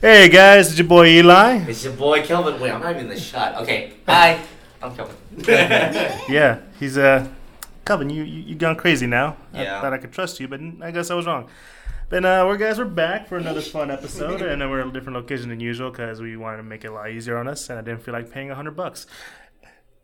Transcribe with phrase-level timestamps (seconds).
[0.00, 1.56] Hey guys, it's your boy Eli.
[1.68, 2.60] It's your boy Kelvin.
[2.60, 3.56] Wait, I'm not even in the shot.
[3.62, 4.40] Okay, hi,
[4.80, 5.16] I'm Kelvin.
[6.28, 7.26] Yeah, he's uh,
[7.84, 8.08] Calvin.
[8.08, 9.36] You you, you gone crazy now.
[9.52, 9.78] Yeah.
[9.78, 11.48] I thought I could trust you, but I guess I was wrong.
[12.10, 15.16] But uh, we're guys, we're back for another fun episode, and we're at a different
[15.16, 17.76] location than usual because we wanted to make it a lot easier on us, and
[17.76, 19.08] I didn't feel like paying a hundred bucks.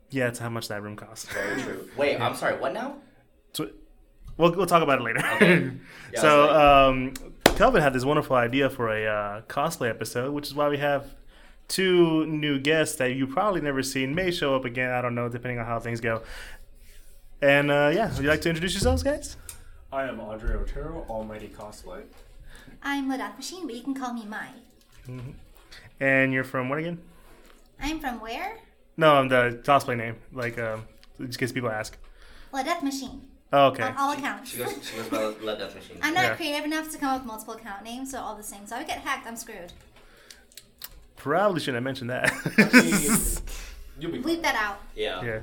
[0.09, 1.31] Yeah, it's how much that room costs.
[1.31, 1.89] Very true.
[1.95, 2.59] Wait, I'm sorry.
[2.59, 2.97] What now?
[3.53, 3.69] So,
[4.35, 5.25] we'll we'll talk about it later.
[5.35, 5.71] Okay.
[6.13, 7.13] Yeah, so, I um,
[7.55, 11.15] Kelvin had this wonderful idea for a uh, cosplay episode, which is why we have
[11.69, 14.91] two new guests that you probably never seen, may show up again.
[14.91, 16.21] I don't know, depending on how things go.
[17.41, 19.37] And uh, yeah, would you like to introduce yourselves, guys?
[19.89, 22.03] I am Andre Otero, Almighty Cosplay.
[22.83, 24.49] I'm LaDeath Machine, but you can call me Mai.
[26.01, 26.99] And you're from what again?
[27.79, 28.57] I'm from where?
[28.97, 30.83] No, I'm the cosplay name, like um,
[31.19, 31.97] just in case people ask.
[32.51, 33.21] LaDeath Machine.
[33.57, 33.83] Oh, okay.
[33.83, 34.51] On all accounts.
[34.51, 34.73] She goes.
[34.83, 35.97] She goes by LaDeath Machine.
[36.01, 36.35] I'm not Yeah.
[36.35, 38.67] creative enough to come up with multiple account names, so all the same.
[38.67, 39.71] So if I get hacked, I'm screwed.
[41.15, 42.31] Probably shouldn't have mentioned that.
[43.99, 44.79] You'll be Bleep that out.
[44.95, 45.23] Yeah.
[45.23, 45.39] Yeah.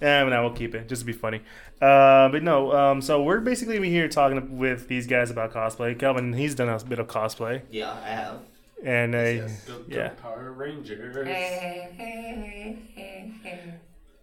[0.00, 1.42] Yeah, but no, we'll keep it just to be funny.
[1.82, 5.98] Uh, but no, um, so we're basically here talking with these guys about cosplay.
[5.98, 8.38] Kelvin, he's done a bit of cosplay, Yeah, I have.
[8.84, 11.16] and uh, Yes, Go, go yeah, Power Rangers.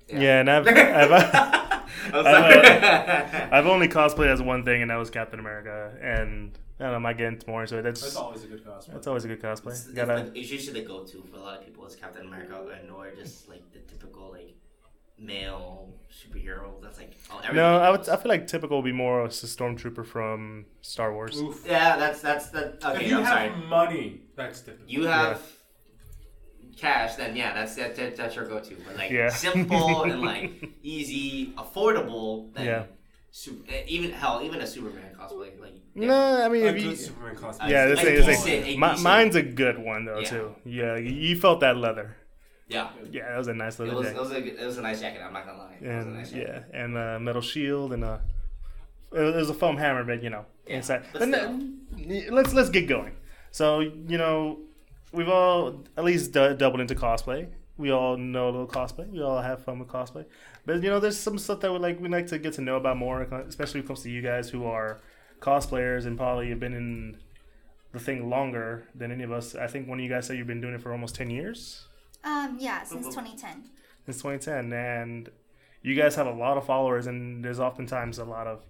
[0.09, 1.81] Yeah, and I've I've, uh,
[2.13, 5.94] I'm I've, uh, I've only cosplayed as one thing, and that was Captain America.
[6.02, 7.81] And I don't know, I might get into more into it.
[7.83, 8.94] That's That's always a good cosplay.
[8.94, 9.72] that's always a good cosplay.
[9.72, 12.25] It's, it's, Gotta, the- it's usually the go-to for a lot of people is Captain
[12.28, 14.55] America and or just like the typical like
[15.17, 16.81] male superhero.
[16.81, 18.08] That's like oh, no, I would.
[18.08, 21.41] I feel like typical would be more a stormtrooper from Star Wars.
[21.41, 21.66] Oof.
[21.67, 23.08] Yeah, that's that's the if okay.
[23.09, 23.67] you I'm have sorry.
[23.67, 25.41] money, that's typical You have
[26.78, 28.75] cash, then yeah, that's that, that, that's your go-to.
[28.86, 29.30] But like Yeah.
[29.30, 30.52] simple and like
[30.84, 32.53] easy, affordable.
[32.53, 32.84] Then Yeah.
[33.31, 35.59] su- eh, even hell, even a Superman cosplay.
[35.59, 36.08] Like yeah.
[36.08, 37.69] No, I mean, a if good you, Superman cosplay.
[37.69, 40.30] yeah, A this is decent- a my, mine's a good one though Yeah.
[40.30, 40.56] too.
[40.66, 42.16] Yeah, you- you felt that leather.
[42.67, 42.89] yeah.
[43.12, 44.17] Yeah, that was a nice It leather was, jacket.
[44.17, 45.22] it was a it was a nice jacket.
[45.25, 45.78] I'm not gonna lie.
[45.81, 46.64] It was a and nice jacket.
[46.73, 48.22] yeah, and a metal shield and a
[49.13, 51.03] it was- it was a foam hammer, but you know Yeah, inside.
[51.13, 51.59] but But no-
[52.38, 53.13] let's let's get going.
[53.51, 54.59] So you know,
[55.17, 57.50] we've all at least d- doubled into cosplay.
[57.78, 59.09] We all know a little cosplay.
[59.11, 60.25] We all have fun with cosplay.
[60.66, 62.75] But you know, there's some stuff that we like we like to get to know
[62.78, 65.00] about more, especially when it comes to you guys who are
[65.41, 67.17] cosplayers and probably have been in
[67.94, 69.56] the thing longer than any of us.
[69.56, 71.85] I think one of you guys said you've been doing it for almost ten years
[72.23, 73.63] Um, yeah, since 2010.
[74.06, 75.29] since 2010 and
[75.83, 78.61] you guys have a lot of followers and there's oftentimes a lot of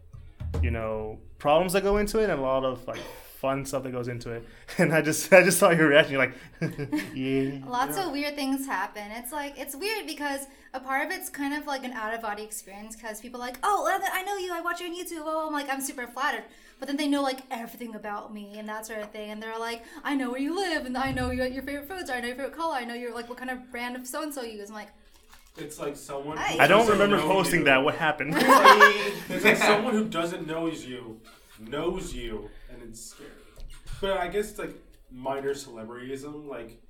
[0.61, 2.99] you know problems that go into it and a lot of like
[3.39, 4.43] fun stuff that goes into it
[4.79, 6.33] and i just i just saw your reaction you're like
[7.15, 9.03] yeah Lots of weird things happen.
[9.11, 12.21] It's like it's weird because a part of it's kind of like an out of
[12.21, 14.53] body experience because people are like, oh, I know you.
[14.53, 15.23] I watch you on YouTube.
[15.25, 16.43] Oh, I'm like, I'm super flattered.
[16.79, 19.59] But then they know like everything about me and that sort of thing, and they're
[19.59, 22.21] like, I know where you live, and I know your your favorite foods, or I
[22.21, 24.33] know your favorite color, I know your like what kind of brand of so and
[24.33, 24.69] so you use.
[24.69, 24.89] I'm like,
[25.57, 26.37] It's like someone.
[26.37, 26.53] Hi.
[26.53, 27.65] who i don't remember posting you.
[27.65, 31.19] that what happened It's like someone who doesn't knows you
[31.59, 32.49] knows you,
[32.81, 33.29] and it's scary.
[34.01, 34.75] But I guess it's like
[35.11, 36.47] minor celebrityism.
[36.47, 36.81] Like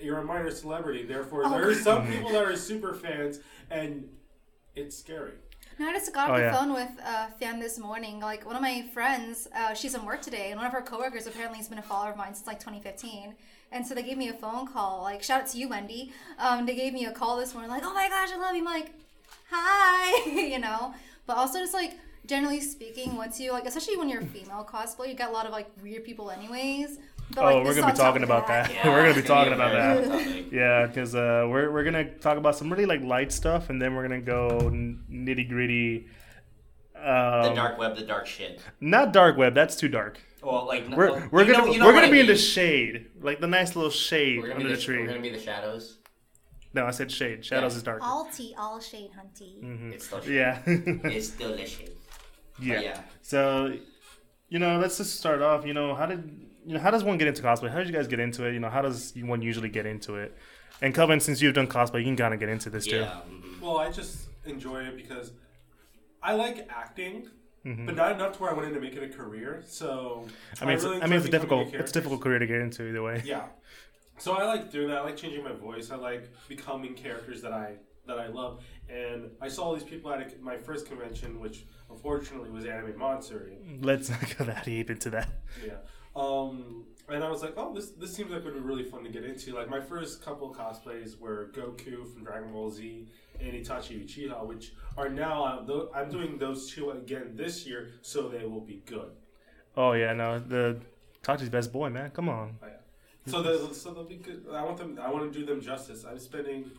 [0.00, 1.50] you're a minor celebrity, therefore Oh.
[1.50, 3.40] there are some people that are super fans,
[3.70, 4.08] and
[4.74, 5.32] it's scary.
[5.78, 6.54] No, I just got off Oh, the yeah.
[6.56, 8.20] phone with a fan this morning.
[8.20, 11.26] Like one of my friends, uh, she's in work today, and one of her coworkers
[11.26, 13.34] apparently has been a follower of mine since like 2015.
[13.72, 15.02] And so they gave me a phone call.
[15.02, 16.12] Like shout out to you, Wendy.
[16.38, 17.70] Um, they gave me a call this morning.
[17.72, 18.60] Like, oh my gosh, I love you.
[18.60, 18.92] I'm like,
[19.50, 20.94] hi, you know.
[21.26, 21.94] But also just like
[22.26, 25.46] generally speaking, once you like, especially when you're a female cosplay, you got a lot
[25.46, 26.98] of like weird people, anyways.
[27.34, 29.72] But, oh like, we're gonna be talking about that, Yeah, we're gonna be talking about
[29.72, 33.80] that yeah because uh, we're, we're gonna talk about some really like light stuff and
[33.80, 36.06] then we're gonna go nitty gritty
[36.94, 38.60] um, The dark web, the dark shit.
[38.78, 41.94] not dark web that's too dark Well, like We're, well, we're gonna you know we're
[41.94, 44.98] gonna I be in the shade, like the nice little shade under the, the, tree.
[45.00, 45.98] We're gonna be the shadows.
[46.74, 47.42] No, I said shade.
[47.44, 47.76] Shadows Yeah.
[47.78, 48.02] is dark.
[48.02, 49.62] all tea, all shade, hunty.
[49.64, 49.92] Mm-hmm.
[49.92, 50.34] It's still shade.
[50.34, 51.93] Yeah, It's still the shade.
[52.60, 52.80] Yeah.
[52.80, 53.00] yeah.
[53.22, 53.76] So,
[54.48, 55.66] you know, let's just start off.
[55.66, 57.70] You know, how did you know how does one get into cosplay?
[57.70, 58.52] How did you guys get into it?
[58.54, 60.36] You know, how does one usually get into it?
[60.82, 62.96] And Kelvin, since you've done cosplay, you can kind of get into this too.
[63.00, 63.20] Yeah.
[63.28, 63.60] mhm.
[63.60, 65.32] Well, I just enjoy it because
[66.22, 67.28] I like acting,
[67.64, 67.86] Mm-hmm.
[67.86, 69.62] but not enough to where I wanted to make it a career.
[69.66, 70.26] So
[70.60, 72.60] I mean, it's, really I mean, it's a difficult, it's a difficult career to get
[72.60, 73.22] into either way.
[73.24, 73.44] Yeah.
[74.18, 74.98] So I like doing that.
[74.98, 75.90] I like changing my voice.
[75.90, 77.76] I like becoming characters that I
[78.06, 78.62] that I love.
[78.88, 82.98] And I saw all these people at a, my first convention, which unfortunately was Anime
[82.98, 83.56] Matsuri.
[83.80, 85.28] Let's not go that deep into that.
[85.64, 85.74] Yeah.
[86.16, 89.02] Um, and I was like, oh, this this seems like it would be really fun
[89.04, 89.54] to get into.
[89.54, 93.06] Like my first couple of cosplays were Goku from Dragon Ball Z
[93.40, 98.28] and Itachi Uchiha, which are now uh, I'm doing those two again this year, so
[98.28, 99.10] they will be good.
[99.76, 100.80] Oh yeah, no, the
[101.22, 102.10] Tachi's best boy, man.
[102.10, 102.56] Come on.
[102.62, 102.68] Yeah,
[103.26, 104.46] So so they'll be good.
[104.52, 104.98] I want them.
[105.02, 106.04] I want to do them justice.
[106.04, 106.70] I'm spending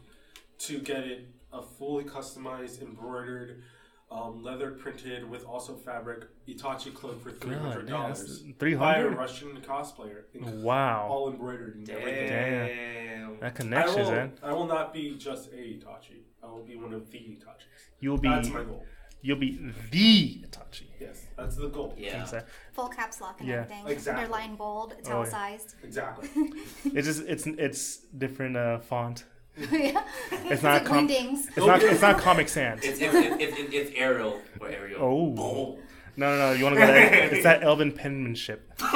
[0.60, 3.64] to get it a fully customized, embroidered,
[4.12, 9.08] um, leather printed with also fabric Itachi cloak for three hundred dollars Three by a.
[9.10, 10.24] Russian cosplayer.
[10.62, 12.30] Wow, All embroidered and everything.
[12.30, 13.40] Damn.
[13.72, 14.32] that I will, man.
[14.44, 16.22] I will not be just a Itachi.
[16.44, 17.90] I will be one of the Itachis.
[18.00, 18.86] You'll be That's my goal.
[19.22, 19.58] you'll be
[19.92, 20.84] the Itachi.
[21.00, 21.96] Yes, that's the goal.
[21.98, 22.22] Yeah.
[22.22, 22.52] Exactly.
[22.74, 23.56] Full caps lock and Yeah.
[23.64, 23.88] everything.
[23.88, 24.24] Exactly.
[24.26, 25.08] Underline bold, Oh, yeah.
[25.10, 25.76] italicized.
[25.84, 26.30] Exactly.
[26.94, 29.26] It's just it's it's different uh, font.
[29.58, 30.04] Yeah.
[30.32, 31.48] It's not like com- Wingdings.
[31.48, 32.84] It's not it's not Comic Sans.
[32.84, 35.02] It's it's, it's, it's, it's Ariel or Ariel.
[35.02, 35.30] Oh.
[35.32, 35.84] Boom.
[36.18, 36.52] No, no, no.
[36.54, 37.30] You want to go there?
[37.34, 38.72] It's that Elven penmanship.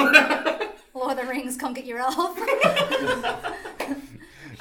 [0.94, 2.38] Lord of the Rings, come get your elf.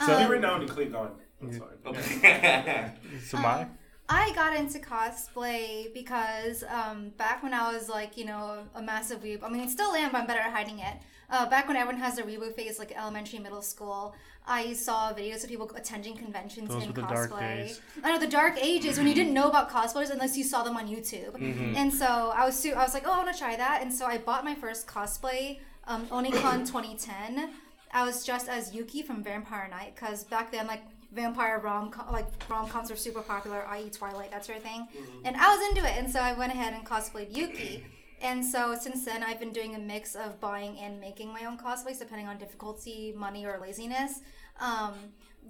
[0.05, 1.11] So, Be renowned and clean gone.
[1.41, 1.67] That's fine.
[1.85, 2.91] Okay.
[3.25, 3.67] so my
[4.09, 9.21] I got into cosplay because um, back when I was like, you know, a massive
[9.21, 9.43] weeb.
[9.43, 10.95] I mean, I still am, but I'm better at hiding it.
[11.31, 14.15] Uh, back when everyone has their weeaboo phase, like elementary, middle school,
[14.47, 17.29] I saw videos of people attending conventions Those in were the cosplay.
[17.29, 17.81] dark days.
[18.03, 20.75] I know the dark ages when you didn't know about cosplayers unless you saw them
[20.75, 21.33] on YouTube.
[21.37, 21.75] Mm-hmm.
[21.75, 23.81] And so I was, su- I was like, oh, I want to try that.
[23.83, 27.51] And so I bought my first cosplay, um, Onicon 2010.
[27.93, 32.27] I was dressed as Yuki from Vampire Knight because back then, like vampire rom like
[32.49, 33.89] rom coms were super popular, i.e.
[33.89, 34.87] Twilight, that sort of thing.
[35.25, 37.83] And I was into it, and so I went ahead and cosplayed Yuki.
[38.21, 41.57] And so since then, I've been doing a mix of buying and making my own
[41.57, 44.21] cosplays, depending on difficulty, money, or laziness.
[44.60, 44.94] Um,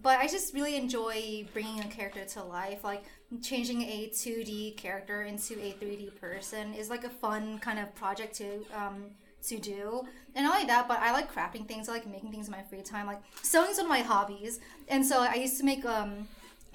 [0.01, 2.83] but I just really enjoy bringing a character to life.
[2.83, 3.04] Like
[3.42, 8.36] changing a 2D character into a 3D person is like a fun kind of project
[8.36, 9.06] to um,
[9.48, 10.04] to do.
[10.36, 11.89] And not only that, but I like crafting things.
[11.89, 13.07] I like making things in my free time.
[13.07, 14.60] Like sewing's one of my hobbies.
[14.88, 16.27] And so I used to make um,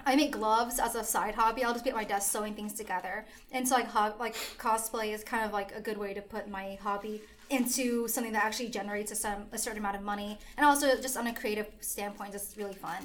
[0.07, 1.65] I make gloves as a side hobby.
[1.65, 3.25] I'll just be at my desk sewing things together.
[3.53, 6.49] And so like ho- like cosplay is kind of like a good way to put
[6.49, 10.39] my hobby into something that actually generates a, some, a certain amount of money.
[10.57, 12.97] And also just on a creative standpoint, just really fun.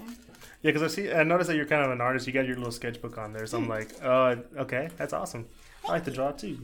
[0.61, 2.27] yeah, because I see I noticed that you're kind of an artist.
[2.27, 5.47] You got your little sketchbook on there, so I'm like, uh, okay, that's awesome.
[5.87, 6.57] I like to draw too.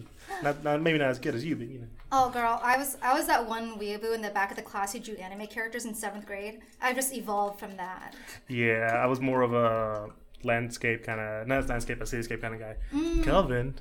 [0.43, 1.87] Not, not maybe not as good as you, but you know.
[2.11, 4.93] Oh girl, I was I was that one weeaboo in the back of the class
[4.93, 6.59] who drew anime characters in seventh grade.
[6.81, 8.13] I just evolved from that.
[8.47, 10.09] Yeah, I was more of a
[10.45, 12.75] landscape kind of, not landscape, a cityscape kind of guy.
[12.93, 13.23] Mm.
[13.23, 13.75] Kelvin,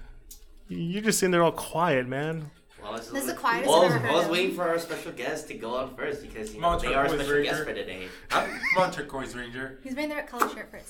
[0.68, 2.50] you're just sitting there all quiet, man.
[2.82, 4.10] Well, this This is the I quietest was, I've ever heard.
[4.10, 6.68] I was heard waiting for our special guest to go on first because you know
[6.68, 8.08] on, they are a Turquoise special guest for today.
[8.28, 9.78] Come on, Turquoise Ranger.
[9.82, 10.86] He's wearing the red color shirt for it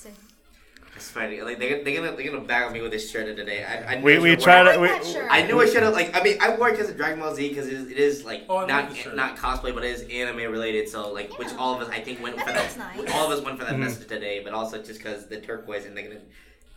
[0.95, 0.97] too.
[0.97, 1.41] It's funny.
[1.41, 3.63] Like they're, they're gonna they're gonna bag on me with this shirt of today.
[3.63, 4.69] I, I knew We I we should've try to.
[4.71, 5.27] I We, like that shirt.
[5.29, 6.15] I knew I should have like.
[6.15, 8.23] I mean, I wore it because of Dragon Ball Z because it is, it is
[8.23, 9.15] like Oh, I love not the shirt.
[9.15, 10.87] not cosplay, but it is anime related.
[10.89, 11.57] So like, which Yeah.
[11.57, 12.75] all of us I think went I for think that.
[12.75, 13.13] that's nice.
[13.13, 13.79] All of us went for that Mhm.
[13.79, 16.21] message today, but also just because the turquoise and they're gonna.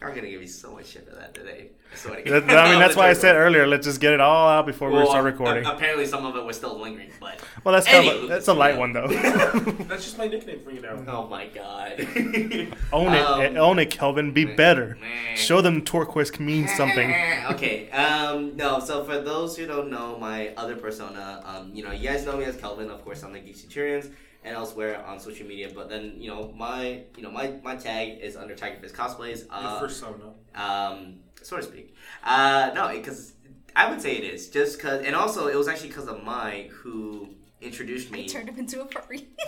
[0.01, 1.71] I'm gonna give you so much shit for that today.
[1.93, 3.67] I swear to that, I mean, that's why I said earlier.
[3.67, 5.67] Let's just get it all out before we start a- recording.
[5.67, 8.75] apparently, some of it was still lingering, but well, that's kind of that's a light
[8.75, 8.79] yeah.
[8.81, 9.09] one though.
[9.89, 11.03] That's just my nickname for you now.
[11.09, 12.01] oh my god.
[12.93, 14.33] own it, Um, own it, Kelvin.
[14.33, 14.97] Be better.
[15.01, 15.35] meh.
[15.35, 17.11] Show them turquoise means something.
[17.51, 17.91] okay.
[17.91, 18.57] Um.
[18.57, 18.79] No.
[18.79, 22.37] So for those who don't know my other persona, um, you know, you guys know
[22.37, 24.11] me as Kelvin, of course, on the Geek Centurions
[24.49, 25.71] and elsewhere on social media.
[25.75, 29.41] But then, you know, my, you know, my my tag is under Tiger Fist Cosplays.
[29.47, 30.33] Your Uh, first sona.
[30.55, 31.95] um, so to speak.
[32.25, 33.35] Uh, no, because
[33.77, 36.69] I would say it is just because, and also it was actually because of Mai
[36.73, 37.29] who
[37.61, 38.29] introduced I me.
[38.29, 39.29] turned him into a furry.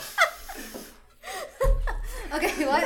[2.34, 2.84] okay, what?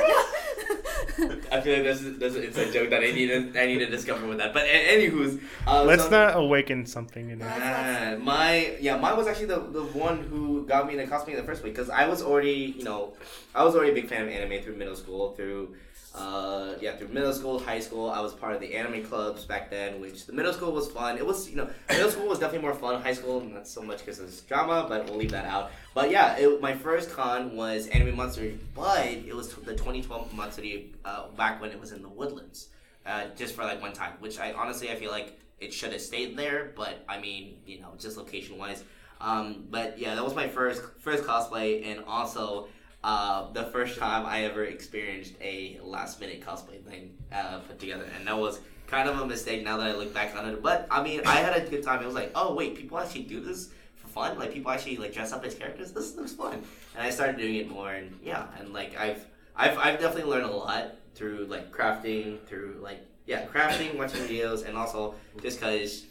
[1.51, 3.85] I feel like that's that's it's a joke that I need to I need to
[3.87, 4.53] discover with that.
[4.53, 7.47] But a- anywho's, uh, Let's so- not awaken something in it.
[7.49, 11.37] Ah, my yeah, mine was actually the, the one who got me into cosplay in
[11.37, 13.13] the first place because I was already you know
[13.53, 15.75] I was already a big fan of anime through middle school through
[16.15, 19.69] uh yeah through middle school high school I was part of the anime clubs back
[19.69, 21.17] then which the middle school was fun.
[21.17, 23.01] It was you know middle school was definitely more fun.
[23.01, 25.71] High school not so much because it's drama but we'll leave that out.
[25.93, 30.93] But yeah it, my first con was Anime Matsuri but it was the 2012 Matsuri
[31.03, 32.69] uh, back when it was in the Woodlands
[33.05, 36.01] uh, just for like one time which I honestly I feel like it should have
[36.01, 38.83] stayed there, but I mean, you know, just location wise.
[39.21, 42.67] Um, but yeah, that was my first first cosplay, and also
[43.05, 48.07] uh, the first time I ever experienced a last minute cosplay thing uh, put together,
[48.17, 50.63] and that was kind of a mistake now that I look back on it.
[50.63, 52.01] But I mean, I had a good time.
[52.01, 54.39] It was like, oh wait, people actually do this for fun.
[54.39, 55.91] Like people actually like dress up as characters.
[55.91, 56.63] This looks fun,
[56.95, 59.23] and I started doing it more, and yeah, and like I've
[59.55, 64.67] I've I've definitely learned a lot through like crafting, through like yeah, crafting, watching videos,
[64.67, 66.05] and also just because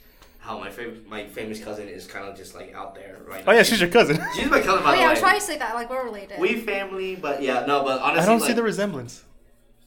[0.45, 3.51] how my fav- my famous cousin is kind of just like out there right Oh
[3.53, 3.57] now.
[3.57, 4.17] yeah, she's your cousin.
[4.37, 5.11] she's my cousin by oh the yeah, I way.
[5.13, 6.39] was trying to say that like we're related.
[6.39, 9.25] We family, but yeah, no, but honestly, I don't like, see the resemblance.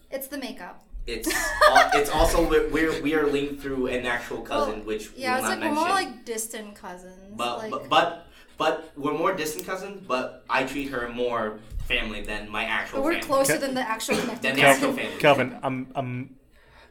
[0.10, 0.84] it's the makeup.
[1.06, 1.28] it's
[1.70, 5.34] al- it's also we're, we're we are linked through an actual cousin, Well, which Yeah,
[5.36, 5.76] we it's not like we're mention.
[5.76, 7.34] more like distant cousins.
[7.36, 10.04] but, like, but but but we're more distant cousins.
[10.08, 12.98] But I treat her more family than my actual.
[13.00, 13.28] But we're family.
[13.28, 14.84] closer Ca- than the actual connected Than the cousin.
[14.90, 15.20] actual family.
[15.20, 16.36] Calvin, I'm I'm.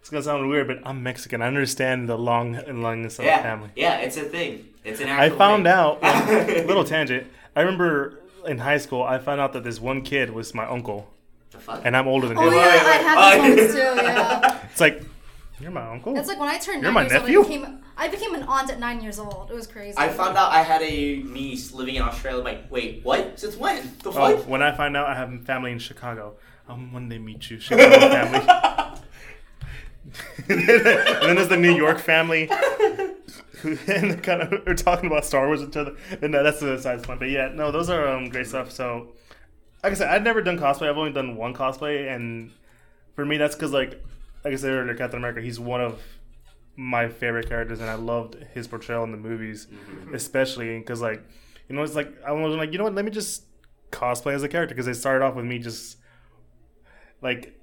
[0.06, 1.42] It's gonna sound weird, but I'm Mexican.
[1.42, 3.70] I understand the long and longness of Yeah, the family.
[3.74, 4.68] yeah, it's a thing.
[4.84, 5.72] It's an I found thing.
[5.72, 6.00] out.
[6.68, 7.26] little tangent.
[7.56, 11.08] I remember in high school, I found out that this one kid was my uncle,
[11.50, 11.82] The fuck?
[11.84, 12.52] and I'm older than Oh him.
[12.52, 14.04] yeah, Wait, wait, I have Oh, those moments too.
[14.06, 15.02] Yeah, It's like,
[15.58, 16.16] you're my uncle.
[16.16, 17.38] it's like when I turned You're nine my years nephew?
[17.38, 19.50] old, I became I became an aunt at nine years old.
[19.50, 19.98] It was crazy.
[19.98, 22.44] I found out I had a niece living in Australia.
[22.44, 23.40] Like, wait, what?
[23.40, 23.82] Since when?
[24.04, 24.46] The Oh, fuck?
[24.48, 26.34] when I find out I have family in Chicago,
[26.68, 28.92] I'm one day meet you, Chicago family.
[30.48, 32.48] and then there's the New York family.
[33.60, 35.96] who- and kind of are talking about Star Wars each other.
[36.22, 37.18] And no, that's the side point.
[37.20, 38.70] But yeah, no, those are um, great stuff.
[38.70, 39.14] So,
[39.82, 40.88] like I said, I've never done cosplay.
[40.88, 42.50] I've only done one cosplay, and
[43.14, 44.02] for me, that's because like,
[44.44, 45.40] like I said earlier, Captain America.
[45.40, 46.00] He's one of
[46.76, 49.66] my favorite characters, and I loved his portrayal in the movies,
[50.12, 51.22] especially because like,
[51.68, 52.94] you know, it's like I was like, you know what?
[52.94, 53.44] Let me just
[53.90, 55.96] cosplay as a character because they started off with me just
[57.22, 57.55] like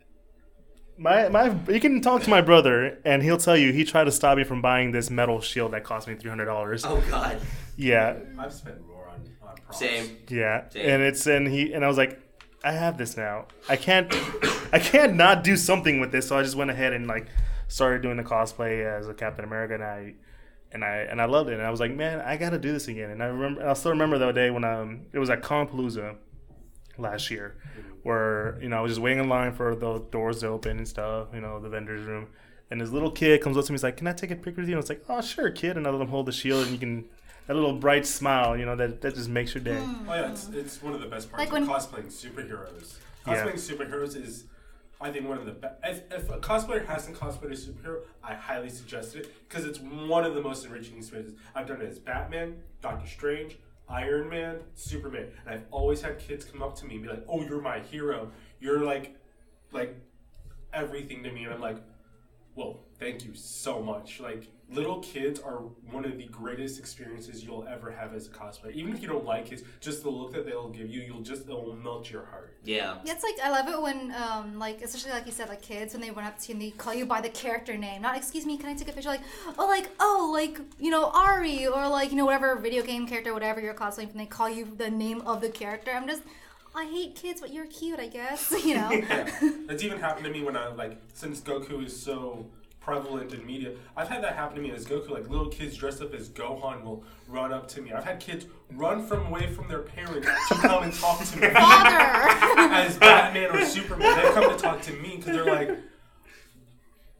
[0.98, 1.56] my my.
[1.70, 4.44] You can talk to my brother, and he'll tell you he tried to stop me
[4.44, 6.84] from buying this metal shield that cost me three hundred dollars.
[6.86, 7.40] Oh god.
[7.76, 9.80] Yeah, I've spent more on, on props.
[9.80, 10.18] Same.
[10.30, 10.90] yeah, Same.
[10.90, 12.20] and it's and he and I was like,
[12.64, 13.48] I have this now.
[13.68, 14.14] I can't,
[14.74, 16.28] I can't not do something with this.
[16.28, 17.28] So I just went ahead and like
[17.68, 20.14] started doing the cosplay as a Captain America, and I
[20.72, 21.54] and I and I loved it.
[21.54, 23.10] And I was like, man, I got to do this again.
[23.10, 26.16] And I remember, and I still remember the day when um it was at Comicpalooza
[26.98, 27.56] last year,
[28.04, 30.88] where you know I was just waiting in line for the doors to open and
[30.88, 32.28] stuff, you know, the vendor's room.
[32.72, 34.62] And this little kid comes up to me, he's like, "Can I take a picture
[34.62, 36.64] with you?" And it's like, "Oh, sure, kid." And I let him hold the shield,
[36.64, 37.06] and you can
[37.48, 39.76] that little bright smile, you know, that that just makes your day.
[39.80, 40.10] Hmm.
[40.10, 42.96] Oh yeah, it's, it's one of the best parts Like of when- cosplaying superheroes.
[43.28, 43.46] Yeah.
[43.46, 44.46] Cosplaying superheroes is,
[45.00, 45.76] I think, one of the best.
[45.84, 50.24] If, if a cosplayer hasn't cosplayed a superhero, I highly suggest it because it's one
[50.26, 51.36] of the most enriching experiences.
[51.54, 53.58] I've done it as Batman, Doctor Strange,
[53.94, 57.24] Iron Man, Superman, and I've always had kids come up to me and be like,
[57.30, 58.32] "Oh, you're my hero.
[58.60, 59.16] You're like,
[59.72, 59.96] like,
[60.74, 61.78] everything to me," and I'm like.
[62.56, 64.20] Well, thank you so much.
[64.20, 65.58] Like little kids are
[65.92, 68.74] one of the greatest experiences you'll ever have as a cosplayer.
[68.74, 71.44] Even if you don't like kids, just the look that they'll give you, you'll just
[71.44, 72.56] it'll melt your heart.
[72.64, 72.98] Yeah.
[73.04, 75.94] Yeah, it's like I love it when, um, like especially like you said, like kids
[75.94, 78.02] when they run up to you and they call you by the character name.
[78.02, 79.10] Not excuse me, can I take a picture?
[79.10, 79.22] Like
[79.58, 83.34] oh, like oh, like you know Ari or like you know whatever video game character,
[83.34, 85.92] whatever you're cosplaying, and they call you the name of the character.
[85.92, 86.24] I'm just,
[86.76, 88.54] I hate kids, but you're cute, I guess.
[88.66, 88.92] You know.
[88.92, 89.30] Yeah.
[89.68, 92.46] That's even happened to me when I like since Goku is so
[92.84, 93.72] prevalent in media.
[93.96, 95.10] I've had that happen to me as Goku.
[95.10, 97.94] Like little kids dressed up as Gohan will run up to me.
[97.94, 101.48] I've had kids run from away from their parents to come and talk to me.
[101.54, 105.80] As Batman or Superman, they come to talk to me because they're like,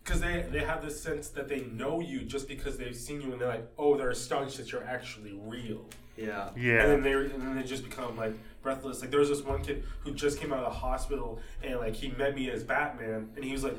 [0.04, 3.32] because they they have this sense that they know you just because they've seen you,
[3.32, 5.86] and they're like, oh, they're astonished that you're actually real.
[6.18, 6.50] Yeah.
[6.56, 6.84] Yeah.
[6.84, 9.02] And then they and then they just become like breathless.
[9.02, 11.96] Like there was this one kid who just came out of the hospital and like
[11.96, 13.78] he met me as Batman and he was like,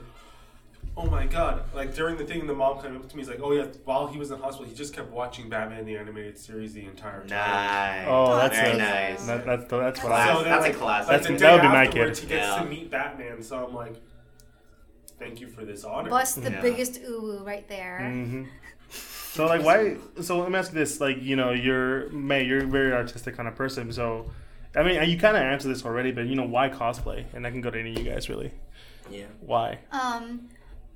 [0.97, 3.23] "Oh my god!" Like during the thing, the mom came up to me.
[3.23, 5.85] He's like, "Oh yeah." While he was in the hospital, he just kept watching Batman
[5.87, 7.29] the animated series the entire time.
[7.29, 8.07] Nice.
[8.09, 9.27] Oh, that's very a- nice.
[9.27, 10.33] That, that's that's what Class- I.
[10.35, 11.09] So then, that's a like, classic.
[11.13, 12.29] Like That's- that would be my afterwards, kid.
[12.31, 12.63] He gets Yeah.
[12.63, 13.95] to meet Batman, so I'm like,
[15.19, 16.61] "Thank you for this honor." Bust the Yeah.
[16.61, 17.99] biggest ooh right there.
[18.01, 18.45] hmm
[18.91, 19.97] So like, why?
[20.23, 23.37] So let me ask you this: like, you know, you're Mai, you're a very artistic
[23.37, 23.91] kind of person.
[23.93, 24.31] So,
[24.77, 27.25] I mean, you kind of answered this already, but you know, why cosplay?
[27.35, 28.53] And I can go to any of you guys really.
[29.11, 29.25] Yeah.
[29.41, 29.81] Why?
[29.91, 30.49] Um,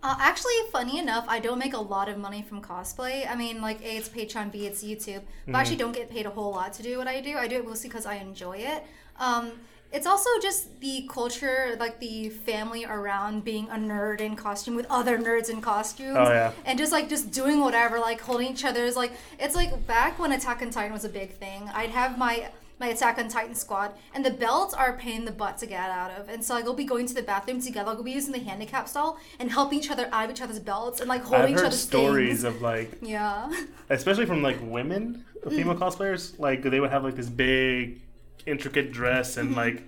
[0.02, 3.28] uh, actually, funny enough, I don't make a lot of money from cosplay.
[3.28, 5.23] I mean, like, A, it's Patreon, B, it's YouTube.
[5.47, 7.37] But I actually don't get paid a whole lot to do what I do.
[7.37, 8.85] I do it mostly because I enjoy it.
[9.19, 9.52] Um,
[9.90, 14.87] it's also just the culture, like the family around being a nerd in costume with
[14.90, 16.17] other nerds in costumes.
[16.19, 16.52] Oh, yeah.
[16.67, 20.33] And just like just doing whatever, like holding each other's like it's like back when
[20.33, 21.71] Attack on Titan was a big thing.
[21.73, 25.25] I'd have my my Attack on Titan squad, and the belts are a pain in
[25.25, 26.28] the butt to get out of.
[26.28, 27.92] And so like, we'll be going to the bathroom together.
[27.94, 31.00] We'll be using the handicap stall and helping each other out of each other's belts
[31.00, 32.44] and like holding I've each heard other's stories things.
[32.44, 33.50] of like, yeah.
[33.90, 35.78] especially from like women, female Mm.
[35.78, 38.00] cosplayers, like they would have like this big,
[38.47, 39.58] intricate dress, and Mm-hmm.
[39.58, 39.82] like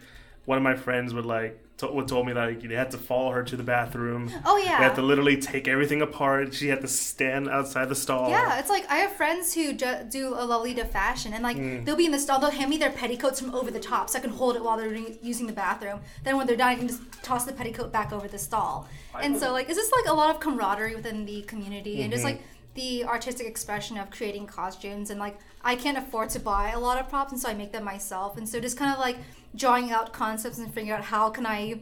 [0.47, 3.30] one of my friends would like would told me that like, they had to follow
[3.30, 4.30] her to the bathroom.
[4.44, 6.52] Oh yeah, They had to literally take everything apart.
[6.54, 8.28] She had to stand outside the stall.
[8.30, 11.84] Yeah, it's like I have friends who ju- do a Lolita fashion, and like Mm.
[11.84, 12.38] they'll be in the stall.
[12.40, 14.76] They'll hand me their petticoats from over the top, so I can hold it while
[14.76, 16.00] they're doing- using the bathroom.
[16.25, 18.88] Then when they're done, I can just toss the petticoat back over the stall.
[19.20, 22.25] And so like, is this like a lot of camaraderie within the community, and just
[22.25, 22.37] Mm-hmm.
[22.37, 22.44] like
[22.75, 25.10] the artistic expression of creating costumes.
[25.10, 27.72] And like, I can't afford to buy a lot of props, and so I make
[27.72, 28.37] them myself.
[28.38, 29.16] And so just kind of like
[29.54, 31.80] drawing out concepts and figuring out how can I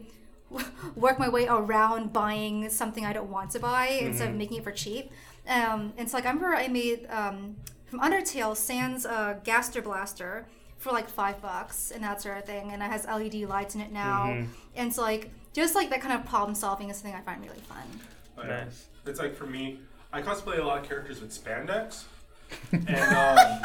[0.96, 4.64] work my way around buying something I don't want to buy instead of making it
[4.64, 5.10] for cheap.
[5.46, 7.56] Um, and so like I remember I made um,
[7.87, 10.46] from Undertale sans uh, Gaster Blaster
[10.78, 13.80] for like five bucks and that sort of thing, and it has LED lights in
[13.80, 14.50] it now, Mm-hmm.
[14.76, 17.60] and so like just like that kind of problem solving is something I find really
[17.60, 18.46] fun.
[18.48, 18.87] Nice.
[19.06, 19.80] It's like for me,
[20.12, 22.04] I cosplay a lot of characters with spandex,
[22.72, 23.60] and um,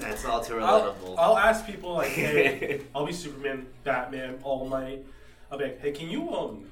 [0.00, 1.14] That's all too I'll, relatable.
[1.18, 5.04] I'll ask people like, hey, I'll be Superman, Batman, All Might.
[5.50, 6.64] I'll be like, hey, can you um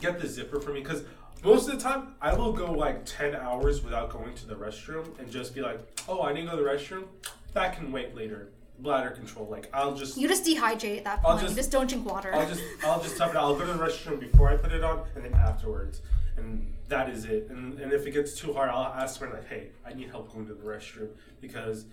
[0.00, 0.80] get the zipper for me?
[0.80, 1.02] Because
[1.44, 5.18] most of the time, I will go like ten hours without going to the restroom
[5.18, 7.04] and just be like, oh, I need to go to the restroom.
[7.52, 8.48] That can wait later.
[8.78, 9.46] Bladder control.
[9.50, 10.16] Like I'll just.
[10.18, 11.40] You just dehydrate at that I'll point.
[11.42, 12.34] just- you just don't drink water.
[12.34, 13.44] I'll just I'll just tough it out.
[13.44, 16.02] I'll go to the restroom before I put it on and then afterwards.
[16.36, 17.48] And that is it.
[17.50, 20.32] And, and if it gets too hard, I'll ask her like, hey, I need help
[20.32, 21.08] going to the restroom
[21.40, 21.86] because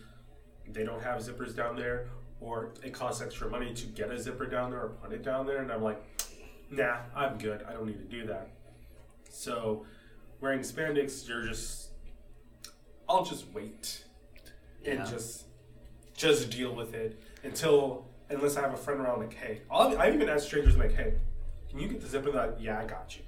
[0.68, 2.08] they don't have zippers down there
[2.40, 5.46] or it costs extra money to get a zipper down there or put it down
[5.48, 5.58] there.
[5.62, 6.02] And I'm like,
[6.70, 7.64] nah, I'm good.
[7.68, 8.50] I don't need to do that.
[9.30, 9.86] So
[10.42, 11.90] wearing spandex, you're just
[13.10, 14.04] I'll just wait
[14.86, 15.06] and Yeah.
[15.06, 15.46] just
[16.16, 20.10] just deal with it until unless I have a friend around like, hey, I'll, I
[20.12, 21.14] even ask strangers like, hey,
[21.70, 22.32] can you get the zipper?
[22.32, 23.24] Like, yeah, I got you.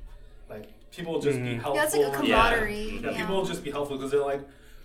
[0.49, 1.75] Like people will just be helpful.
[1.75, 2.99] yeah, it's like a camaraderie.
[3.03, 3.17] Yeah, yeah.
[3.17, 4.41] people will just be helpful because they're like,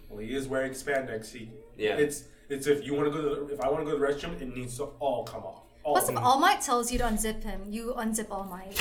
[0.09, 1.31] well, he is wearing spandex.
[1.33, 1.97] He, Yeah.
[1.97, 3.99] It's it's if you want to go to the, if I want to go to
[3.99, 5.63] the restroom, it needs to all come off.
[5.83, 6.23] All Plus, if of it.
[6.25, 8.75] All Might tells you to unzip him, you unzip All Might.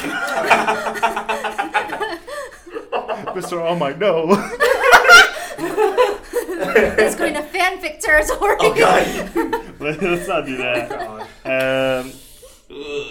[3.35, 3.61] Mr.
[3.61, 4.25] All Might, no.
[6.97, 8.55] it's going to fanfic territory.
[8.59, 9.05] oh god.
[9.79, 10.89] Let's not do that.
[10.89, 11.21] God.
[11.45, 12.15] Um, Ugh,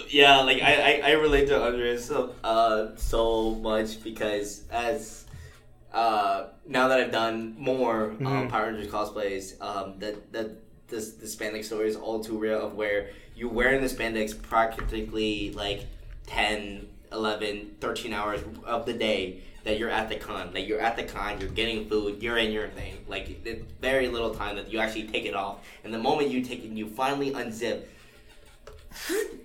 [0.09, 5.25] yeah, like I, I, I relate to Andres so uh so much because as
[5.93, 8.49] uh now that I've done more um, Mhm.
[8.49, 10.49] Power Rangers cosplays, um that that
[10.87, 15.51] this the spandex story is all too real of where you're wearing the spandex practically
[15.53, 15.85] like
[16.27, 20.51] 10, 11, 13 hours of the day that you're at the con.
[20.53, 23.05] Like you're at the con, you're getting food, you're in your thing.
[23.07, 23.27] Like
[23.81, 25.59] very little time that you actually take it off.
[25.83, 27.83] And the moment you take it, you finally unzip.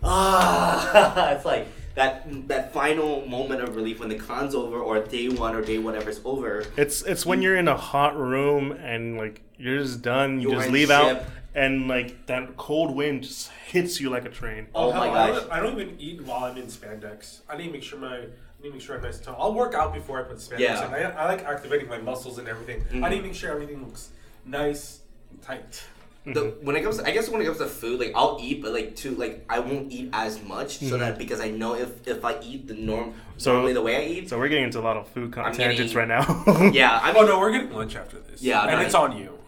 [0.02, 5.28] Ah, it's like that that final moment of relief when the con's over or day
[5.28, 6.64] one or day whatever's over.
[6.76, 10.40] it's it's when you're in a hot room and like you're just done.
[10.40, 10.96] You You're just leave ship.
[10.96, 11.22] out,
[11.54, 14.66] and like that cold wind just hits you like a train.
[14.74, 15.44] Oh hell, my gosh.
[15.50, 17.40] I don't even eat while I'm in spandex.
[17.48, 18.20] I need to make sure my I
[18.62, 19.36] need to make sure I'm nice and tall.
[19.38, 20.86] I'll work out before I put spandex Yeah.
[20.88, 20.94] in.
[21.16, 22.82] I, I like activating my muscles and everything.
[22.90, 23.10] I Mhm.
[23.10, 24.08] need to make sure everything looks
[24.44, 25.84] nice and tight.
[26.26, 26.64] The, mm-hmm.
[26.64, 28.72] when it comes, to, I guess when it comes to food, like I'll eat, but
[28.72, 31.18] like to like I won't eat as much, so that mm-hmm.
[31.18, 34.30] because I know if if I eat the norm So- normally the way I eat,
[34.30, 36.70] So we're getting into a lot of food con- tangents getting- right now.
[36.72, 38.40] yeah, I Oh mean, no, we're getting lunch after this.
[38.42, 39.38] Yeah, and no, it's I- on you.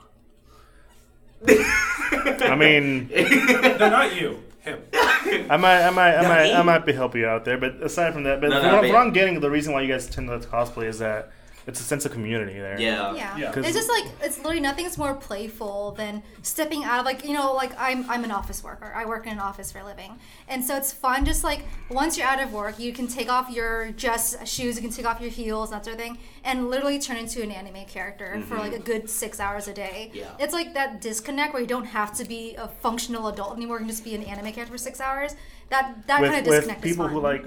[1.49, 3.09] I mean,
[3.79, 4.43] No, not you.
[4.61, 4.81] Him.
[4.93, 6.53] I might, I might, I No, might, me.
[6.55, 7.57] I might be help you out there.
[7.57, 9.73] But aside from that, but No, no, what, but- from what I'm getting, the reason
[9.73, 11.31] why you guys tend to cosplay is that
[11.66, 12.81] it's a sense of community there.
[12.81, 13.37] yeah, Yeah.
[13.37, 13.52] Yeah.
[13.52, 17.35] 'Cause- It's just like it's literally nothing's more playful than stepping out of like you
[17.35, 18.92] know like I'm I'm an office worker.
[18.94, 21.24] I work in an office for a living, and so it's fun.
[21.24, 24.83] Just like once you're out of work, you can take off your just shoes, you
[24.83, 27.85] can take off your heels, that sort of thing, and literally turn into an anime
[27.87, 28.59] character for mm-hmm.
[28.64, 30.11] like a good six hours a day.
[30.14, 30.26] Yeah.
[30.38, 33.76] It's like that disconnect where you don't have to be a functional adult anymore.
[33.76, 35.35] You can just be an anime character for six hours.
[35.70, 37.12] That that kind With, of with disconnect is people fun.
[37.14, 37.44] who like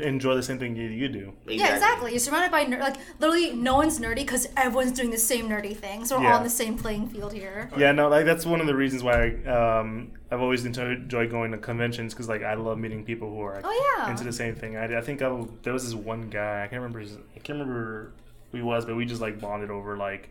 [0.00, 1.32] enjoy the same thing you, you do.
[1.46, 2.10] Yeah, exactly.
[2.10, 5.74] You're surrounded by ner- like literally no one's nerdy because everyone's doing the same nerdy
[5.76, 6.04] thing.
[6.04, 7.70] So we're all on the same playing field here.
[7.76, 11.52] Yeah, no, like that's one of the reasons why um, I've always enjoyed enjoyed going
[11.52, 14.10] to conventions because like I love meeting people who are Oh, yeah.
[14.10, 14.76] into the same thing.
[14.76, 17.58] I, I think I, there was this one guy I can't remember his, I can't
[17.58, 18.12] remember
[18.50, 20.28] who he was, but we just like bonded over like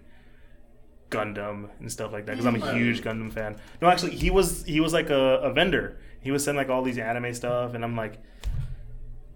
[1.09, 2.73] Gundam and stuff like that because I'm a Mm.
[2.75, 3.55] huge Gundam fan.
[3.81, 5.97] No, actually, he was he was like a, a vendor.
[6.21, 8.19] He was selling like all these anime stuff, and I'm like.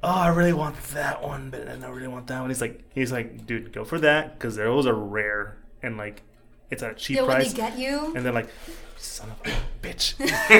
[0.03, 2.49] Oh, I really want that one, but then I really want that one.
[2.49, 6.23] He's like, he's like, dude, go for that because those are rare and like,
[6.71, 7.53] it's at a cheap Yeah, when they price.
[7.53, 8.13] get you.
[8.15, 8.49] And they're like,
[8.97, 10.15] son of a bitch.
[10.17, 10.59] hey,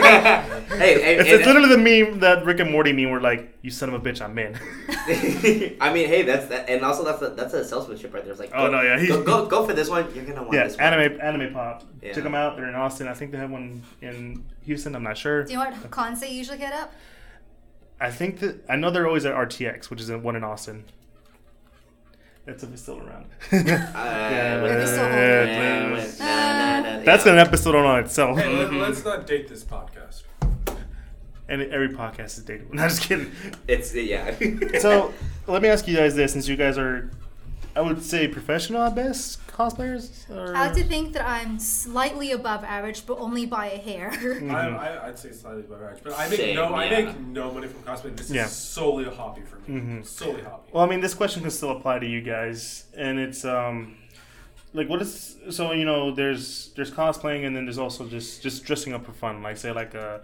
[0.77, 3.71] hey, it's, hey, it's literally the meme, that Rick and Morty meme, where like, you
[3.71, 4.56] son of a bitch, I'm in.
[5.82, 8.32] I mean, hey, that's that, and also that's a, that's a salesmanship right there.
[8.32, 10.13] It's like, Oh, go, no, yeah, he- go, go go for this one.
[10.13, 10.86] You're gonna want yeah, this one.
[10.93, 11.84] anime, anime pop.
[12.01, 12.13] Yeah.
[12.13, 12.58] Check them out.
[12.58, 13.08] They're in Austin.
[13.08, 14.95] I think they have one in Houston.
[14.95, 15.43] I'm not sure.
[15.45, 16.93] Do you know what cons they usually hit up?
[18.02, 20.84] I think that I know they're always at RTX, which is in, one in Austin.
[22.46, 23.26] That's if it's still around.
[23.52, 27.34] Uh, Yeah, still yeah, nah, nah, nah, That's yeah.
[27.34, 28.40] an episode on itself.
[28.40, 28.78] Hey, Mm-hmm.
[28.80, 30.24] let, us not date this podcast.
[31.48, 32.70] And every podcast is dated.
[32.74, 33.32] No, I'm just kidding.
[33.68, 34.34] It's yeah.
[34.80, 35.14] So
[35.48, 37.12] let me ask you guys this: since you guys are,
[37.76, 40.30] I would say professional at best cosplayers.
[40.30, 40.56] Or...
[40.56, 44.12] I like to think that I'm slightly above average, but only by a hair.
[44.12, 44.52] Mm-hmm.
[44.56, 47.06] I, I, I'd say slightly above average, but I make Same, no, I yeah.
[47.06, 48.16] make no money from cosplay.
[48.16, 48.46] This Yeah.
[48.46, 49.80] is solely a hobby for me.
[49.80, 50.06] Mhm.
[50.06, 50.64] Solely a hobby.
[50.72, 53.98] Well, I mean, this question can still apply to you guys, and it's um,
[54.74, 58.64] like what is so you know there's there's cosplaying and then there's also just just
[58.64, 60.22] dressing up for fun like say like a,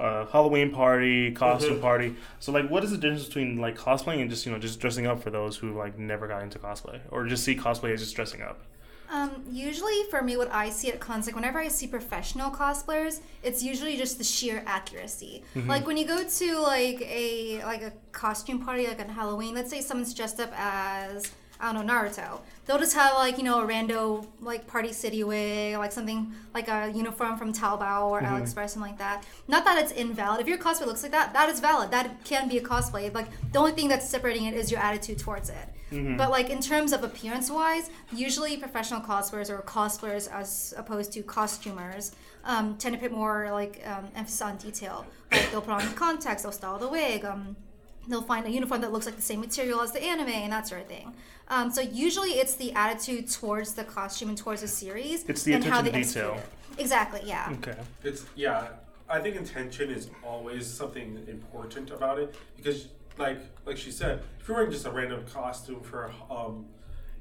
[0.00, 1.80] a Halloween party costume Mhm.
[1.88, 4.80] party so like what is the difference between like cosplaying and just you know just
[4.80, 8.00] dressing up for those who like never got into cosplay or just see cosplay as
[8.00, 8.58] just dressing up
[9.18, 13.14] Um, usually for me, what I see at cons, like whenever I see professional cosplayers,
[13.42, 15.42] it's usually just the sheer accuracy.
[15.72, 19.68] Like when you go to like a like a costume party, like on Halloween, let's
[19.74, 21.16] say someone's dressed up as
[21.60, 22.40] I don't know Naruto.
[22.66, 26.68] They'll just have like you know a rando like Party City wig, like something like
[26.68, 29.24] a uniform from Taobao or AliExpress, something like that.
[29.48, 30.40] Not that it's invalid.
[30.40, 31.90] If your cosplay looks like that, that is valid.
[31.90, 33.12] That can be a cosplay.
[33.12, 35.68] Like the only thing that's separating it is your attitude towards it.
[36.16, 41.22] But like in terms of appearance wise, usually professional cosplayers or cosplayers as opposed to
[41.22, 42.12] costumers
[42.44, 45.04] um, tend to put more like um, emphasis on detail.
[45.32, 47.56] Like they'll put on the contacts, they'll style the wig, um,
[48.10, 50.66] they'll find a uniform that looks like the same material as the anime and that
[50.68, 51.14] sort of thing.
[51.48, 55.54] Um, so usually it's the attitude towards the costume and towards the series It's the
[55.54, 56.34] and how attention they to detail.
[56.34, 56.80] it.
[56.80, 57.52] Exactly, yeah.
[57.58, 58.68] okay It's yeah.
[59.08, 64.46] I think intention is always something important about it because, like like she said, if
[64.46, 66.66] you're wearing just a random costume for um,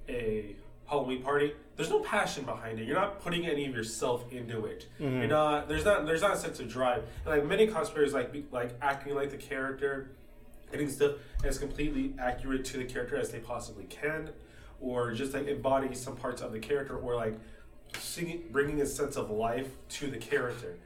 [0.07, 2.85] a Halloween party, there's no passion behind it.
[2.85, 4.85] You're not putting any of yourself into it.
[4.99, 5.67] You're not.
[5.67, 6.05] There's not.
[6.05, 7.03] There's not a sense of drive.
[7.25, 10.11] And like many cosplayers, like be, like acting like the character,
[10.71, 14.29] getting stuff as completely accurate to the character as they possibly can,
[14.79, 17.37] or just like embodying some parts of the character, or like
[17.97, 20.77] singing, bringing a sense of life to the character.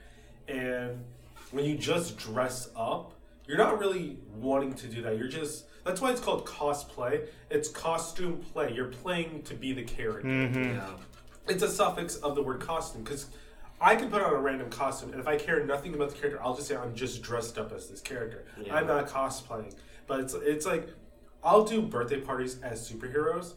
[0.48, 1.04] And
[1.52, 3.14] when you just dress up,
[3.46, 5.18] you're not really wanting to do that.
[5.18, 7.28] You're just that's why it's called cosplay.
[7.50, 8.74] It's costume play.
[8.74, 10.76] You're playing to be the character mm-hmm.
[10.76, 10.90] Yeah.
[11.48, 13.28] it's a suffix of the word costume because
[13.84, 16.42] I can put on a random costume, and if I care nothing about the character,
[16.42, 18.46] I'll just say I'm just dressed up as this character.
[18.58, 18.78] Yeah.
[18.78, 19.76] I'm not cosplaying,
[20.08, 20.88] but it's it's like
[21.44, 23.56] I'll do birthday parties as superheroes,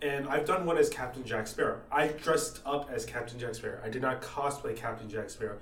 [0.00, 1.80] and I've done one as Captain Jack Sparrow.
[1.90, 3.80] I dressed up as Captain Jack Sparrow.
[3.84, 5.58] I did not cosplay Captain Jack Sparrow.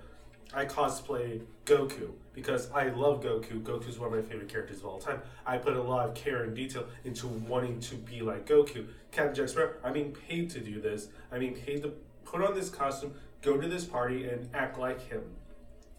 [0.53, 3.63] I cosplay Goku because I love Goku.
[3.63, 5.23] Goku's one of my favorite characters of all time.
[5.47, 8.89] I put a lot of care and detail into wanting to be like Goku.
[9.11, 11.09] Captain Jack Sparrow, I'm being paid to do this.
[11.33, 11.95] I'm being paid to
[12.27, 13.15] put on this costume,
[13.47, 15.23] go to this party, and act like him.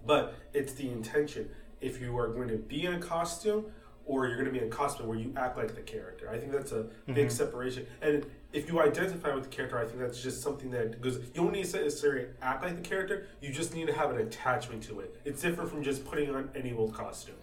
[0.05, 1.49] But it's the intention.
[1.81, 3.65] If you are going to be in a costume
[4.05, 6.29] or you're going to be in a costume where you act like the character.
[6.29, 7.29] I think that's a big mm-hmm.
[7.29, 7.85] separation.
[8.01, 11.17] And if you identify with the character, I think that's just something that goes.
[11.17, 13.27] You don't need to necessarily act like the character.
[13.41, 15.19] You just need to have an attachment to it.
[15.25, 17.35] It's different from just putting on any old costume.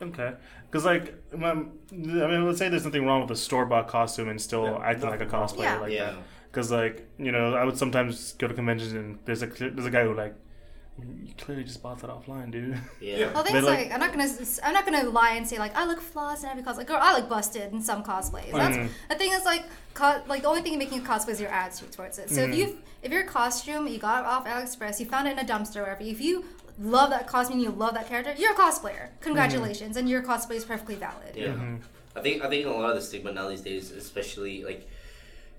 [0.00, 0.34] Okay,
[0.70, 4.40] because like, I mean, let's say there's nothing wrong with a store bought costume and
[4.40, 5.78] still Yeah, acting like a nothing cosplayer Yeah.
[5.78, 6.04] like Yeah.
[6.04, 6.18] that.
[6.56, 9.90] Because like, you know, I would sometimes go to conventions and there's a there's a
[9.90, 10.34] guy who like,
[10.98, 12.78] you clearly just bought that offline, dude.
[12.98, 13.16] Yeah.
[13.18, 13.32] Yeah.
[13.34, 14.28] Well, They things like- like, I'm not gonna
[14.64, 16.86] I'm not gonna lie and say like I look flawless in every cosplay.
[16.86, 18.52] Girl, I look busted in some cosplays.
[18.52, 18.88] That's Mhm.
[19.10, 21.92] the thing is like co- like the only thing making a cosplay is your attitude
[21.92, 22.30] towards it.
[22.30, 22.52] So Mm-hmm.
[22.52, 25.44] if you if your costume you got it off AliExpress, you found it in a
[25.52, 26.02] dumpster, wherever.
[26.02, 26.46] If you
[26.80, 29.10] love that costume, you love that character, you're a cosplayer.
[29.20, 31.32] Congratulations, and your cosplay is perfectly valid.
[31.36, 31.76] Yeah, Mm-hmm.
[32.16, 34.88] I think I think a lot of the stigma now these days, especially like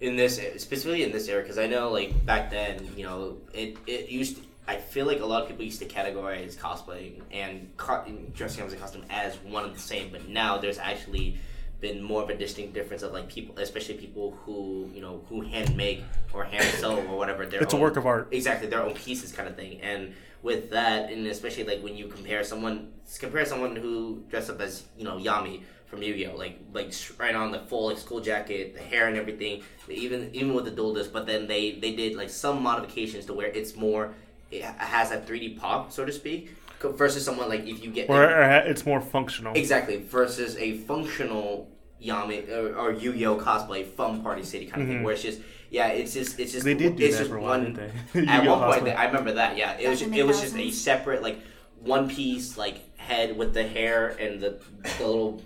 [0.02, 3.78] in this specifically in this era, because I know like back then, you know, it
[3.88, 4.38] it used.
[4.38, 8.62] To, I feel like a lot of people used to categorize cosplaying and co- dressing
[8.62, 11.38] up as a costume as one and the same, but now there's actually
[11.80, 15.42] been more of a distinct difference of like people, especially people who you know who
[15.42, 17.46] hand make or hand sew or whatever.
[17.46, 18.28] Their It's a work of art.
[18.32, 22.08] exactly their own pieces kind of thing and with that and especially like when you
[22.08, 26.94] compare someone compare someone who dressed up as you know yami from yu-gi-oh like like
[27.18, 30.72] right on the full like school jacket the hair and everything even even with the
[30.72, 34.14] duel disk but then they they did like some modifications to where it's more
[34.52, 38.24] it has that 3d pop so to speak versus someone like if you get Or
[38.24, 39.56] uh, it's more functional.
[39.56, 41.68] Exactly, versus a functional
[42.04, 45.88] Yami or, or Yu-Gi-Oh cosplay from Party City kind of thing, where it's just yeah,
[45.88, 46.78] it's just it's just Mm-hmm.
[46.78, 47.74] They did do it's that just for a while, one.
[47.74, 48.20] didn't they?
[48.28, 49.58] At Yu-Gi-Oh one point, they, I remember that.
[49.58, 51.40] Yeah, it was just, it was just a separate like
[51.82, 54.60] one piece like head with the hair and the,
[55.00, 55.42] the little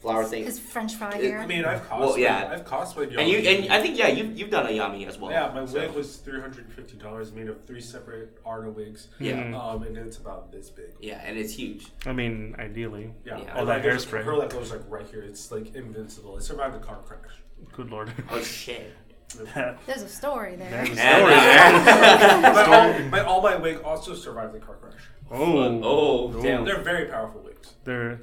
[0.00, 0.44] flower thing.
[0.44, 1.38] His French fry It- here.
[1.38, 2.00] I mean, I've cosplayed.
[2.00, 2.50] Well, yeah.
[2.52, 3.16] I've cosplayed.
[3.18, 5.30] And you and I think yeah, you've you've done a Yami as well.
[5.30, 8.70] yeah, my so- wig was three hundred and fifty dollars, made of three separate Arda
[8.70, 9.08] wigs.
[9.18, 9.34] Yeah.
[9.34, 9.54] Mhm.
[9.54, 10.90] Um, and it's about this big.
[11.00, 11.86] Yeah, and it's huge.
[12.06, 13.12] I mean, ideally.
[13.24, 13.42] Yeah, Yeah.
[13.42, 14.24] And All that like, there's a hairspray.
[14.24, 15.22] curl that goes like right here.
[15.22, 16.36] It's like invincible.
[16.38, 17.36] It survived a car crash.
[17.72, 18.10] Good lord.
[18.30, 18.92] Oh shit.
[19.86, 20.68] There's a story there.
[20.70, 21.72] There's a story there.
[22.52, 25.02] my, all, my, all my wig also survived the car crash.
[25.30, 25.80] Oh.
[25.84, 26.64] Oh, damn.
[26.64, 27.74] They're very powerful wigs.
[27.84, 28.22] They're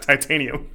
[0.00, 0.70] titanium.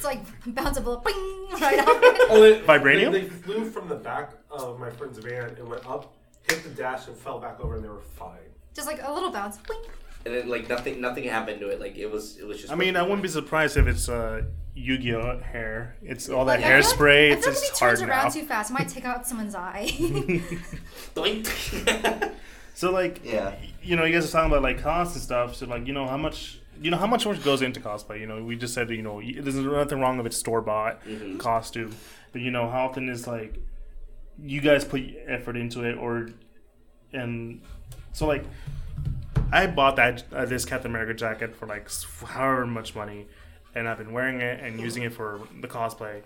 [0.00, 1.86] It's like bounce a bounceable, ping, right off.
[2.30, 3.12] Oh, it, Vibranium?
[3.12, 6.14] They, they flew from the back of my friend's van and went up,
[6.48, 8.38] hit the dash, and fell back over, and they were fine.
[8.74, 9.76] Just like a little bounce, ping.
[10.24, 11.80] and then like nothing nothing happened to it.
[11.80, 12.72] Like it was it was just.
[12.72, 14.40] I mean, I wouldn't be surprised if it's uh,
[14.74, 15.96] Yu-Gi-Oh hair.
[16.02, 17.30] It's all that Like, I feel like- hairspray.
[17.32, 18.30] It's just if he turns hard around now.
[18.30, 19.86] too fast, it might take out someone's eye.
[21.14, 22.32] Doink.
[22.74, 23.54] So like, Yeah.
[23.82, 25.56] you know, you guys are talking about like costs and stuff.
[25.56, 28.20] So like, you know, how much, you know, how much work goes into cosplay?
[28.20, 31.38] You know, we just said, you know, there's nothing wrong if it's store bought Mhm.
[31.38, 31.94] costume,
[32.32, 33.56] but you know, how often is like,
[34.42, 36.28] you guys put effort into it, or,
[37.12, 37.60] and
[38.12, 38.44] so like,
[39.52, 41.88] I bought that uh, this Captain America jacket for like
[42.24, 43.26] however much money,
[43.74, 46.22] and I've been wearing it and using it for the cosplay.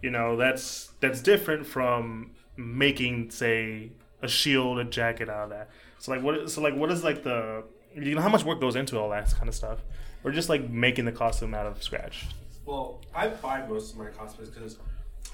[0.00, 3.90] You know, that's that's different from making say
[4.22, 5.68] a shield, a jacket out of that.
[5.98, 6.50] So like what?
[6.50, 9.32] So like what is like the you know how much work goes into all that
[9.34, 9.80] kind of stuff,
[10.24, 12.26] or just like making the costume out of scratch?
[12.64, 14.78] Well, I buy most of my cosplays because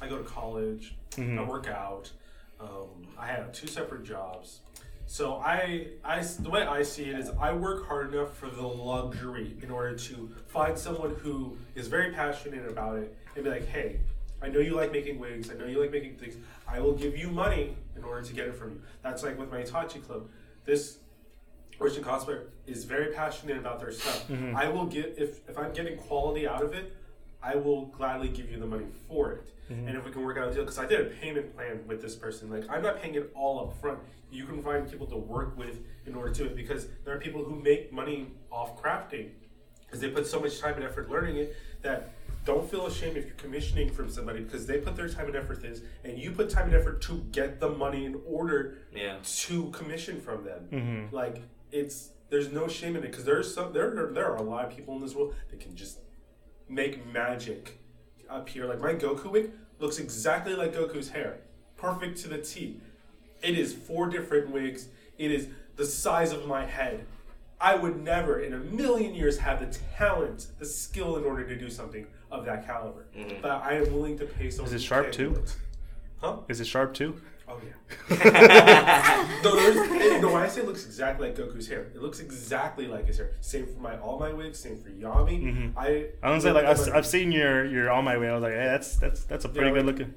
[0.01, 2.11] I go to college, I work out,
[2.61, 4.61] um, I have two separate jobs.
[5.07, 8.63] So I, I, the way I see it is, I work hard enough for the
[8.67, 13.67] luxury in order to find someone who is very passionate about it and be like,
[13.69, 14.01] hey,
[14.43, 16.37] I know you like making wigs, I know you like making things.
[16.69, 18.83] I will give you money in order to get it from you.
[19.03, 20.31] That's like with my Itachi cloak.
[20.65, 20.99] This
[21.79, 24.31] Russian cosplayer is very passionate about their stuff.
[24.55, 26.97] I will get if if I'm getting quality out of it,
[27.43, 29.53] I will gladly give you the money for it.
[29.71, 32.01] And if we can work out a deal, because I did a payment plan with
[32.01, 33.99] this person, like I'm not paying it all up front.
[34.31, 37.45] You can find people to work with in order to it because there are people
[37.45, 39.29] who make money off crafting
[39.85, 42.11] because they put so much time and effort learning it that
[42.45, 45.63] don't feel ashamed if you're commissioning from somebody because they put their time and effort
[45.65, 49.17] in and you put time and effort to get the money in order Yeah.
[49.23, 50.69] to commission from them.
[50.73, 51.15] Mm-hmm.
[51.15, 54.43] Like it's there's no shame in it because there's some there are- there are a
[54.43, 55.99] lot of people in this world that can just
[56.69, 57.79] make magic
[58.29, 58.67] appear.
[58.67, 61.41] Like my Goku wig looks exactly like Goku's hair,
[61.77, 62.81] perfect to the T.
[63.43, 64.89] It is four different wigs.
[65.17, 67.05] It is the size of my head.
[67.61, 71.57] I would never in a million years have the talent, the skill in order to
[71.57, 73.07] do something of that caliber.
[73.17, 73.41] Mm-hmm.
[73.43, 74.73] But I am willing to pay someone.
[74.75, 75.35] Is it sharp too?
[75.37, 75.57] it.
[76.21, 76.39] Huh?
[76.49, 77.21] Is it sharp too?
[77.49, 79.41] Oh yeah.
[79.43, 82.21] no, there's, it, no, when I say it looks exactly like Goku's hair, it looks
[82.21, 83.31] exactly like his hair.
[83.41, 84.59] Same for my all my wigs.
[84.59, 85.75] Same for Yami.
[85.77, 86.25] I Mm-hmm.
[86.25, 88.29] I don't say like I've, I've seen your your on my way.
[88.29, 90.15] I was like, hey, that's that's that's a pretty Yeah, good like- looking.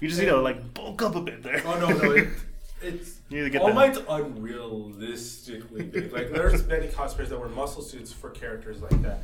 [0.00, 1.62] You just need to like bulk up a bit there.
[1.64, 2.28] Oh no, no, it,
[2.82, 3.74] it's You need to get all that.
[3.74, 6.12] mine's unrealistically big.
[6.12, 9.20] Like there's many cosplayers that wear muscle suits for characters like that.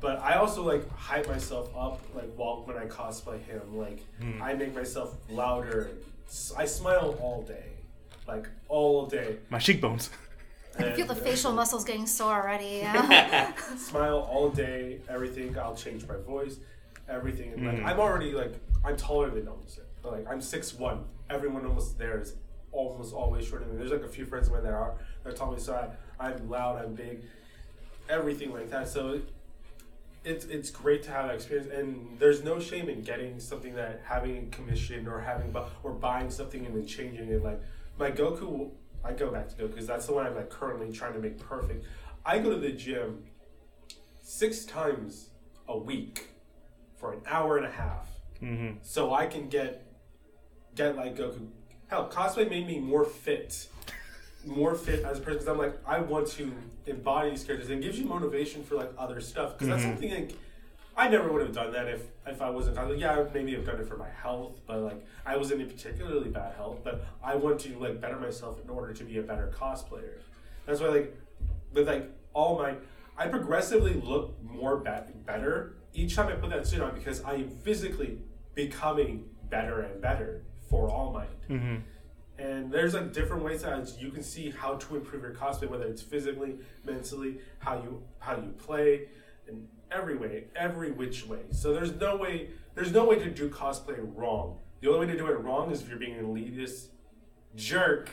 [0.00, 3.76] But I also like hype myself up like while when I cosplay him.
[3.76, 4.42] Like Hmm.
[4.42, 5.90] I make myself louder.
[6.28, 7.64] S- I smile all day,
[8.26, 9.36] like all day.
[9.50, 10.10] My cheekbones.
[10.78, 12.78] I feel the facial muscles getting sore already.
[12.82, 13.52] Yeah.
[13.76, 15.56] smile all day, everything.
[15.56, 16.56] I'll change my voice,
[17.08, 17.52] everything.
[17.52, 17.84] And, like Mm.
[17.86, 19.78] I'm already like I'm taller than almost.
[20.02, 21.04] Like I'm six one.
[21.30, 22.34] Everyone almost there is
[22.72, 23.78] almost always shorter than me.
[23.78, 25.74] There's like a few friends of mine that are that tell me so.
[26.18, 26.84] I, I'm loud.
[26.84, 27.22] I'm big.
[28.08, 28.88] Everything like that.
[28.88, 29.20] So.
[30.24, 33.74] It, it's, it's great to have that experience, and there's no shame in getting something
[33.74, 37.42] that having commissioned or having bu- or buying something and then changing it.
[37.44, 37.60] Like
[37.98, 38.70] my Goku,
[39.04, 41.38] I go back to Goku because that's the one I'm like currently trying to make
[41.38, 41.84] perfect.
[42.24, 43.24] I go to the gym
[44.22, 45.28] six times
[45.68, 46.28] a week
[46.96, 48.08] for an hour and a half,
[48.42, 48.78] Mm-hmm.
[48.82, 49.86] so I can get
[50.74, 51.48] get like Goku.
[51.86, 53.68] Hell, cosplay made me more fit,
[54.46, 55.34] more fit as a person.
[55.38, 56.52] Because I'm like, I want to
[56.86, 59.52] embody these characters, and it gives you motivation for like other stuff.
[59.52, 60.32] Because that's something like
[60.96, 63.00] I never would have done that if if I wasn't cosplay.
[63.00, 66.30] Yeah, I maybe have done it for my health, but like I wasn't in particularly
[66.30, 66.78] bad health.
[66.84, 70.18] But I want to like better myself in order to be a better cosplayer.
[70.66, 71.16] That's why like
[71.72, 72.74] with like all my
[73.16, 74.90] I progressively look more be-
[75.24, 78.18] better each time I put that suit on because I am physically
[78.54, 81.48] becoming better and better for All Might.
[81.48, 81.76] Mm-hmm.
[82.38, 85.84] And there's like different ways that you can see how to improve your cosplay, whether
[85.84, 89.08] it's physically, mentally, how you how you play,
[89.48, 91.40] in every way, every which way.
[91.50, 94.58] So there's no way there's no way to do cosplay wrong.
[94.80, 96.88] The only way to do it wrong is if you're being an elitist
[97.54, 98.08] jerk.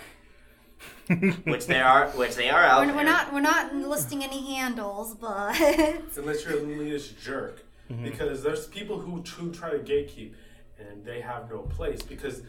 [1.44, 2.96] which they are, which they are out we're, there.
[2.96, 5.60] we're not we're not listing any handles, but
[6.18, 7.64] unless you're an elitist jerk.
[7.92, 8.04] Mm-hmm.
[8.04, 10.34] Because there's people who, who try to gatekeep
[10.80, 12.02] and they have no place.
[12.02, 12.42] Because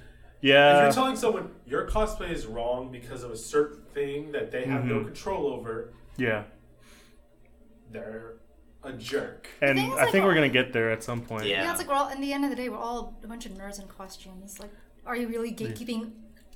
[0.42, 4.64] if you're telling someone your cosplay is wrong because of a certain thing that they
[4.64, 5.04] have no Mhm.
[5.06, 6.44] control over, yeah.
[7.90, 8.34] they're
[8.82, 9.48] a jerk.
[9.60, 11.46] And I like, think we're gonna get there at some point.
[11.46, 11.62] Yeah.
[11.64, 12.08] yeah, it's like we're all.
[12.08, 14.58] In the end of the day, we're all a bunch of nerds in costumes.
[14.58, 14.70] Like,
[15.06, 16.10] are you really gatekeeping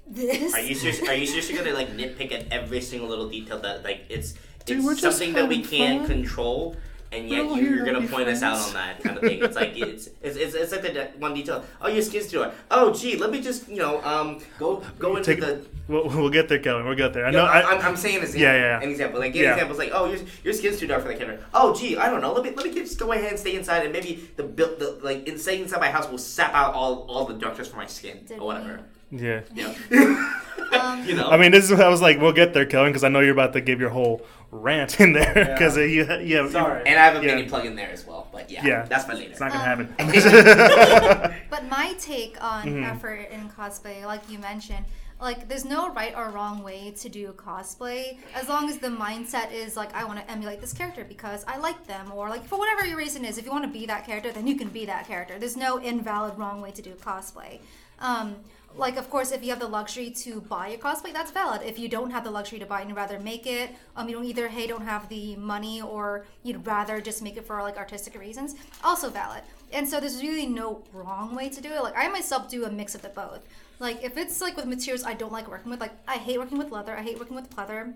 [0.06, 0.54] this?
[0.54, 3.84] Are you seriously, are you seriously gonna like nitpick at every single little detail that
[3.84, 6.16] like it's Dude, it's we're something that we having can't fun.
[6.16, 6.76] control
[7.16, 9.42] and yet We're you, you're gonna be point us out on that kind of thing.
[9.42, 11.64] It's like it's it's, it's, it's like the de- one detail.
[11.80, 12.54] Oh, your skin's too dark.
[12.70, 15.64] Oh, gee, let me just you know um go go into Take- the.
[15.88, 16.84] We'll, we'll get there, Kevin.
[16.84, 17.26] We'll get there.
[17.26, 17.44] I No, know.
[17.44, 18.42] I, I, am I'm saying an example.
[18.42, 18.82] Yeah, yeah, yeah.
[18.82, 19.20] An example.
[19.20, 19.52] Like, get Yeah.
[19.52, 21.38] examples like, oh, your, your skin's too dark for the camera.
[21.54, 22.32] Oh, gee, I don't know.
[22.32, 24.98] Let me let me just go ahead and stay inside, and maybe the build the
[25.02, 27.86] like in staying inside my house will sap out all all the darkness from my
[27.86, 28.80] skin Did or whatever.
[29.12, 29.42] yeah.
[29.54, 29.74] Yeah.
[30.72, 31.28] Um, you know.
[31.28, 31.70] I mean, this is.
[31.70, 33.78] What I was like, we'll get there, Kevin, because I know you're about to give
[33.80, 35.32] your whole rant in there.
[35.36, 35.52] Yeah.
[35.52, 36.82] Because you, you, Sorry.
[36.86, 37.34] and I have a Yeah.
[37.34, 38.28] mini plug in there as well.
[38.32, 38.82] But yeah, Yeah.
[38.88, 39.30] that's my later.
[39.30, 41.32] it's not gonna Um, happen.
[41.50, 42.84] But my take on Mm-hmm.
[42.84, 44.84] effort in cosplay, like you mentioned,
[45.20, 49.50] like there's no right or wrong way to do cosplay as long as the mindset
[49.52, 52.58] is like I want to emulate this character because I like them or like for
[52.58, 54.84] whatever your reason is if you want to be that character then you can be
[54.86, 55.38] that character.
[55.38, 57.60] There's no invalid wrong way to do cosplay.
[57.98, 58.36] Um,
[58.76, 61.78] like of course if you have the luxury to buy your cosplay that's valid if
[61.78, 64.24] you don't have the luxury to buy and you'd rather make it um, you don't
[64.24, 68.18] either hey don't have the money or you'd rather just make it for like artistic
[68.18, 72.06] reasons also valid and so there's really no wrong way to do it like i
[72.08, 73.46] myself do a mix of the both
[73.78, 76.58] like if it's like with materials i don't like working with like i hate working
[76.58, 77.92] with leather i hate working with pleather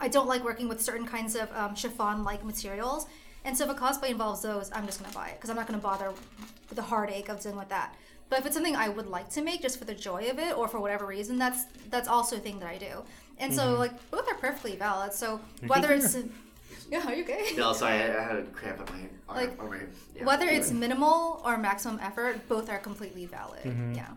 [0.00, 3.06] I don't like working with certain kinds of um, chiffon-like materials,
[3.44, 5.66] and so if a cosplay involves those, I'm just gonna buy it because I'm not
[5.66, 7.94] gonna bother with the heartache of dealing with that.
[8.28, 10.56] But if it's something I would like to make just for the joy of it
[10.56, 13.02] or for whatever reason, that's that's also a thing that I do.
[13.38, 15.12] And so like both are perfectly valid.
[15.12, 16.16] So whether it's
[16.90, 17.52] yeah, are you okay?
[17.56, 19.36] no, sorry, I, I had a cramp on my arm.
[19.36, 19.78] Like, on my,
[20.16, 20.24] yeah.
[20.24, 23.64] Whether it's minimal or maximum effort, both are completely valid.
[23.64, 23.94] Mm-hmm.
[23.94, 24.08] Yeah.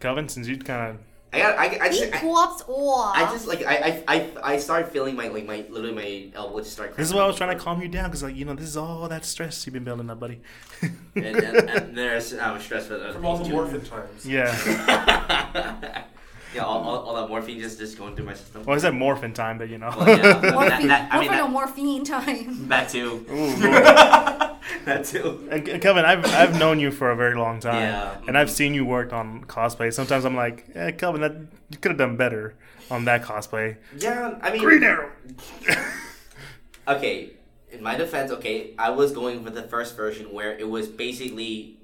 [0.00, 0.98] Kelvin, since you kind of
[1.32, 4.56] I got I, I just I, Equals or I just like I, I I I
[4.58, 6.96] started feeling my like my literally my elbow just started.
[6.96, 8.68] this is why I was trying to calm you down because like you know this
[8.68, 10.40] is all that stress you've been building up, buddy.
[10.82, 14.24] And, and, and there's I'm stressed for the From all the morphin times.
[14.26, 16.04] yeah.
[16.54, 18.64] yeah, all, all, all that morphine just just going through my system.
[18.64, 19.92] Well, it's that morphine time, but you know.
[19.96, 22.68] Well, yeah, morphine, that, that, I mean, morphine or that, morphine time.
[22.68, 23.26] that too.
[23.30, 23.56] Ooh,
[24.84, 25.48] that too.
[25.50, 28.16] And and Kelvin, I've I've known you for a very long time, Yeah.
[28.26, 29.92] and I've seen you work on cosplay.
[29.92, 31.34] Sometimes I'm like, eh, Kelvin, that
[31.70, 32.54] you could have done better
[32.90, 33.76] on that cosplay.
[33.98, 35.10] Yeah, I mean, Green Arrow.
[36.88, 37.30] okay.
[37.70, 41.78] In my defense, okay, I was going with the first version where it was basically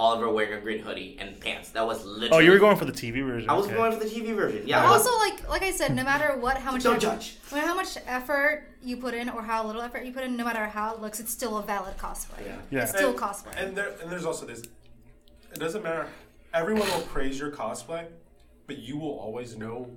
[0.00, 1.68] Oliver wearing a green hoodie and pants.
[1.70, 2.30] That was literally.
[2.32, 3.50] oh, you were going for the TV version.
[3.50, 3.74] I was okay.
[3.76, 4.66] going for the TV version.
[4.66, 4.80] Yeah.
[4.82, 7.36] But also, like like I said, no matter what, how much Don't effort, judge.
[7.50, 10.38] no matter how much effort you put in or how little effort you put in,
[10.38, 12.46] no matter how it looks, it's still a valid cosplay.
[12.46, 12.56] Yeah.
[12.70, 12.82] Yeah.
[12.84, 13.54] It's still and, cosplay.
[13.62, 14.62] And there and there's also this.
[15.52, 16.06] It doesn't matter.
[16.54, 18.06] Everyone will praise your cosplay,
[18.66, 19.90] but you will always know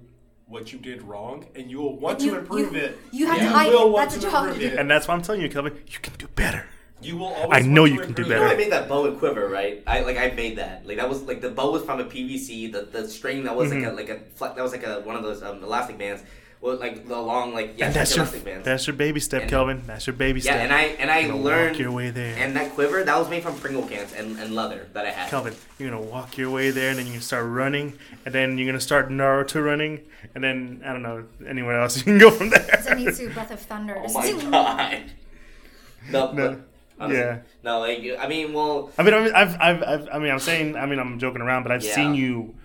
[0.48, 3.00] what you did wrong, and you will want You- to improve you- it.
[3.12, 3.92] you have You to hide will it.
[3.92, 4.78] want That's to a job improve it.
[4.80, 6.66] And that's why I'm telling you, Kelvin, you can do better.
[7.04, 7.64] You will always.
[7.66, 8.56] I know want you to can do improve You know, better.
[8.56, 9.84] I made that bow and quiver, right?
[9.88, 10.86] I like I made that.
[10.88, 12.72] Like that was like the bow was from a PVC.
[12.72, 13.96] The the string that was Mm-hmm.
[13.96, 16.24] like a like a that was like a one of those um, elastic bands.
[16.62, 18.64] Well, like the long like yeah, and that's your elastic bands.
[18.64, 19.82] that's your baby step, And- Kelvin.
[19.86, 20.62] That's your baby yeah, step.
[20.62, 22.38] and I and I You're learned walk your way there.
[22.38, 25.30] And that quiver that was made from Pringle cans and, and leather that I had.
[25.30, 28.58] Kelvin, you're gonna walk your way there, and then you're gonna start running, and then
[28.58, 30.04] you're gonna start Naruto running,
[30.36, 32.62] and then I don't know anywhere else you can go from there.
[32.62, 33.98] Zenitsu Breath of Thunder.
[34.02, 35.04] Oh my god.
[36.12, 36.62] No, No.
[37.04, 37.40] Honestly, Yeah.
[37.64, 40.86] No, like I mean, well, I mean, I've, I've, I've, I mean, I'm saying, I
[40.86, 41.96] mean, I'm joking around, but I've Yeah.
[41.96, 42.56] seen you,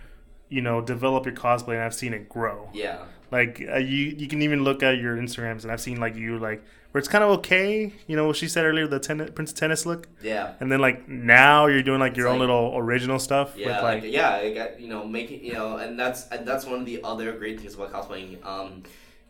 [0.49, 2.71] you know, develop your cosplay, and I've seen it grow.
[2.73, 2.99] yeah.
[3.31, 6.39] Like uh, you, you can even look at your Instagrams, and I've seen like you,
[6.39, 9.53] like where it's kind of okay, you know, what she said earlier, the tennis, Prince
[9.53, 10.53] Tennis look, Yeah.
[10.61, 13.83] and then like now you're doing like your It's own little original stuff Yeah, with
[13.83, 16.81] like, like, yeah, I got you know making you know, and that's and that's one
[16.81, 18.43] of the other great things about cosplaying.
[18.47, 18.83] Um,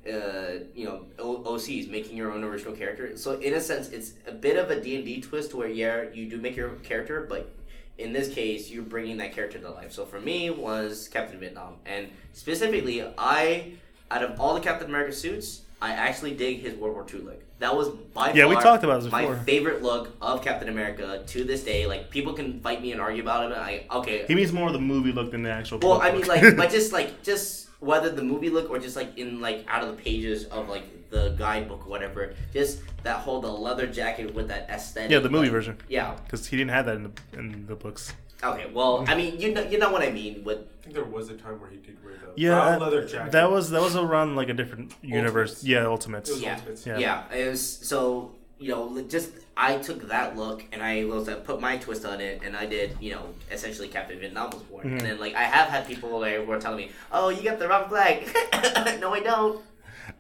[0.09, 3.17] uh, you know, o- OCs making your own original character.
[3.17, 6.05] So in a sense, it's a bit of a D and D twist where yeah,
[6.13, 7.51] you do make your own character, but
[7.99, 9.93] in this case, you're bringing that character to life.
[9.93, 13.73] So for me, was Captain Vietnam, and specifically, I
[14.11, 17.43] out of all the Captain America suits, I actually dig his World War II look.
[17.61, 21.45] That was by Yeah, we talked about this my favorite look of Captain America to
[21.45, 21.87] this day.
[21.87, 23.55] Like people can fight me and argue about it.
[23.55, 24.25] But I okay.
[24.27, 25.79] he means more of the movie look than the actual.
[25.79, 26.29] Well, I mean, look.
[26.29, 29.83] like, but just like just whether the movie look or just like in like out
[29.85, 32.35] of the pages of like the guidebook or whatever.
[32.53, 35.11] Just that whole the leather jacket with that aesthetic.
[35.11, 36.15] yeah, the movie like- version, Yeah.
[36.25, 38.13] because he didn't have that in the in the books.
[38.43, 38.71] Okay.
[38.73, 40.45] Well, I mean, you know, you know what I mean.
[40.45, 43.05] With I think there was a time where he did wear the Yeah, brown leather
[43.07, 43.33] jacket.
[43.33, 45.51] that was that was around like a different universe.
[45.51, 45.65] Ultimates.
[45.65, 46.31] Yeah, Ultimates.
[46.31, 46.87] It was yeah, Ultimates.
[46.87, 46.99] Yeah.
[46.99, 51.37] yeah, It was so you know just I took that look and I was uh,
[51.37, 54.85] put my twist on it and I did you know essentially Captain Vietnam was born
[54.87, 54.93] Mhm.
[54.93, 57.59] and then like I have had people like who are telling me oh you got
[57.59, 58.25] the wrong flag
[59.01, 59.63] no I don't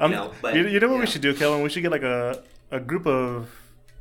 [0.01, 1.63] Um, know, but, you, you know what we should do, Kellen?
[1.63, 3.49] We should get like a a group of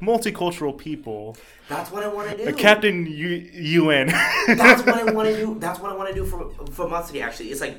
[0.01, 1.35] multicultural people.
[1.69, 3.49] that's what I want to do A Captain U-
[3.81, 4.07] UN.
[4.61, 5.57] that's what I want to do.
[5.59, 7.21] That's what I want to do for for City.
[7.21, 7.77] Actually, it's like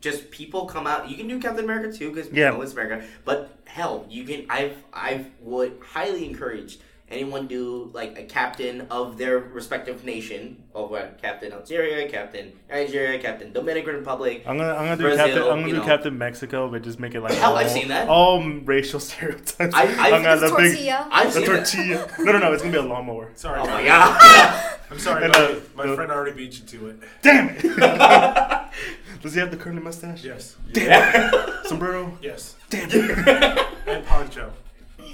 [0.00, 1.08] just people come out.
[1.10, 2.50] You can do Captain America too because Yeah.
[2.52, 3.04] you know it's America.
[3.24, 4.46] But hell, you can.
[4.48, 6.78] I've I've would highly encourage
[7.10, 10.62] anyone do like a captain of their respective nation.
[10.72, 14.44] Of what Captain Algeria, Captain Nigeria, Captain Dominican Republic.
[14.46, 15.84] I'm gonna I'm gonna do Brazil, Captain I'm gonna do know.
[15.84, 18.08] Captain Mexico, but just make it like Hell, all, I've seen that.
[18.08, 19.74] all racial stereotypes.
[19.74, 21.08] I- I've- I'm gonna- It's the big tortilla.
[21.10, 21.56] I've the seen that.
[21.66, 22.08] tortilla.
[22.20, 22.52] No, no, no.
[22.52, 23.30] It's gonna be a lawnmower.
[23.34, 23.58] Sorry.
[23.60, 24.76] Oh my god.
[24.92, 25.24] I'm sorry.
[25.24, 26.96] And, my uh, my the- friend already beat you to it.
[27.22, 27.64] Damn it!
[29.22, 30.24] Does he have the curly mustache?
[30.24, 30.56] Yes.
[30.72, 31.32] Damn.
[31.64, 32.16] Sombrero.
[32.22, 32.56] Yes.
[32.68, 33.66] Damn it!
[33.86, 34.52] And poncho.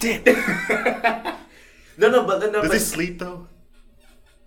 [0.00, 0.22] Damn.
[1.98, 3.46] no, no, but no, Does but, he sleep though?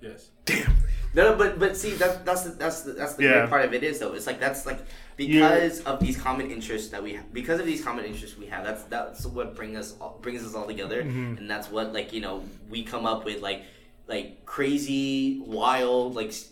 [0.01, 0.29] Yes.
[0.45, 0.73] Damn.
[1.15, 3.33] No, no, but but see, that's that's the, that's the, that's the Yeah.
[3.39, 4.13] great part of it is though.
[4.13, 4.79] It's like that's like
[5.17, 8.63] because of these common interests that we have, because of these common interests we have.
[8.63, 11.37] That's that's what brings us all, brings us all together, Mm-hmm.
[11.37, 13.63] and that's what like you know we come up with like
[14.07, 16.49] like crazy, wild, like s-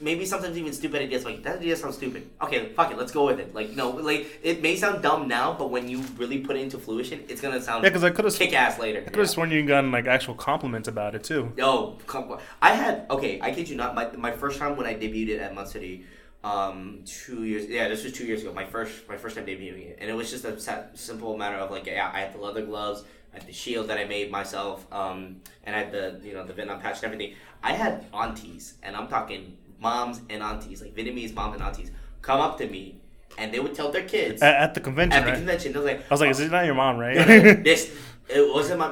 [0.00, 1.24] maybe sometimes even stupid ideas.
[1.24, 2.28] Like that idea sounds stupid.
[2.42, 3.54] Okay, fuck it, let's go with it.
[3.54, 6.78] Like no, like it may sound dumb now, but when you really put it into
[6.78, 9.00] fruition, it's gonna sound Yeah, because I could have kick ass later.
[9.00, 11.52] I could have sworn you gotten like actual compliments about it too.
[11.56, 12.40] No, on.
[12.60, 13.40] I had okay.
[13.40, 13.94] I kid you not.
[13.94, 16.04] My, my first time when I debuted it at Mud City,
[16.44, 17.66] um, two years.
[17.66, 18.52] Yeah, this was two years ago.
[18.52, 21.70] My first my first time debuting it, and it was just a simple matter of
[21.70, 24.86] like, yeah, I had the leather gloves, I had the shield that I made myself,
[24.92, 27.36] um, and I had the you know the Vietnam patch and everything.
[27.62, 31.90] I had aunties, and I'm talking moms and aunties, like Vietnamese moms and aunties,
[32.22, 33.00] come up to me,
[33.36, 35.36] and they would tell their kids At, at the convention, at the right?
[35.36, 35.72] convention.
[35.72, 37.14] They was like, I was like, "Is it not your mom, right?"
[37.64, 37.94] this
[38.28, 38.88] it wasn't my,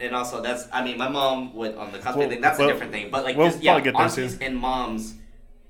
[0.00, 2.68] and- also that's I mean my mom would on the cosplay Well, thing that's well,
[2.68, 5.14] a different thing but like we'll just, yeah aunties and moms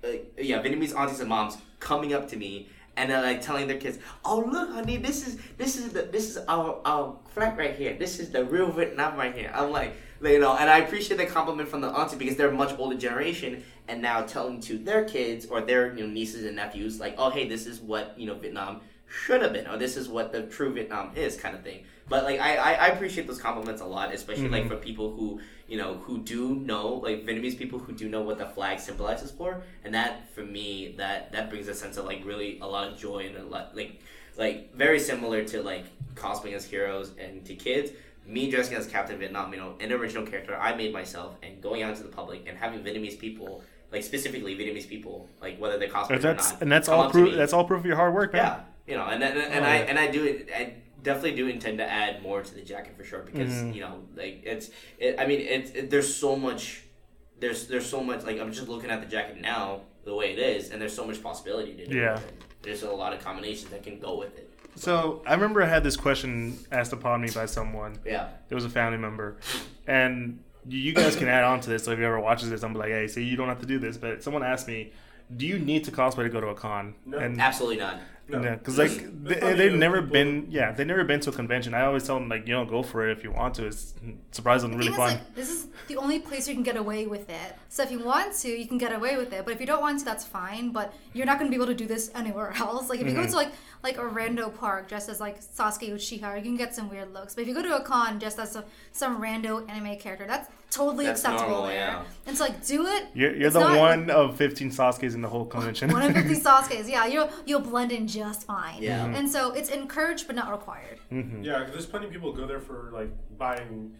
[0.02, 0.08] uh,
[0.38, 3.98] yeah Vietnamese aunties and moms coming up to me and then like telling their kids
[4.24, 7.96] oh look honey this is this is the this is our our flag right here
[7.98, 11.26] this is the real Vietnam right here I'm like you know and I appreciate the
[11.26, 15.04] compliment from the auntie because they're a much older generation and now telling to their
[15.04, 18.26] kids or their you know nieces and nephews like oh hey this is what you
[18.26, 18.80] know Vietnam
[19.14, 21.84] should have been, or this is what the true Vietnam is, kind of thing.
[22.08, 24.70] But like I, I, I appreciate those compliments a lot, especially like mm-hmm.
[24.72, 28.38] for people who you know who do know like Vietnamese people who do know what
[28.38, 32.24] the flag symbolizes for, and that for me that that brings a sense of like
[32.24, 34.00] really a lot of joy and a lot like
[34.36, 37.92] like very similar to like cosplaying as heroes and to kids.
[38.26, 41.82] Me dressing as Captain Vietnam, you know, an original character I made myself, and going
[41.82, 43.62] out to the public and having Vietnamese people,
[43.94, 47.34] like specifically Vietnamese people, like whether they're cosplaying or not, and that's all proof.
[47.36, 48.42] That's all proof of your hard work, man.
[48.42, 48.60] Yeah,
[48.92, 49.80] you know, and and, and Oh, I yeah.
[49.90, 50.48] and I do it.
[50.54, 53.74] I definitely do intend to add more to the jacket for sure because Mhm.
[53.74, 54.70] you know, like it's.
[54.98, 56.82] It, I mean, it's it, there's so much.
[57.38, 60.38] There's there's so much like I'm just looking at the jacket now the way it
[60.38, 61.96] is, and there's so much possibility to do.
[61.96, 62.18] Yeah.
[62.62, 64.50] There's a lot of combinations that can go with it.
[64.76, 67.96] So I remember I had this question asked upon me by someone.
[68.04, 68.28] Yeah.
[68.50, 69.36] It was a family member,
[69.86, 71.84] and you- you guys can add on to this.
[71.84, 73.78] So if you ever watches this, I'm like, hey, see, you don't have to do
[73.78, 73.96] this.
[73.96, 74.92] But someone asked me,
[75.36, 76.94] do you need to cosplay to go to a con?
[77.06, 77.18] No.
[77.18, 77.98] And Absolutely not.
[78.26, 78.42] No.
[78.42, 80.46] Yeah, because There's- like they, they've never people- been.
[80.48, 81.74] Yeah, they've never been to a convention.
[81.74, 83.66] I always tell them like, you know, go for it if you want to.
[83.66, 83.92] It's
[84.32, 85.10] surprisingly really fun.
[85.14, 87.56] like, this is the only place you can get away with it.
[87.68, 89.44] So if you want to, you can get away with it.
[89.44, 90.70] But if you don't want to, that's fine.
[90.72, 92.88] But you're not going to be able to do this anywhere else.
[92.88, 93.22] Like if you Mm-hmm.
[93.24, 93.52] go to like
[93.82, 97.34] like a rando park dressed as like Sasuke Uchiha, you can get some weird looks.
[97.34, 100.48] But if you go to a con dressed as a, some rando anime character, that's
[100.74, 101.76] totally That's acceptable normal, there.
[101.76, 102.02] yeah.
[102.26, 103.06] And so like do it.
[103.14, 105.90] You're, you're the not- one of 15 Sasuke's in the whole convention.
[105.90, 108.82] One of fifty Sasuke's, yeah, you'll you'll blend in just fine.
[108.82, 109.04] Yeah.
[109.06, 109.14] Mm-hmm.
[109.16, 110.98] And so it's encouraged but not required.
[111.10, 113.94] Yeah, 'cause there's plenty of people who go there for like buying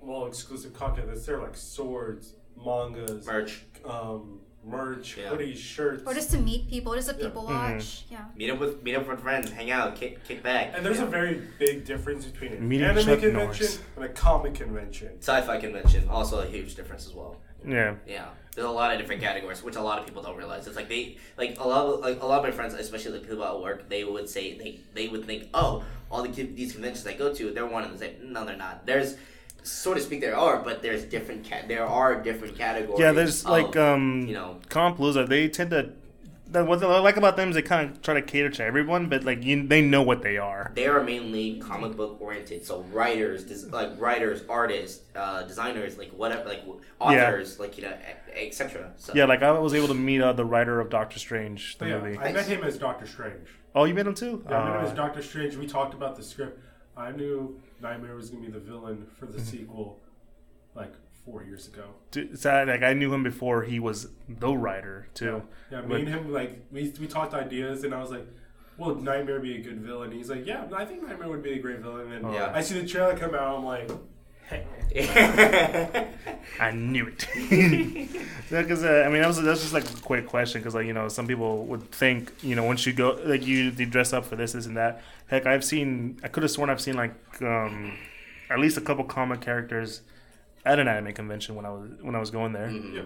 [0.00, 2.34] well exclusive content that's there, like swords,
[2.64, 3.62] mangas, Merch.
[3.84, 5.30] um, merch, Yeah.
[5.30, 6.02] hoodies, shirts.
[6.06, 7.26] Or just to meet people, just a Yeah.
[7.26, 7.74] people Mm-hmm.
[7.74, 8.04] watch.
[8.10, 8.24] Yeah.
[8.36, 10.72] Meet up with meet up with friends, hang out, kick kick back.
[10.74, 11.04] and there's Yeah.
[11.04, 13.32] a very big difference between an Meeting anime Chuck convention
[13.66, 13.78] Norris.
[13.96, 15.10] and a comic convention.
[15.20, 17.36] sci-fi convention also a huge difference as well.
[17.66, 17.94] yeah.
[18.06, 20.66] Yeah, there's a lot of different categories, which a lot of people don't realize.
[20.66, 23.26] It's like they like a lot of like a lot of my friends, especially the
[23.26, 27.06] people at work, they would say they they would think, oh, all the these conventions
[27.06, 28.32] I go to, they're one and the same.
[28.32, 28.84] No, they're not.
[28.86, 29.16] There's
[29.64, 31.66] so to speak, there are, but there's different cat.
[31.68, 33.00] There are different categories.
[33.00, 35.28] Yeah, there's of, like um, you know, Comicpalooza.
[35.28, 35.90] They tend to.
[36.48, 39.08] That what I like about them is they kind of try to cater to everyone,
[39.08, 40.70] but like you, they know what they are.
[40.76, 42.64] they are mainly comic book oriented.
[42.64, 46.62] So writers, des- like writers, artists, uh, designers, like whatever, like
[47.00, 47.94] authors, like you know,
[48.36, 48.92] etc.
[48.98, 51.88] So Yeah, like I was able to meet uh, the writer of Doctor Strange, the
[51.88, 52.18] yeah, movie.
[52.18, 53.48] I met him as Doctor Strange.
[53.74, 54.44] Oh, you met him too?
[54.48, 55.56] Yeah, I met him Uh, as Doctor Strange.
[55.56, 56.60] We talked about the script.
[56.96, 59.36] I knew Nightmare was gonna be the villain for Mm-hmm.
[59.38, 60.00] the sequel,
[60.74, 60.92] like
[61.24, 61.84] four years ago.
[62.10, 65.42] dude, so, like I knew him before he was the writer too.
[65.70, 68.26] Yeah, me But- and him like we we talked ideas, and I was like,
[68.78, 71.58] "Will Nightmare be a good villain?" He's like, "Yeah, I think Nightmare would be a
[71.58, 72.52] great villain." And Yeah.
[72.54, 73.96] I see the trailer come out, I'm like, "Hey."
[76.60, 78.08] I knew it.
[78.50, 80.60] Because uh, I mean, that was that's just like a quick question.
[80.60, 83.72] Because like you know, some people would think you know once you go like you,
[83.76, 85.02] you dress up for this, this, and that.
[85.26, 86.20] Heck, I've seen.
[86.22, 87.96] I could have sworn I've seen like um,
[88.50, 90.02] at least a couple comic characters
[90.64, 92.68] at an anime convention when I was when I was going there.
[92.68, 92.94] Mhm.
[92.94, 93.02] Yeah.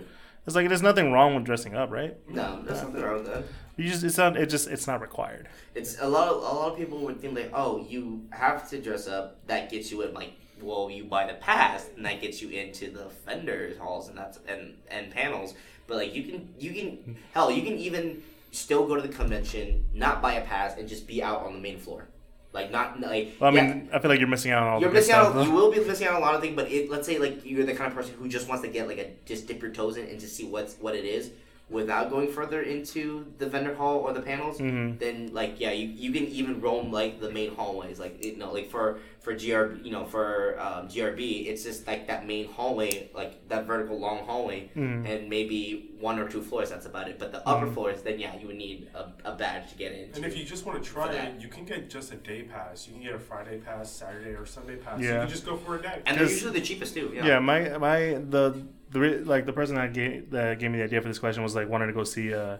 [0.46, 2.16] It's like there's nothing wrong with dressing up, right?
[2.28, 3.44] No, there's nothing wrong with that.
[3.76, 5.49] You just it's not it just it's not required.
[5.74, 6.28] It's a lot.
[6.28, 9.46] Of, a lot of people would think like, oh, you have to dress up.
[9.46, 10.32] That gets you in like,
[10.62, 14.38] well, you buy the pass, and that gets you into the vendors halls and that's
[14.48, 15.54] and and panels.
[15.86, 19.84] But like, you can you can hell, you can even still go to the convention,
[19.94, 22.06] not buy a pass, and just be out on the main floor.
[22.52, 23.34] Like not like.
[23.40, 25.12] Well, I yeah, mean, I feel like you're missing out on all You're the missing
[25.12, 25.28] stuff.
[25.28, 25.34] out.
[25.34, 25.42] though.
[25.42, 27.44] You will be missing out on a lot of things, but it, let's say like
[27.44, 29.70] you're the kind of person who just wants to get like a just dip your
[29.70, 31.30] toes in and just see what's what it is
[31.71, 34.59] without going further into the vendor hall or the panels.
[34.59, 34.99] Mhm.
[34.99, 37.99] Then like yeah, you, you can even roam like the main hallways.
[37.99, 42.07] Like you know like for for GR you know for um, GRB, it's just like
[42.09, 45.07] that main hallway, like that vertical long hallway, Mhm.
[45.09, 46.71] and maybe one or two floors.
[46.71, 47.19] That's about it.
[47.19, 50.11] But the upper floors, then yeah, you would need a, a badge to get in.
[50.14, 51.43] And if you just want to try it, that.
[51.43, 52.87] you can get just a day pass.
[52.87, 55.01] You can get a Friday pass, Saturday or Sunday pass.
[55.01, 55.14] Yeah.
[55.14, 56.01] You can just go for a day.
[56.07, 57.11] and they're usually the cheapest too.
[57.14, 57.27] Yeah.
[57.27, 57.99] Yeah, my my
[58.31, 61.18] the the re- like the person that gave that gave me the idea for this
[61.18, 62.59] question was like wanting to go see uh,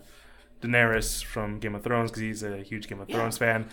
[0.61, 3.16] Daenerys from Game of Thrones because he's a huge Game of Yeah.
[3.16, 3.66] Thrones fan,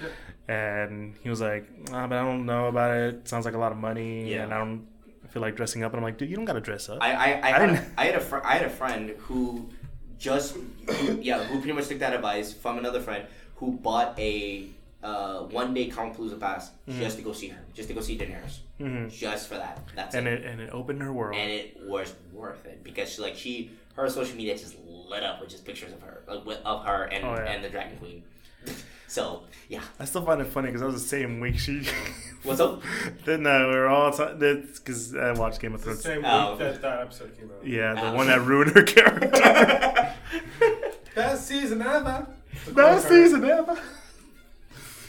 [0.48, 3.28] and he was like, ah, but I don't know about it.
[3.28, 4.44] Sounds like a lot of money, Yeah.
[4.44, 4.88] and I don't
[5.30, 5.92] feel like dressing up.
[5.94, 7.00] And I'm like, dude, you don't gotta dress up.
[7.02, 9.10] I I, I, I had, didn't- a, I had a fr- I had a friend
[9.20, 9.70] who
[10.18, 13.26] just who, yeah who pretty much took that advice from another friend
[13.58, 14.68] who bought a
[15.04, 17.00] uh, one day Palooza pass Mm-hmm.
[17.00, 19.10] just to go see her just to go see Daenerys Mhm.
[19.12, 20.42] just for that that's and it.
[20.42, 21.36] it and it opened her world.
[21.36, 25.40] and it was worth it because she like she her social media just lit up
[25.40, 27.52] with just pictures of her like with, of her and Oh, yeah.
[27.52, 28.24] and the Dragon Queen
[29.08, 31.88] so yeah I still find it funny because that was the same week she.
[32.44, 32.82] what's up
[33.24, 36.04] then uh, we were all because I watched Game of It's the Thrones.
[36.04, 36.56] same week Oh.
[36.58, 37.66] that that episode came out.
[37.66, 38.14] Yeah, the Oh.
[38.14, 40.14] one that ruined her character.
[41.16, 42.28] Best season ever.
[42.74, 43.78] Best season ever.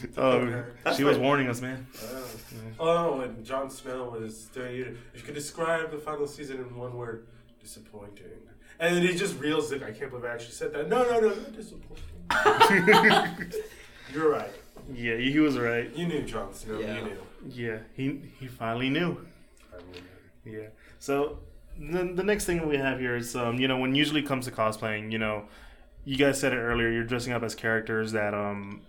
[0.16, 0.64] Oh,
[0.96, 1.86] she was warning us, man.
[2.02, 2.28] Oh,
[2.80, 6.76] oh, when Jon Snow was doing it, if you could describe the final season in
[6.76, 7.26] one word,
[7.60, 8.24] disappointing.
[8.78, 9.82] And then he just reels it.
[9.82, 10.88] I can't believe I actually said that.
[10.88, 12.04] No, no, no, not disappointing.
[14.12, 14.50] You're right.
[14.92, 15.94] Yeah, he was right.
[15.96, 16.78] You knew Jon Snow.
[16.78, 16.96] Yeah.
[16.96, 17.18] You knew.
[17.48, 19.26] Yeah, he he finally knew.
[19.72, 20.02] I mean,
[20.44, 20.68] Yeah.
[20.98, 21.38] So
[21.78, 24.50] the the next thing we have here is um you know when usually comes to
[24.50, 25.44] cosplaying you know
[26.04, 28.80] you guys said it earlier you're dressing up as characters that um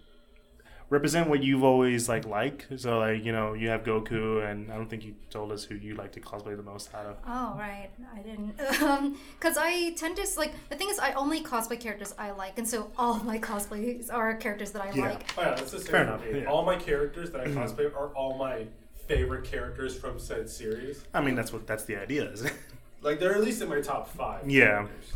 [0.89, 4.75] represent what you've always like like so like you know you have Goku and I
[4.77, 7.17] don't think you told us who you like to cosplay the most out of.
[7.27, 8.53] Oh right, I didn't.
[8.81, 12.57] Um, cause I tend to like the thing is I only cosplay characters I like,
[12.57, 15.01] and so all of my cosplays are characters that I Yeah.
[15.09, 15.29] like.
[15.37, 16.45] Oh, yeah, that's the same Fair enough, yeah.
[16.45, 18.65] All my characters that I cosplay are all my
[19.07, 21.03] favorite characters from said series.
[21.13, 22.53] I mean that's what that's the idea, isn't?
[23.03, 24.49] Like they're at least in my top five.
[24.49, 24.87] Yeah.
[24.87, 25.13] characters.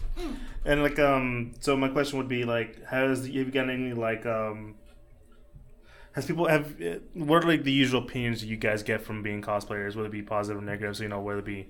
[0.65, 4.23] And like um so my question would be like has have you gotten any like
[4.27, 4.75] um
[6.13, 9.23] has people have uh, what are like the usual opinions that you guys get from
[9.23, 11.67] being cosplayers whether it be positive or negative so you know whether it be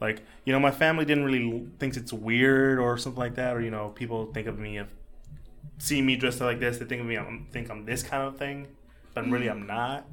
[0.00, 3.60] like you know my family didn't really thinks it's weird or something like that or
[3.60, 4.88] you know people think of me of
[5.78, 8.22] seeing me dressed up like this they think of me I'm think I'm this kind
[8.22, 8.68] of thing
[9.12, 10.06] but really I'm not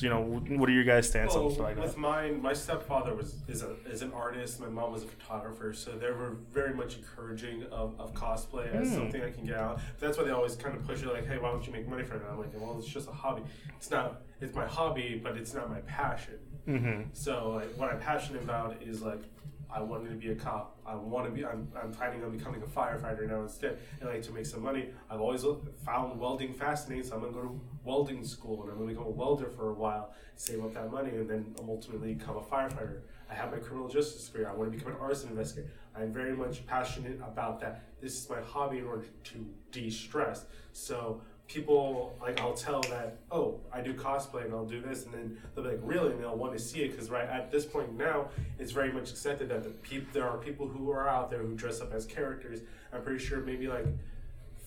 [0.00, 0.22] so you know
[0.58, 3.62] what are your guys stance on Well, stuff like with mine, my stepfather was is
[3.62, 4.60] a is an artist.
[4.60, 8.88] My mom was a photographer, so they were very much encouraging of, of cosplay as
[8.88, 8.94] Hmm.
[8.94, 9.80] something I can get out.
[9.98, 12.04] That's why they always kind of push it like, "Hey, why don't you make money
[12.04, 13.42] from it?" I'm like, "Well, it's just a hobby.
[13.76, 14.22] It's not.
[14.40, 17.02] It's my hobby, but it's not my passion." mm-hmm.
[17.12, 19.22] So like, what I'm passionate about is like,
[19.72, 20.78] I wanted to be a cop.
[20.86, 21.44] I want to be.
[21.44, 24.90] I'm, I'm planning on becoming a firefighter now instead, and like to make some money.
[25.08, 25.44] I've always
[25.84, 29.10] found welding fascinating, so I'm gonna go to welding school and I'm gonna become a
[29.10, 33.00] welder for a while, save up that money, and then ultimately become a firefighter.
[33.30, 34.44] I have my criminal justice degree.
[34.44, 35.72] I want to become an arson investigator.
[35.94, 37.84] I'm very much passionate about that.
[38.00, 40.46] This is my hobby in order to de-stress.
[40.72, 41.20] So
[41.52, 45.38] people like I'll tell that oh I do cosplay and I'll do this and then
[45.54, 46.12] they'll be like really?
[46.12, 48.28] And they'll want to see it because right at this point now
[48.58, 51.54] it's very much accepted that the peop- there are people who are out there who
[51.54, 52.60] dress up as characters.
[52.92, 53.86] I'm pretty sure maybe like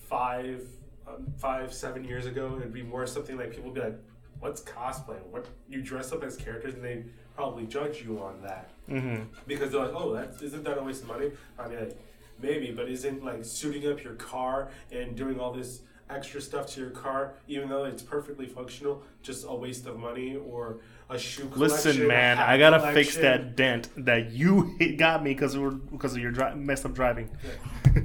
[0.08, 0.62] five
[1.08, 3.98] um, five seven years ago it'd be more something like people would be like
[4.40, 5.18] what's cosplay?
[5.30, 6.74] What you dress up as characters?
[6.74, 7.04] And they
[7.34, 8.70] probably judge you on that.
[8.90, 9.22] Mm-hmm.
[9.46, 11.30] because they're like, oh, that's isn't that a waste of money?
[11.58, 11.98] I mean, like,
[12.42, 15.80] maybe, but isn't like suiting up your car and doing all this
[16.10, 20.36] extra stuff to your car, even though it's perfectly functional, just a waste of money
[20.36, 20.78] or
[21.10, 21.90] a shoe collection?
[21.92, 25.54] Listen, man, I gotta fix that dent that you hit, got me because
[25.90, 27.30] because of your dri- messed up driving.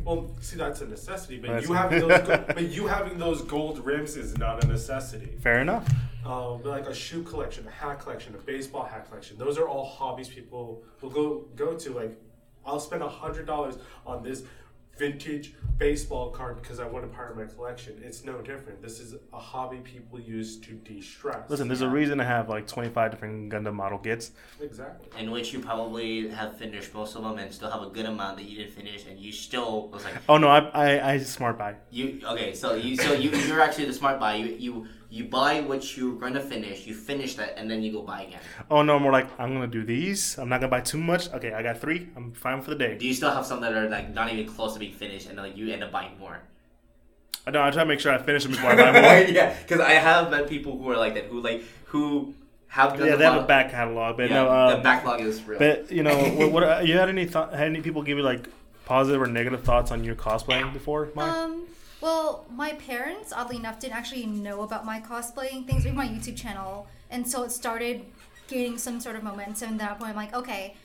[0.03, 3.41] Well, see, that's a necessity, but That's- you having those, go- but you having those
[3.41, 5.35] gold rims is not a necessity.
[5.41, 5.87] Fair enough.
[6.25, 9.37] Um, but like a shoe collection, a hat collection, a baseball hat collection.
[9.37, 11.93] Those are all hobbies people will go go to.
[11.93, 12.19] Like
[12.65, 14.43] I'll spend a hundred dollars on this
[14.99, 18.01] vintage baseball card because I want to part of my collection.
[18.03, 18.81] It's no different.
[18.81, 21.49] This is a hobby people use to de-stress.
[21.49, 24.31] Listen, there's a reason to have like 25 different Gundam model kits.
[24.61, 25.07] exactly.
[25.19, 28.37] in which you probably have finished most of them and still have a good amount
[28.37, 31.57] that you didn't finish, and you still was like, Oh no, I I, I smart
[31.57, 31.75] buy.
[31.89, 32.53] you okay?
[32.53, 34.35] So you so you you're actually the smart buy.
[34.35, 36.85] You you you buy what you're going to finish.
[36.85, 38.39] You finish that, and then you go buy again.
[38.69, 40.37] Oh no, more like I'm gonna do these.
[40.37, 41.31] I'm not gonna buy too much.
[41.33, 42.09] Okay, I got three.
[42.15, 42.97] I'm fine for the day.
[42.97, 45.37] Do you still have some that are like not even close to being finished, and
[45.37, 46.39] like you end up buying more?
[47.47, 47.63] I know.
[47.63, 49.33] I try to make sure I finish them before I buy more.
[49.33, 52.35] yeah, because I have met people who are like that, who like who
[52.67, 54.51] have done yeah, the they have a back catalog, but Yeah, no.
[54.51, 55.57] Um, the backlog is real.
[55.57, 57.53] But you know, what, what uh, you had any thought?
[57.53, 58.47] Had any people give you like
[58.85, 61.09] positive or negative thoughts on your cosplaying before?
[61.15, 61.31] Mike?
[61.31, 61.65] Um,
[62.01, 66.37] well, my parents, oddly enough, didn't actually know about my cosplaying things or my YouTube
[66.37, 68.05] channel, and so it started
[68.47, 69.73] gaining some sort of momentum.
[69.73, 70.75] At that point, I'm like, okay,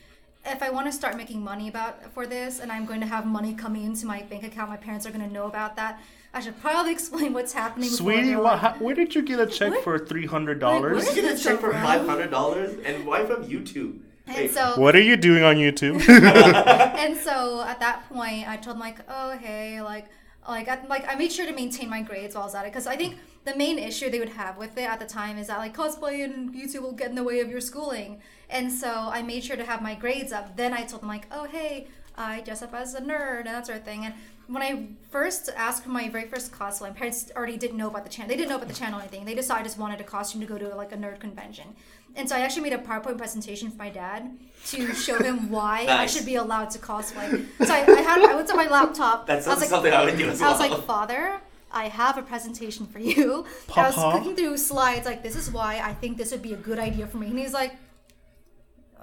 [0.45, 3.25] if I want to start making money about for this, and I'm going to have
[3.25, 5.99] money coming into my bank account, my parents are going to know about that.
[6.33, 7.89] I should probably explain what's happening.
[7.89, 9.83] before Sweetie, they're how, where did you get a check What?
[9.83, 11.05] for three hundred Like, dollars?
[11.05, 13.99] where- you get a check for five hundred dollars, and why from YouTube?
[14.27, 16.01] and Wait, so What are you doing on YouTube?
[16.97, 20.07] and so at that point, I told them like, oh hey, like,
[20.47, 22.71] like, I, like I made sure to maintain my grades while I was at it
[22.71, 25.47] because I think the main issue they would have with it at the time is
[25.47, 28.91] that like cosplay and YouTube will get in the way of your schooling, and so
[28.91, 30.55] I made sure to have my grades up.
[30.55, 31.87] Then I told them like, oh hey,
[32.17, 34.05] I dress up as a nerd and that sort of thing.
[34.05, 34.13] And
[34.47, 38.03] when I first asked for my very first cosplay, my parents already didn't know about
[38.03, 38.29] the channel.
[38.29, 39.25] They didn't know about the channel or anything.
[39.25, 41.75] They just I just wanted a costume to go to like a nerd convention.
[42.15, 44.37] And so I actually made a PowerPoint presentation for my dad
[44.67, 47.45] to show him why I should be allowed to cosplay.
[47.63, 49.27] So I, I had I went to my laptop.
[49.27, 51.39] That's I was like, something I would do as I was like, Father,
[51.71, 53.45] I have a presentation for you.
[53.75, 54.17] I was Papa?
[54.17, 57.05] clicking through slides like, this is why I think this would be a good idea
[57.05, 57.27] for me.
[57.27, 57.75] And he's like,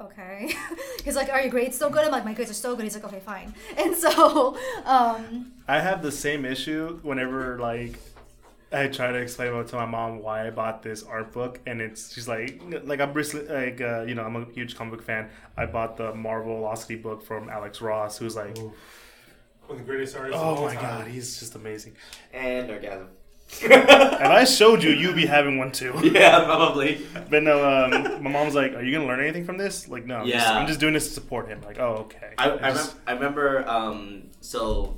[0.00, 0.54] okay.
[1.04, 2.04] he's like, are your grades still good?
[2.04, 2.84] I'm like, my grades are still good.
[2.84, 3.54] He's like, okay, fine.
[3.76, 4.56] And so,
[4.86, 7.98] um, I have the same issue whenever like
[8.72, 12.12] I try to explain to my mom why I bought this art book, and it's
[12.12, 15.28] she's like, like I'm recently like uh, you know I'm a huge comic book fan.
[15.56, 18.72] I bought the Marvelocity book from Alex Ross, who's like, One
[19.70, 20.40] of the greatest artists.
[20.40, 20.82] oh all my time.
[20.82, 21.94] god, he's just amazing.
[22.32, 23.08] and orgasm.
[23.62, 25.92] and I showed you, you'd be having one too.
[26.14, 27.04] yeah, probably.
[27.28, 30.16] But no, um, my mom's like, "Are you gonna learn anything from this?" Like, no,
[30.20, 30.52] I'm, just, Yeah.
[30.58, 31.60] I'm just doing this to support him.
[31.60, 32.32] Like, oh, okay.
[32.38, 33.68] I, I, just- remember, I remember.
[33.68, 34.96] Um, so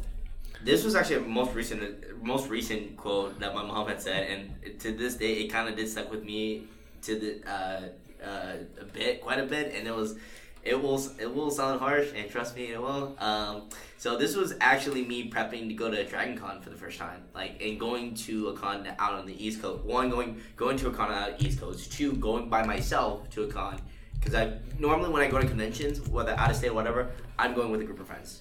[0.65, 4.93] this was actually most recent, most recent quote that my mom had said, and to
[4.93, 6.65] this day, it kind of did stuck with me
[7.03, 7.81] to the uh,
[8.25, 10.17] uh, a bit, quite a bit, and it was.
[10.63, 13.15] It will it will sound harsh, and trust me, it will.
[13.19, 16.99] Um, so this was actually me prepping to go to Dragon Con for the first
[16.99, 19.85] time, like and going to a con out on the East Coast.
[19.85, 21.93] One, going going to a con out East Coast.
[21.93, 23.79] Two, going by myself to a con
[24.19, 27.53] because I normally when I go to conventions, whether out of state or whatever, I'm
[27.53, 28.41] going with a group of friends.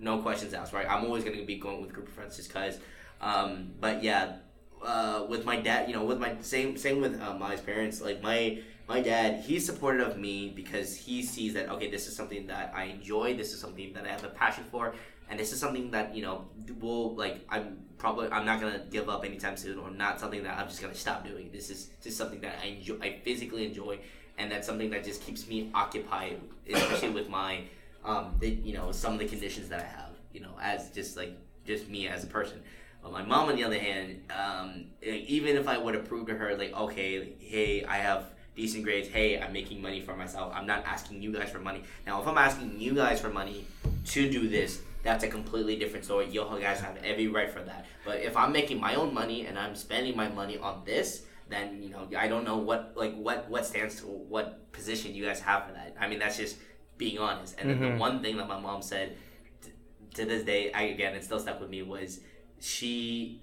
[0.00, 0.88] No questions asked, right?
[0.88, 2.78] I'm always gonna be going with a group of friends just cause.
[3.20, 4.36] Um, but yeah,
[4.82, 8.22] uh, with my dad, you know, with my same same with uh, my parents, like
[8.22, 12.46] my my dad, he's supportive of me because he sees that okay, this is something
[12.46, 14.94] that I enjoy, this is something that I have a passion for,
[15.28, 16.46] and this is something that you know
[16.80, 20.58] will like I'm probably I'm not gonna give up anytime soon, or not something that
[20.58, 21.50] I'm just gonna stop doing.
[21.52, 23.98] This is just something that I enjoy, I physically enjoy,
[24.38, 26.40] and that's something that just keeps me occupied,
[26.72, 27.64] especially with my
[28.04, 31.36] um, you know, some of the conditions that I have, you know, as just like
[31.66, 32.60] just me as a person.
[33.02, 36.36] But my mom, on the other hand, um, even if I would have proved to
[36.36, 38.24] her, like, okay, hey, I have
[38.54, 41.82] decent grades, hey, I'm making money for myself, I'm not asking you guys for money.
[42.06, 43.64] Now, if I'm asking you guys for money
[44.06, 46.28] to do this, that's a completely different story.
[46.28, 47.86] You guys have every right for that.
[48.04, 51.82] But if I'm making my own money and I'm spending my money on this, then
[51.82, 55.40] you know I don't know what like what what stands to what position you guys
[55.40, 55.96] have for that.
[55.98, 56.56] I mean that's just
[57.00, 57.56] being honest.
[57.58, 57.98] And then the Mhm.
[57.98, 59.16] one thing that my mom said
[59.62, 59.72] t-
[60.14, 62.20] to this day, I again it still stuck with me was
[62.60, 63.40] she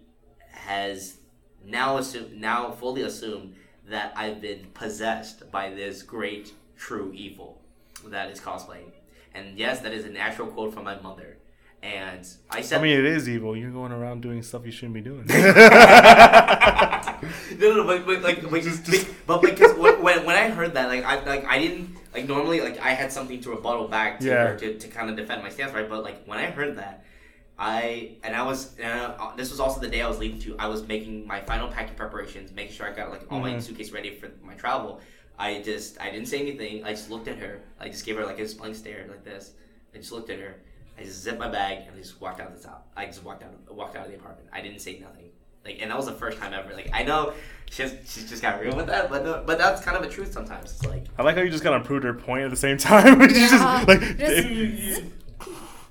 [0.52, 1.18] has
[1.66, 3.56] now assumed now fully assumed
[3.90, 7.62] that I've been possessed by this great true evil
[8.06, 8.92] that is cosplaying.
[9.34, 11.37] And yes, that is an actual quote from my mother.
[11.84, 13.56] And I said I mean, it is evil.
[13.56, 15.26] You're going around doing stuff you shouldn't be doing.
[15.28, 15.44] no,
[17.76, 18.64] no, but, but like, but,
[19.26, 22.62] but because when, when when I heard that, like, I like I didn't like normally
[22.62, 24.48] like I had something to rebuttal back to Yeah.
[24.48, 25.88] her to, to kind of defend my stance, right?
[25.90, 27.04] But like when I heard that,
[27.60, 30.56] I and I was uh, this was also the day I was leaving to.
[30.58, 33.62] I was making my final packing preparations, making sure I got like all my Mhm.
[33.62, 35.00] suitcase ready for my travel.
[35.40, 36.84] I just I didn't say anything.
[36.84, 37.62] I just looked at her.
[37.80, 39.54] I just gave her like a blank stare like this.
[39.94, 40.56] I just looked at her.
[40.98, 42.88] I just zipped my bag and I just walked out the top.
[42.96, 44.50] I just walked out walked out of the apartment.
[44.52, 45.30] I didn't say nothing.
[45.66, 46.74] Like, and that was the first time ever.
[46.74, 47.34] Like, I know
[47.70, 50.32] she's she's just got real with that, but no, but that's kind of a truth
[50.32, 50.72] sometimes.
[50.72, 52.78] It's like, I like how you just got to prove her point at the same
[52.90, 53.20] time.
[53.22, 53.50] You Yeah.
[53.50, 55.12] just, like, Just- You, you,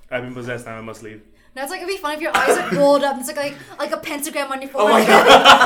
[0.09, 0.77] I've been possessed now.
[0.77, 1.21] I must leave.
[1.57, 3.17] Now it's like it'd be fun if your eyes are rolled up.
[3.17, 5.09] It's like like, like a pentagram on your forehead.
[5.09, 5.15] Oh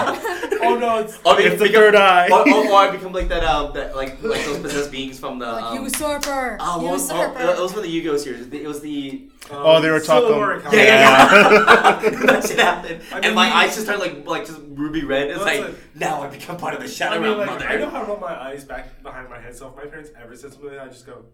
[0.08, 0.50] my forehead.
[0.50, 0.58] god!
[0.64, 2.30] Oh no, it's Oh, It's the third eye.
[2.30, 5.38] Or, or, or I become like that, um, that like like those possessed beings from
[5.39, 5.48] the.
[5.52, 7.42] like um, usurper, Oh, what was, oh, usurper.
[7.42, 8.48] it was from the Yu-Gi-Oh series.
[8.48, 12.02] It was the um, Oh, they were talking- Silver yeah, yeah, Yeah.
[12.04, 12.10] yeah.
[12.28, 15.30] that shit happened, I and my we- eyes just started like like just ruby red.
[15.30, 17.68] It's like, like- now I become part of the shadow I mean, realm like, mother.
[17.68, 19.58] I know how to roll my eyes back behind my head.
[19.58, 21.26] So if my parents ever said something I just go.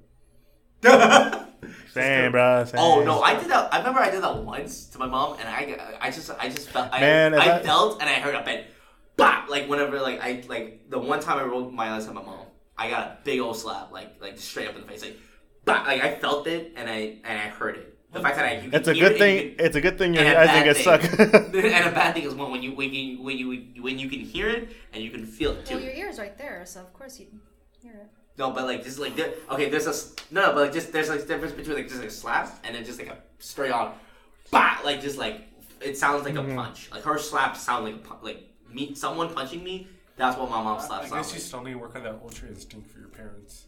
[1.94, 2.64] Same, bro.
[2.66, 2.80] Same.
[2.80, 3.74] Oh no, I did that.
[3.74, 6.70] I remember I did that once to my mom, and I, I just, I just
[6.70, 8.68] felt, I, Man, I I- felt, and I heard a bit,
[9.16, 9.50] bop.
[9.50, 12.46] Like whenever, like I, like the one time I rolled my eyes at my mom,
[12.78, 15.18] I got a big old slap, like, like straight up in the face, like,
[15.66, 15.88] bop.
[15.88, 17.94] Like I felt it, and I, and I heard it.
[18.14, 19.56] The fact that I, you It's a good it, and you thing.
[19.60, 21.20] It's a good thing your and a eyes didn't get thing.
[21.20, 21.54] stuck.
[21.56, 24.20] and a bad thing is when when you when you when you when you can
[24.20, 25.76] hear it and you can feel it too.
[25.76, 27.42] well, your ear's right there, so of course you can
[27.82, 28.08] hear it.
[28.38, 31.10] No, but like just like there, okay, there's a no, no, but like just there's
[31.10, 33.94] like difference between like just like slaps and then just like a straight on,
[34.52, 35.42] bah, like just like
[35.82, 36.52] it sounds like Mm-hmm.
[36.52, 36.90] a punch.
[36.92, 39.88] Like her slaps sound like a like me someone punching me.
[40.18, 41.12] That's what my mom slaps.
[41.12, 41.42] I guess you like.
[41.42, 43.66] still need to work on that ultra instinct for your parents.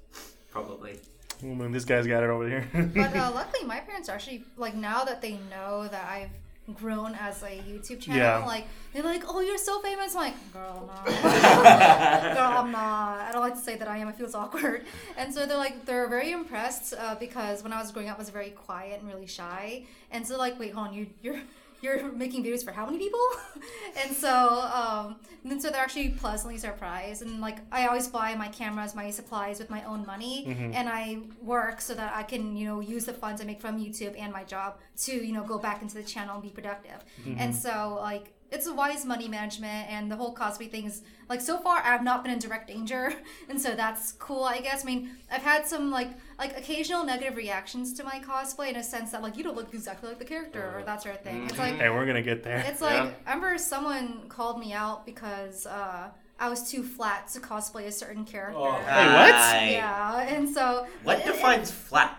[0.52, 1.00] Probably.
[1.44, 2.68] Oh, man, this guy's got it over here.
[2.74, 6.30] But uh, luckily, my parents are actually like now that they know that I've
[6.74, 8.46] grown as a YouTube channel, Yeah.
[8.46, 13.30] like they're like, "Oh, you're so famous!" I'm like, "Girl, no, girl, I'm not." I
[13.32, 14.08] don't like to say that I am.
[14.10, 14.86] It feels awkward,
[15.18, 18.20] and so they're like, they're very impressed uh, because when I was growing up, I
[18.20, 21.40] was very quiet and really shy, and so like, wait, hold on, you you're.
[21.82, 23.20] You're making videos for how many people?
[24.04, 27.22] and so, um, and then so they're actually pleasantly surprised.
[27.22, 31.20] And like, I always buy my cameras, my supplies with my own money, and I
[31.42, 34.34] work so that I can, you know, use the funds I make from YouTube and
[34.34, 37.04] my job to, you know, go back into the channel and be productive.
[37.38, 41.42] And so, like, it's a wise money management, and the whole cosplay thing is like
[41.42, 43.14] so far I've not been in direct danger,
[43.50, 44.84] and so that's cool, I guess.
[44.84, 48.84] I mean, I've had some like like occasional negative reactions to my cosplay in a
[48.84, 51.46] sense that like you don't look exactly like the character or that sort of thing.
[51.46, 52.64] It's like hey, we're gonna get there.
[52.68, 53.12] it's like Yeah.
[53.28, 57.92] I remember someone called me out because uh, I was too flat to cosplay a
[57.92, 58.58] certain character.
[58.60, 58.72] Oh.
[58.72, 59.72] Hey, what?
[59.72, 62.18] Yeah, and so What it- defines flat?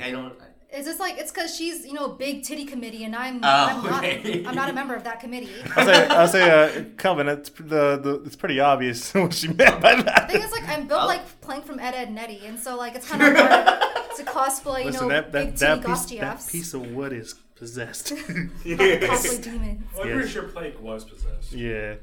[0.00, 0.32] I don't.
[0.76, 3.48] It's just like it's because she's you know a big titty committee and I'm Oh,
[3.48, 4.44] I'm not okay.
[4.46, 5.48] I'm not a member of that committee.
[5.76, 9.80] I'll say, I'll say, uh, Calvin, it's the, the it's pretty obvious what she meant
[9.80, 10.30] by The that.
[10.30, 11.06] thing is like I'm built Oh.
[11.06, 14.22] like Plank from Ed Edd and Eddy, and so like it's kind of hard to
[14.24, 18.12] cosplay you Listen, know that big that, titty piece, that piece of wood is possessed.
[18.64, 19.82] cosplay demons.
[19.94, 20.16] Well, I'm Yes.
[20.16, 21.52] pretty sure Plank was possessed.
[21.52, 21.94] yeah,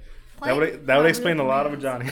[0.43, 2.11] that would that would explain a lot of demons.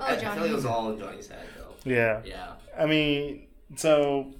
[0.00, 1.74] I, I feel like it was all in Johnny's head though.
[1.90, 2.52] yeah, Yeah.
[2.76, 3.46] I mean,
[3.76, 4.32] so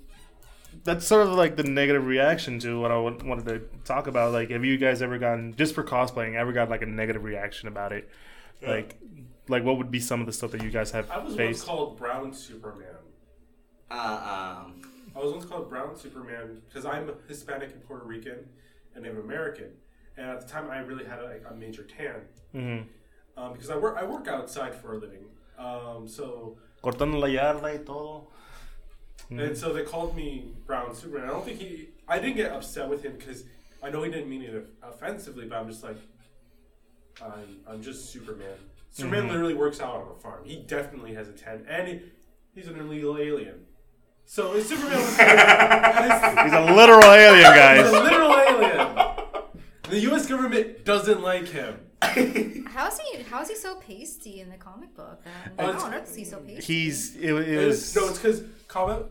[0.84, 4.32] that's sort of like the negative reaction to what I wanted to talk about.
[4.32, 6.34] Like, have you guys ever gotten just for cosplaying?
[6.36, 8.08] Ever got like a negative reaction about it?
[8.60, 8.70] Yeah.
[8.70, 8.96] Like,
[9.48, 11.36] like what would be some of the stuff that you guys have I was once
[11.36, 11.66] faced?
[11.66, 12.96] called Brown Superman.
[13.90, 14.82] Uh, um.
[15.16, 18.38] I was once called Brown Superman because I'm Hispanic and Puerto Rican
[18.94, 19.68] and Native American,
[20.16, 22.16] and at the time I really had a, a major tan
[22.54, 23.40] Mm-hmm.
[23.40, 25.24] um, because I work I work outside for a living.
[25.58, 28.28] Um, so Cortando la yarda y todo.
[29.24, 29.40] Mm-hmm.
[29.40, 31.28] and so they called me Brown Superman.
[31.28, 33.44] I don't think he I didn't get upset with him because
[33.82, 35.96] I know he didn't mean it offensively, but I'm just like
[37.22, 38.56] I'm I'm just Superman.
[38.90, 39.30] Superman mm-hmm.
[39.30, 40.44] literally works out on a farm.
[40.44, 42.00] He definitely has a tent, and he,
[42.54, 43.66] he's an illegal alien.
[44.24, 44.98] So is Superman.
[46.44, 47.84] He's a literal alien, guys.
[47.84, 48.96] He's a literal alien.
[49.90, 50.26] The U.S.
[50.26, 51.78] government doesn't like him.
[52.68, 53.22] How's he?
[53.22, 55.22] How's he so pasty in the comic book?
[55.24, 55.32] Then?
[55.58, 56.62] Oh, How it's- on earth is he so pasty?
[56.72, 59.06] He's it, it It's, was no, it's because comic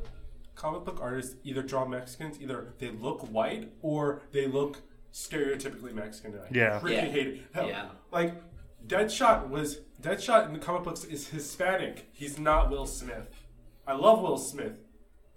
[0.56, 4.82] comic book artists either draw Mexicans, either they look white or they look
[5.14, 6.34] stereotypically Mexican.
[6.34, 6.80] And I Yeah.
[6.80, 7.02] freaking Yeah.
[7.06, 7.42] hate it.
[7.54, 7.90] Hell, Yeah.
[8.12, 8.36] Like
[8.88, 12.10] Deadshot was Deadshot in the comic books is Hispanic.
[12.12, 13.30] He's not Will Smith.
[13.88, 14.80] I love Will Smith,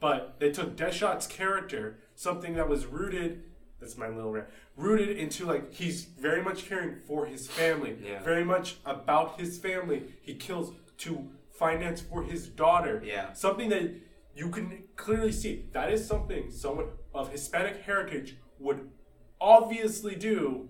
[0.01, 3.45] but they took Deadshot's character, something that was rooted.
[3.81, 4.49] That's my little rant.
[4.77, 8.22] Rooted into like he's very much caring for his family, Yeah.
[8.22, 10.14] very much about his family.
[10.22, 13.03] He kills to finance for his daughter.
[13.05, 13.33] Yeah.
[13.33, 13.91] something that
[14.35, 15.66] you can clearly see.
[15.72, 18.91] That is something someone of Hispanic heritage would
[19.41, 20.68] obviously do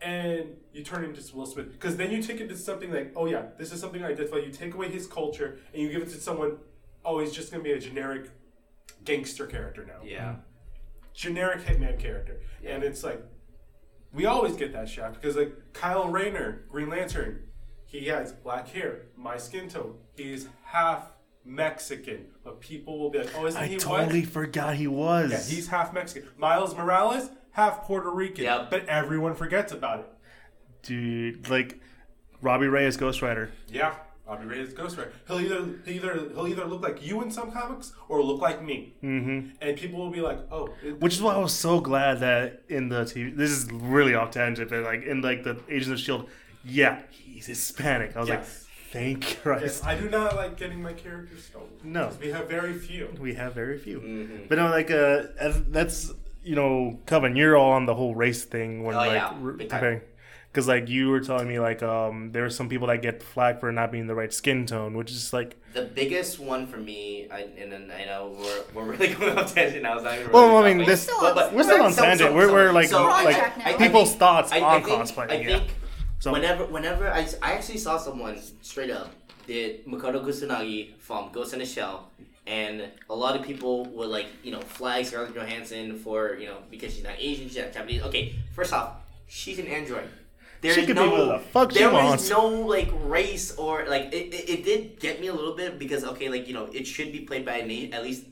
[0.00, 1.72] and you turn into Will Smith.
[1.72, 4.36] Because then you take it to something like, oh yeah, this is something I identify.
[4.38, 6.58] You take away his culture and you give it to someone,
[7.04, 8.30] oh, he's just gonna be a generic
[9.04, 10.00] gangster character now.
[10.04, 10.36] Yeah.
[11.18, 12.40] Generic hitman character.
[12.64, 13.20] And it's like
[14.12, 17.42] we always get that shot because like Kyle Rayner, Green Lantern,
[17.84, 19.96] he has black hair, my skin tone.
[20.16, 21.10] He's half
[21.44, 22.26] Mexican.
[22.44, 24.28] But people will be like, Oh, isn't I he totally white?
[24.28, 25.32] forgot he was.
[25.32, 26.28] Yeah, he's half Mexican.
[26.36, 28.44] Miles Morales, half Puerto Rican.
[28.44, 28.70] Yep.
[28.70, 30.06] But everyone forgets about it.
[30.82, 31.50] dude.
[31.50, 31.80] Like
[32.40, 33.50] Robbie Reyes as Ghost Rider.
[33.68, 33.94] Yeah.
[34.28, 35.12] I'll be great as Ghost Rider.
[35.26, 38.62] He'll either he'll either he'll either look like you in some comics or look like
[38.62, 39.50] me, mm-hmm.
[39.60, 42.62] and people will be like, "Oh, it, Which is why I was so glad that
[42.68, 45.98] in the TV, this is really off tangent, but like in like the Agents of
[46.00, 46.28] Shield,
[46.64, 48.16] yeah, he's Hispanic.
[48.16, 48.66] I was like, Yes.
[48.92, 49.84] thank yes, Christ.
[49.86, 51.68] I do not like getting my characters stolen.
[51.82, 52.06] No.
[52.08, 53.08] 'Cause we have very few.
[53.18, 54.36] We have very few, Mm-hmm.
[54.48, 56.12] but no, like uh, as- that's
[56.44, 59.56] you know, Coven, you're all on the whole race thing when Oh, like yeah, re-
[59.56, 59.78] big time.
[59.80, 60.00] comparing.
[60.58, 63.60] Because like you were telling me, like um, there are some people that get flack
[63.60, 67.28] for not being the right skin tone, which is like, The biggest one for me,
[67.30, 70.00] I, and then I know we're, we're really going off tangent now.
[70.00, 72.02] So I'm gonna Well, really I mean, this- about- We're still- we're still on so-
[72.02, 72.30] tangent.
[72.30, 73.64] so- We're- so- we're, like- so, like, track now.
[73.66, 75.30] I- I people's think- thoughts I, on I think, cosplay.
[75.30, 75.58] I yeah.
[75.60, 75.70] think
[76.18, 79.14] So whenever, whenever I, I actually saw someone straight up
[79.46, 82.10] did Makoto Kusanagi from Ghost in the Shell,
[82.48, 86.56] and a lot of people would like you know flag Scarlett Johansson for you know
[86.68, 88.02] because she's not Asian, she's not Japanese.
[88.02, 88.94] Okay, first off,
[89.28, 90.08] she's an android.
[90.60, 93.54] There She is can be no, whatever the fuck she there was no like race
[93.56, 96.54] or like it, it, it did get me a little bit because okay like you
[96.54, 98.24] know it should be played by an A- at least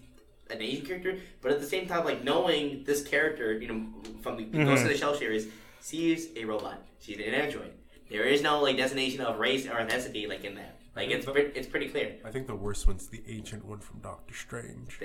[0.51, 3.87] an Asian character, but at the same time like knowing this character you know
[4.23, 4.65] from the Mm-hmm.
[4.65, 5.49] Ghost in the Shell series,
[5.83, 7.73] she's a robot, she's an android.
[8.11, 10.79] There is no like designation of race or ethnicity like in that.
[10.97, 12.17] Like it's pre- it's pretty clear.
[12.25, 14.99] I think the worst one's the ancient one from Doctor Strange.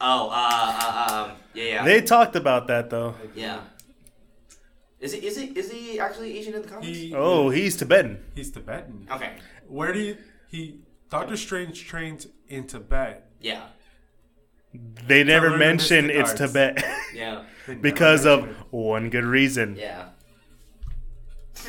[0.00, 3.14] Oh, uh, uh um, yeah, yeah, they talked about that though.
[3.34, 3.60] yeah.
[5.02, 6.86] Is it is it is he is he actually Asian in the comics?
[6.86, 8.22] He, Oh, he's Tibetan.
[8.34, 9.06] he's Tibetan.
[9.10, 9.32] okay,
[9.68, 10.16] Where do you
[10.48, 10.78] he?
[11.10, 13.28] Doctor Strange trains in Tibet.
[13.40, 13.64] yeah,
[15.06, 16.40] They never mention it's arts.
[16.40, 16.82] Tibet
[17.14, 17.42] yeah,
[17.82, 18.56] because of it.
[18.70, 19.76] one good reason.
[19.76, 20.08] yeah.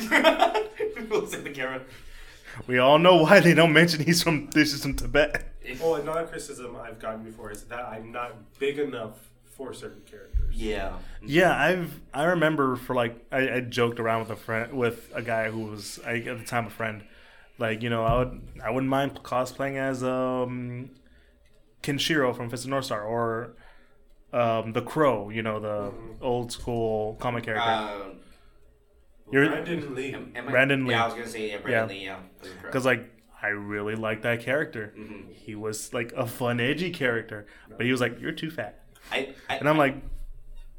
[1.10, 1.82] Looks at the camera.
[2.66, 5.44] We all know why they don't mention he's from this is from Tibet.
[5.80, 9.16] Well, another criticism I've gotten before is that I'm not big enough
[9.56, 10.54] for certain characters.
[10.56, 10.98] Yeah.
[11.24, 15.22] Yeah, I've I remember for like I, I joked around with a friend with a
[15.22, 17.04] guy who was I, at the time a friend.
[17.58, 20.90] Like you know I would I wouldn't mind cosplaying as um
[21.82, 23.56] Kenshiro from Fist of North Star or
[24.32, 25.30] um the Crow.
[25.30, 27.70] You know the old school comic character.
[27.70, 28.16] Um,
[29.30, 30.14] You're Brandon Lee.
[30.14, 30.92] am I- Brandon Lee.
[30.94, 32.00] Yeah, I was gonna say yeah, Brandon Yeah.
[32.00, 32.04] Lee.
[32.04, 33.10] Yeah, because like
[33.42, 34.94] I really liked that character.
[34.98, 35.30] Mm-hmm.
[35.32, 39.34] He was like a fun, edgy character, but he was like, "You're too fat," I,
[39.48, 39.96] I, and I'm like,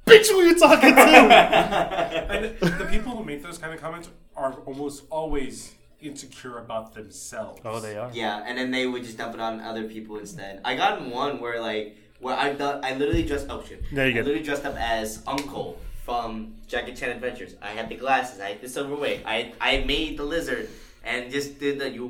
[0.06, 1.02] "Bitch, who you talking to?"
[2.66, 7.62] And the people who make those kind of comments are almost always insecure about themselves.
[7.66, 8.12] oh, they are.
[8.14, 10.62] Yeah, and then they would just dump it on other people instead.
[10.66, 13.84] I got in one where like where I done, I literally dressed oh shit.
[13.92, 17.56] There you I get- literally dressed up as Uncle from Jackie Chan Adventures.
[17.62, 20.70] I had the glasses, I had the silver wig, I I made the lizard
[21.04, 22.06] and just did the you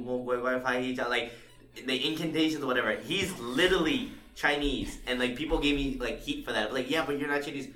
[1.10, 1.32] like
[1.86, 2.92] the incantations or whatever.
[2.96, 6.74] He's literally Chinese and like people gave me like heat for that.
[6.74, 7.70] Like, yeah, but you're not Chinese.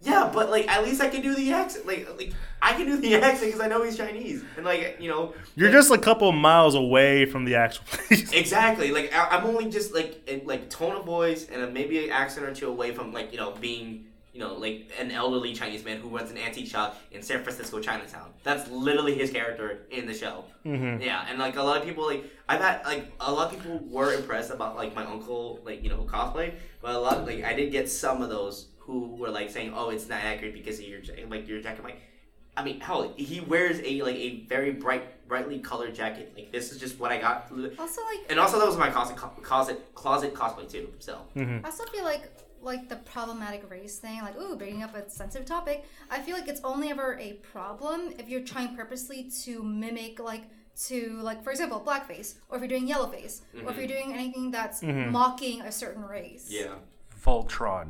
[0.00, 1.84] Yeah, but like at least I can do the accent.
[1.86, 2.32] Like, like
[2.62, 5.68] I can do the accent because I know he's Chinese, and like you know, You're
[5.68, 8.32] like- just a couple miles away from the actual place.
[8.32, 8.90] Exactly.
[8.92, 12.46] Like I- I'm only just like in, like tone of voice and maybe an accent
[12.46, 14.04] or two away from like you know being
[14.38, 17.80] you know like an elderly Chinese man who runs an antique shop in San Francisco
[17.80, 18.30] Chinatown.
[18.44, 20.44] That's literally his character in the show.
[20.64, 21.04] Mhm.
[21.04, 23.80] Yeah, and like a lot of people like I've had like a lot of people
[23.90, 27.52] were impressed about like my uncle like you know cosplay, but a lot like I
[27.52, 30.84] did get some of those who were like saying oh it's not accurate because of
[30.84, 31.80] your like your jacket.
[31.80, 32.00] I'm like
[32.56, 36.32] I mean, hell, he wears a like a very bright, brightly colored jacket.
[36.36, 37.52] Like this is just what I got.
[37.78, 40.92] Also, like, And also, that was my closet, closet, closet cosplay too.
[40.98, 42.24] So I also feel like
[42.60, 45.84] like the problematic race thing, like ooh, bringing up a sensitive topic.
[46.10, 50.44] I feel like it's only ever a problem if you're trying purposely to mimic like
[50.86, 54.50] to like for example blackface, or if you're doing yellowface, or if you're doing anything
[54.50, 56.46] that's mocking a certain race.
[56.50, 56.74] yeah,
[57.24, 57.88] Voltron.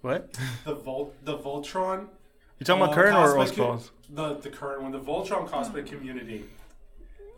[0.00, 0.38] What?
[0.64, 2.08] The Vol the Voltron.
[2.58, 3.80] You talking about uh, current or old co-
[4.10, 6.44] The the current one, the Voltron cosplay community.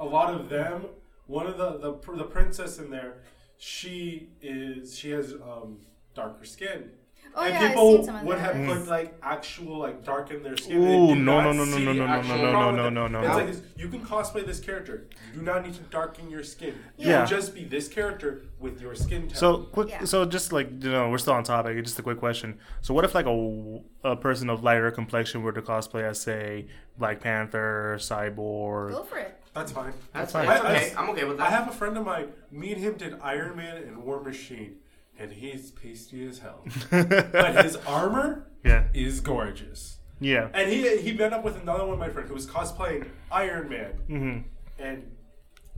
[0.00, 0.86] A lot of them.
[1.26, 3.14] One of the the the princess in there,
[3.58, 5.78] she is she has um
[6.14, 6.90] darker skin.
[7.38, 10.56] Oh and yeah, I've seen some of would have put like actual like darken their
[10.56, 10.76] skin.
[10.78, 12.50] Ooh, They do no, not no, no, no, see no, no, no, actual no, no,
[12.52, 13.10] problem no, no, it.
[13.10, 13.36] no, It's no.
[13.36, 15.06] like this, you can cosplay this character.
[15.34, 16.76] You do not need to darken your skin.
[16.96, 17.18] You Yeah.
[17.18, 19.34] can just be this character with your skin tone.
[19.34, 19.90] So quick.
[19.90, 20.04] Yeah.
[20.04, 21.82] So just like you know, we're still on topic.
[21.84, 22.58] Just a quick question.
[22.80, 26.68] So what if like a, a person of lighter complexion were to cosplay as say
[26.96, 28.92] Black Panther, Cyborg?
[28.92, 29.38] Go for it.
[29.56, 29.92] That's fine.
[30.12, 30.46] that's fine.
[30.46, 30.56] fine.
[30.58, 30.92] I- I- okay.
[30.96, 31.46] I'm okay with that.
[31.48, 32.28] I have a friend of mine.
[32.50, 34.76] Me and him did Iron Man and War Machine,
[35.18, 36.64] and he's pasty as hell.
[36.90, 38.84] but his armor Yeah.
[38.94, 39.98] is gorgeous.
[40.20, 40.48] Yeah.
[40.54, 43.68] And he he met up with another one of my friends who was cosplaying Iron
[43.68, 44.38] Man, hmm
[44.78, 45.10] and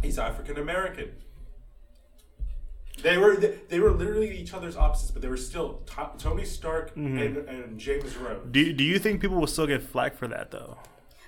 [0.02, 1.10] he's African American.
[3.02, 6.92] They were they were literally each other's opposites, but they were still To- Tony Stark
[6.96, 8.46] and, and James Rhodes.
[8.50, 10.78] Do Do you think people will still get flack for that though?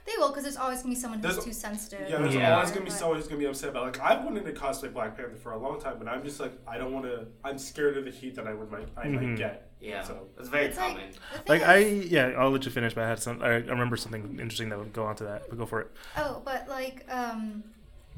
[0.06, 2.08] They will, because there's always gonna be someone who's There's- too sensitive.
[2.08, 2.54] Yeah, there's Yeah.
[2.54, 3.84] always gonna be But- someone who's gonna be upset about.
[3.84, 6.52] Like I've wanted to cosplay Black Panther for a long time, but I'm just like
[6.66, 7.26] I don't want to.
[7.44, 9.14] I'm scared of the heat that I would might I Mhm.
[9.30, 9.66] might get.
[9.80, 10.96] Yeah, So it's very It's common.
[11.32, 12.92] the thing Like I, yeah, I'll let you finish.
[12.94, 13.40] But I had some.
[13.42, 15.48] I I remember something interesting that would go on to that.
[15.48, 15.90] But go for it.
[16.18, 17.64] Oh, but like, um,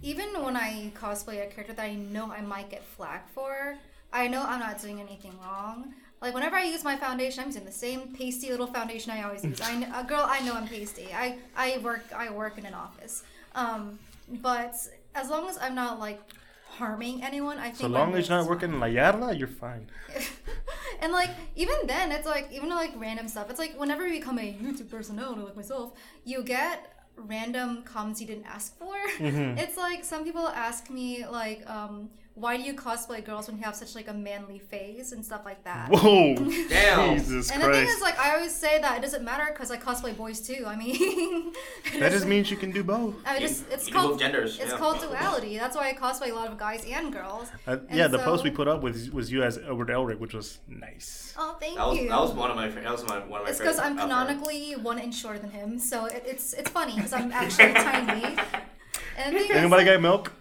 [0.02, 3.76] even when I cosplay a character that I know I might get flack for,
[4.12, 5.94] I know I'm not doing anything wrong.
[6.22, 9.44] Like whenever I use my foundation, I'm using the same pasty little foundation I always
[9.44, 9.60] use.
[9.60, 11.08] I, girl, I know I'm pasty.
[11.12, 13.24] I, I work I work in an office.
[13.54, 13.98] Um,
[14.28, 14.74] but
[15.14, 16.20] as long as I'm not like
[16.78, 17.78] harming anyone, I think.
[17.78, 19.88] So long as you're not working in La Yarda, you're fine.
[21.00, 24.38] and like even then it's like even like random stuff it's like whenever you become
[24.38, 25.92] a youtube personality like myself
[26.24, 29.58] you get random comments you didn't ask for Mm-hmm.
[29.62, 33.62] it's like some people ask me like um why do you cosplay girls when you
[33.62, 36.34] have such like a manly face and stuff like that Whoa,
[36.68, 37.18] Damn.
[37.18, 37.52] Jesus Christ.
[37.52, 40.16] and the thing is like i always say that it doesn't matter because i cosplay
[40.16, 41.52] boys too i mean
[41.98, 43.14] that just means you can do both.
[43.26, 44.78] I mean, You- it's, it's you called genders, It's yeah.
[44.78, 45.58] called duality.
[45.58, 47.48] That's why I cosplay a lot of guys and girls.
[47.66, 50.32] Uh, And yeah, the post we put up was was you as Edward Elric, which
[50.34, 51.34] was nice.
[51.38, 52.08] Oh, thank That was you.
[52.08, 53.50] that was one of my that was my one of my.
[53.50, 54.02] It's because I'm ever.
[54.02, 58.24] canonically one inch shorter than him, so it, it's it's funny because I'm actually tiny.
[59.18, 60.32] And the thing is, Anybody got milk?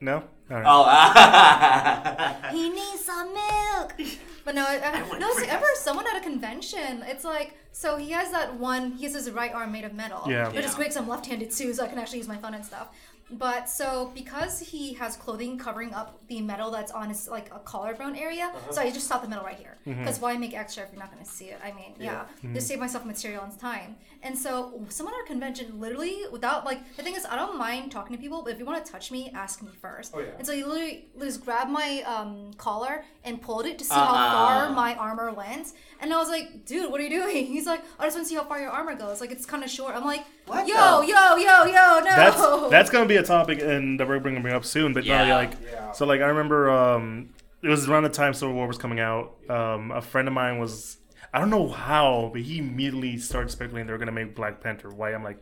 [0.00, 0.24] No.
[0.50, 0.66] All right.
[0.66, 2.48] Oh, ah.
[2.52, 3.94] he needs some milk.
[4.42, 5.30] But no, I, I, want no.
[5.34, 8.92] free Ever someone at a convention, it's like so he has that one.
[8.92, 10.22] He has his right arm made of metal.
[10.26, 10.48] Yeah.
[10.48, 10.76] Which is Yeah.
[10.76, 10.86] great.
[10.88, 12.88] 'cause I'm left-handed too, so I can actually use my phone and stuff.
[13.30, 17.58] But so because he has clothing covering up the metal that's on his like a
[17.60, 18.72] collarbone area, Uh-huh.
[18.72, 19.76] so I just stop the metal right here.
[19.86, 20.00] Mm-hmm.
[20.00, 21.60] Because why make extra if you're not going to see it?
[21.62, 22.24] I mean, yeah,
[22.54, 23.96] just save myself material and time.
[24.22, 27.90] And so someone at a convention, literally without like the thing is, I don't mind
[27.90, 30.12] talking to people, but if you want to touch me, ask me first.
[30.14, 30.26] Oh, yeah.
[30.38, 34.04] And so he literally just grabbed my um, collar and pulled it to see Uh-uh.
[34.04, 35.68] how far my armor went.
[36.00, 37.46] And I was like, dude, what are you doing?
[37.54, 39.20] He's like, I just want to see how far your armor goes.
[39.22, 39.94] Like it's kind of short.
[39.94, 42.02] I'm like, What yo, the- yo, yo, yo, no.
[42.04, 44.92] That's that's gonna be a topic, and that we're bringing up soon.
[44.92, 45.24] But Yeah.
[45.26, 45.92] no, like, Yeah.
[45.92, 47.30] so like I remember um,
[47.62, 49.34] it was around the time Civil War was coming out.
[49.48, 50.98] Um, a friend of mine was
[51.32, 54.88] I don't know how, but he immediately started speculating they're gonna make Black Panther.
[54.90, 55.12] Why?
[55.14, 55.40] I'm like,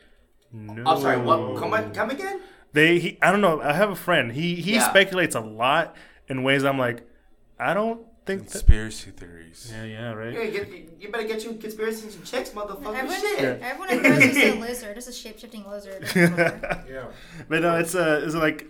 [0.53, 0.83] no.
[0.87, 1.17] I'm sorry.
[1.19, 1.59] What?
[1.59, 2.41] Come back, come again?
[2.73, 3.61] They, he, I don't know.
[3.63, 4.33] I have a friend.
[4.33, 4.89] He he Yeah.
[4.89, 5.97] speculates a lot
[6.29, 7.07] in ways I'm like,
[7.59, 8.43] I don't think.
[8.45, 9.73] That, Conspiracy theories.
[9.75, 10.33] yeah, yeah, right.
[10.35, 12.95] You, get, you better get you conspiracies and checks, motherfucker.
[12.95, 13.63] Everyone, Shit.
[13.63, 14.95] everyone in Paris is a lizard.
[14.97, 16.07] Just a shape shifting lizard.
[16.15, 17.07] Yeah.
[17.49, 18.67] But no, it's uh, it's like,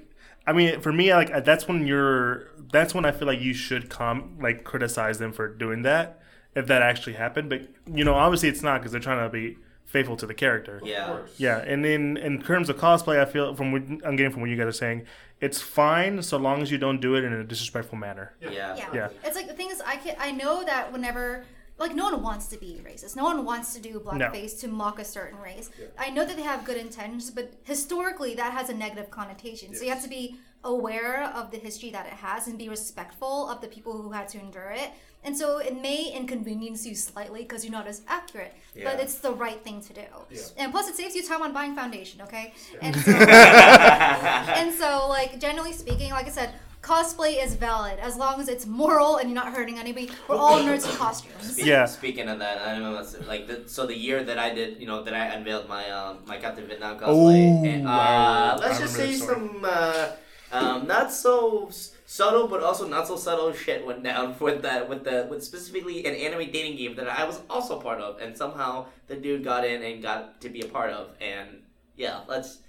[0.46, 3.90] I mean, for me, like that's when you're, that's when I feel like you should
[3.90, 6.17] come, like criticize them for doing that,
[6.54, 7.50] if that actually happened.
[7.50, 10.80] But you know, obviously it's not because they're trying to be faithful to the character.
[10.84, 11.06] Yeah.
[11.06, 11.34] Of course.
[11.38, 14.50] Yeah, and in in terms of cosplay, I feel from what I'm getting from what
[14.50, 15.06] you guys are saying,
[15.40, 18.34] it's fine so long as you don't do it in a disrespectful manner.
[18.40, 18.76] Yeah.
[18.76, 18.88] Yeah.
[18.92, 19.08] Yeah.
[19.24, 21.44] It's like the thing is, I can I know that whenever
[21.78, 23.16] like no one wants to be racist.
[23.16, 25.70] No one wants to do blackface to mock a certain race.
[25.96, 29.74] I know that they have good intentions, but historically that has a negative connotation.
[29.74, 33.48] So you have to be aware of the history that it has and be respectful
[33.48, 34.90] of the people who had to endure it.
[35.24, 38.54] And so it may inconvenience you slightly because you're not as accurate,
[38.84, 40.00] but it's the right thing to do.
[40.30, 40.40] Yeah.
[40.56, 42.22] And plus, it saves you time on buying foundation.
[42.22, 46.50] Okay, and so, and so like generally speaking, like I said,
[46.82, 50.10] cosplay is valid as long as it's moral and you're not hurting anybody.
[50.28, 51.52] We're all nerds in costumes.
[51.52, 51.84] Speak- Yeah.
[51.86, 55.02] Speaking of that, I remember like the, so the year that I did, you know,
[55.02, 57.60] that I unveiled my um my Captain Vietnam cosplay.
[57.60, 58.56] Oh, and, uh, wow.
[58.60, 60.06] let's I just remember say this some uh,
[60.52, 64.62] um not so s- subtle, but also not so subtle shit went down uh, with
[64.62, 68.18] that with the with specifically an anime dating game that I was also part of,
[68.18, 71.62] and somehow the dude got in and got to be a part of, and
[71.96, 72.60] yeah, let's.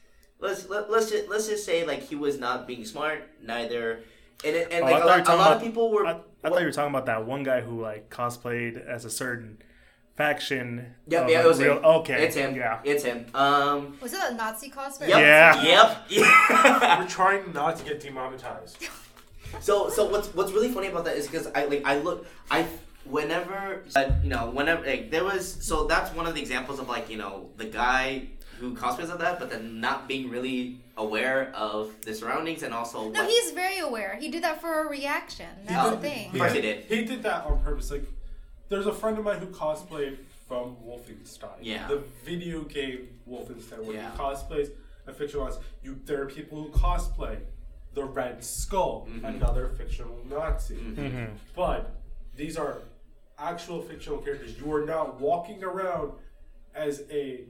[0.41, 4.03] Let's let, let's just let's just say like he was not being smart neither,
[4.45, 6.05] and it, and Oh, like I a thought you lot, a lot of people were.
[6.07, 6.11] I,
[6.45, 9.61] I thought you were talking about that one guy who like cosplayed as a certain
[10.15, 10.95] faction.
[11.07, 11.83] Yep, of, yeah, it was real- him.
[11.83, 12.55] Okay, It's him.
[12.55, 13.25] Yeah, It's him.
[13.33, 13.97] Um.
[14.01, 15.09] Was it a Nazi cosplay?
[15.09, 15.19] Yep.
[15.19, 16.05] Yeah.
[16.09, 16.99] Yep.
[17.01, 18.77] We're trying not to get demonetized.
[19.59, 22.65] so so what's what's really funny about that is because I like I look I
[23.05, 23.83] whenever
[24.23, 27.17] you know whenever like there was so that's one of the examples of like you
[27.17, 28.27] know the guy
[28.59, 33.09] who cosplays of that but then not being really aware of the surroundings and also
[33.09, 34.17] No, what, he's very aware.
[34.19, 35.47] He did that for a reaction.
[35.65, 36.31] That's Oh, the thing.
[36.33, 36.83] Of course he did.
[36.85, 37.89] He did that on purpose.
[37.89, 38.03] Like,
[38.67, 41.59] there's a friend of mine who cosplayed from Wolfenstein.
[41.61, 41.87] Yeah.
[41.87, 44.11] The video game Wolfenstein, where Yeah.
[44.11, 44.71] he cosplays
[45.07, 45.59] a fictionalized.
[45.81, 47.37] You, there are people who cosplay
[47.99, 49.25] the Red Skull, Mm-hmm.
[49.25, 50.75] another fictional Nazi.
[50.75, 51.25] Mm-hmm.
[51.55, 51.91] But
[52.35, 52.79] these are
[53.37, 54.57] actual fictional characters.
[54.59, 56.13] You are not walking around
[56.75, 57.43] as a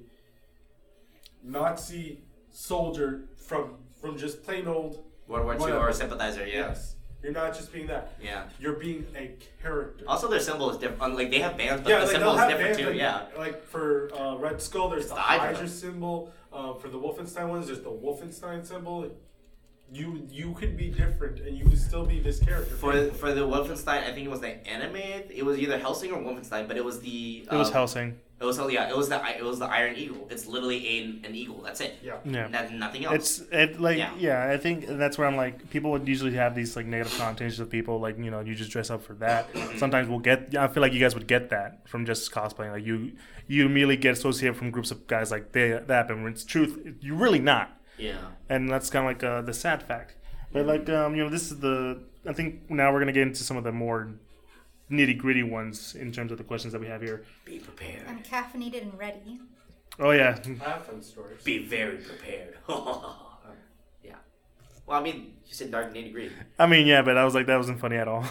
[1.43, 2.19] Nazi
[2.51, 5.79] soldier from from just plain old World War II Whatever.
[5.79, 6.95] or a sympathizer yeah Yes.
[7.21, 8.13] You're not just being that.
[8.23, 8.43] Yeah.
[8.61, 10.05] You're being a character.
[10.07, 11.15] Also, their symbol is different.
[11.15, 12.85] Like they have bands, but yeah, the like symbol is different too.
[12.91, 13.25] like, Yeah.
[13.37, 15.47] Like for uh, Red Skull, there's the, the Hydra.
[15.53, 16.31] Hydra, symbol.
[16.53, 19.11] Uh, for the Wolfenstein ones, there's the Wolfenstein symbol.
[19.91, 22.75] You you can be different, and you can still be this character.
[22.75, 24.95] For for the Wolfenstein, I think it was the anime.
[24.95, 27.47] It was either Hellsing or Wolfenstein, but it was the.
[27.51, 28.15] It was um, Hellsing.
[28.39, 28.87] It was yeah.
[28.87, 30.27] It was the it was the Iron Eagle.
[30.29, 31.61] It's literally an, an eagle.
[31.61, 31.97] That's it.
[32.01, 32.17] yeah.
[32.23, 32.47] Yeah.
[32.47, 33.15] That, nothing else.
[33.15, 34.13] It's it like Yeah.
[34.17, 34.49] yeah.
[34.49, 37.69] I think that's where I'm like people would usually have these like negative connotations of
[37.69, 39.49] people like you know you just dress up for that.
[39.75, 42.85] Sometimes we'll get I feel like you guys would get that from just cosplaying like
[42.85, 43.11] you
[43.47, 46.95] you immediately get associated from groups of guys like they that but when it's truth
[47.01, 48.17] you're really not yeah.
[48.49, 50.15] and that's kind of like uh, the sad fact.
[50.51, 53.43] But like um you know this is the I think now we're gonna get into
[53.43, 54.09] some of the more
[54.89, 57.23] nitty gritty ones in terms of the questions that we have here.
[57.45, 58.03] Be prepared.
[58.07, 59.39] I'm caffeinated and ready.
[59.99, 61.43] Oh yeah, I have fun stories.
[61.43, 62.57] Be very prepared.
[64.03, 64.15] yeah.
[64.87, 66.31] Well, I mean, you said dark nitty gritty.
[66.57, 68.25] I mean yeah, but I was like that wasn't funny at all.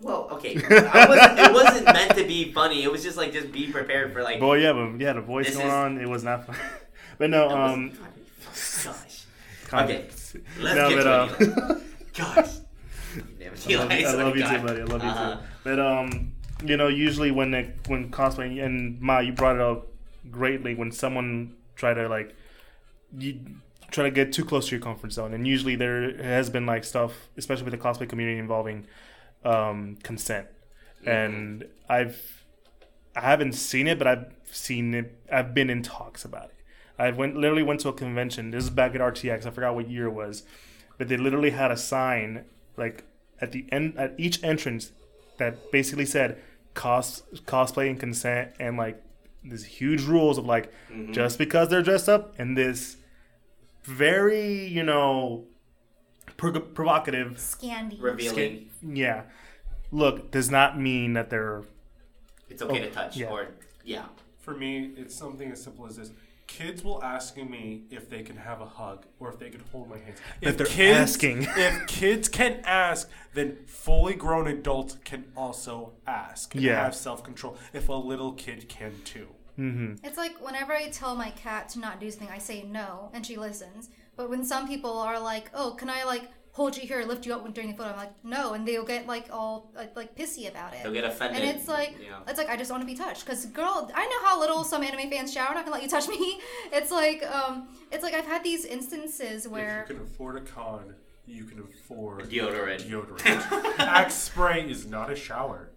[0.00, 0.56] Well, okay.
[0.70, 2.82] I wasn't, it wasn't meant to be funny.
[2.84, 4.40] It was just like just be prepared for like.
[4.40, 6.56] Boy, yeah, but you had a voice going is- on, it was not fun.
[7.18, 8.10] but no, um, funny.
[8.44, 9.24] Gosh.
[9.72, 10.34] Okay, Let's
[10.76, 11.80] no, get but, to uh,
[12.16, 12.50] Gosh.
[13.68, 14.56] I love, I love you God.
[14.60, 14.80] too, buddy.
[14.80, 15.34] I love you Uh-huh.
[15.36, 15.40] too.
[15.64, 16.32] But um,
[16.64, 19.86] you know, usually when it, when cosplaying and Ma, you brought it up
[20.30, 22.34] greatly when someone try to like
[23.16, 23.40] you
[23.90, 26.84] try to get too close to your comfort zone, and usually there has been like
[26.84, 28.86] stuff, especially with the cosplay community involving
[29.44, 30.46] um, consent,
[31.04, 32.44] and I've
[33.16, 35.18] I haven't seen it, but I've seen it.
[35.32, 36.54] I've been in talks about it.
[37.00, 38.50] I went literally went to a convention.
[38.50, 39.46] This is back at RTX.
[39.46, 40.44] I forgot what year it was,
[40.98, 42.44] but they literally had a sign
[42.76, 43.04] like
[43.40, 44.92] at the end at each entrance
[45.38, 46.38] that basically said
[46.74, 49.02] cos cosplay and consent and like
[49.42, 51.12] these huge rules of like mm-hmm.
[51.12, 52.96] just because they're dressed up in this
[53.84, 55.44] very you know
[56.36, 58.00] pro- provocative Scandy.
[58.00, 58.68] Revealing.
[58.82, 59.22] yeah
[59.90, 61.62] look does not mean that they're
[62.48, 63.16] It's okay Oh, to touch.
[63.16, 63.28] yeah.
[63.30, 63.48] Or
[63.84, 64.04] yeah.
[64.38, 66.10] For me, it's something as simple as this.
[66.50, 69.88] Kids will ask me if they can have a hug or if they can hold
[69.88, 70.18] my hands.
[70.40, 71.42] If they're kids, asking.
[71.56, 76.82] if kids can ask, then fully grown adults can also ask and Yeah.
[76.84, 77.56] have self control.
[77.72, 79.28] If a little kid can too.
[79.58, 80.04] Mm-hmm.
[80.04, 83.24] It's like whenever I tell my cat to not do something, I say no, and
[83.24, 83.88] she listens.
[84.16, 87.34] But when some people are like, "Oh, can I like hold you here, lift you
[87.34, 90.48] up during the photo?" I'm like, "No," and they'll get like all like, like pissy
[90.48, 90.82] about it.
[90.82, 91.42] They'll get offended.
[91.42, 92.18] And it's like, Yeah.
[92.28, 93.24] it's like I just want to be touched.
[93.26, 95.48] Cause girl, I know how little some anime fans shower.
[95.48, 96.40] I'm not gonna let you touch me.
[96.72, 100.40] It's like, um, it's like I've had these instances where If you can afford a
[100.40, 100.94] con,
[101.26, 102.82] you can afford Deodorant.
[102.88, 103.78] deodorant.
[103.78, 105.70] Axe spray is not a shower.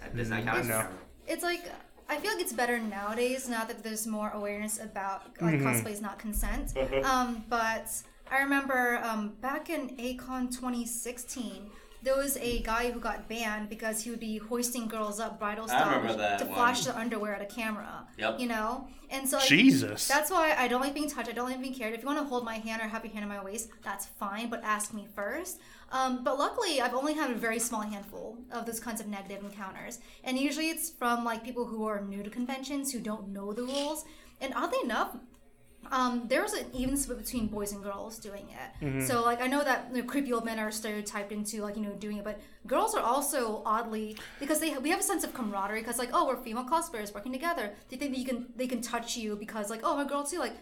[0.00, 0.86] That does not count as No.
[1.26, 1.64] it's like
[2.08, 6.00] I feel like it's better nowadays now that there's more awareness about like cosplay is
[6.00, 6.72] not consent.
[7.04, 7.90] um, but
[8.30, 11.70] I remember um, back in A-Kon 2016,
[12.02, 15.66] there was a guy who got banned because he would be hoisting girls up bridal
[15.66, 16.54] style to one.
[16.54, 18.06] flash their underwear at a camera.
[18.16, 18.38] Yep.
[18.38, 20.06] You know, and so like, Jesus.
[20.06, 21.28] That's why I don't like being touched.
[21.28, 21.94] I don't like being carried.
[21.94, 24.06] If you want to hold my hand or have your hand on my waist, that's
[24.06, 25.60] fine, but ask me first.
[25.90, 29.44] Um, but luckily, I've only had a very small handful of those kinds of negative
[29.44, 33.52] encounters, and usually it's from like people who are new to conventions who don't know
[33.52, 34.04] the rules.
[34.40, 35.16] And oddly enough,
[35.90, 39.02] um, there's an even split between boys and girls doing it.
[39.06, 41.82] So like I know that you know, creepy old men are stereotyped into like you
[41.82, 45.32] know doing it, but girls are also oddly because they we have a sense of
[45.34, 47.72] camaraderie because like oh we're female cosplayers working together.
[47.88, 50.24] They think that you can they can touch you because like oh I'm a girl
[50.24, 50.54] too like.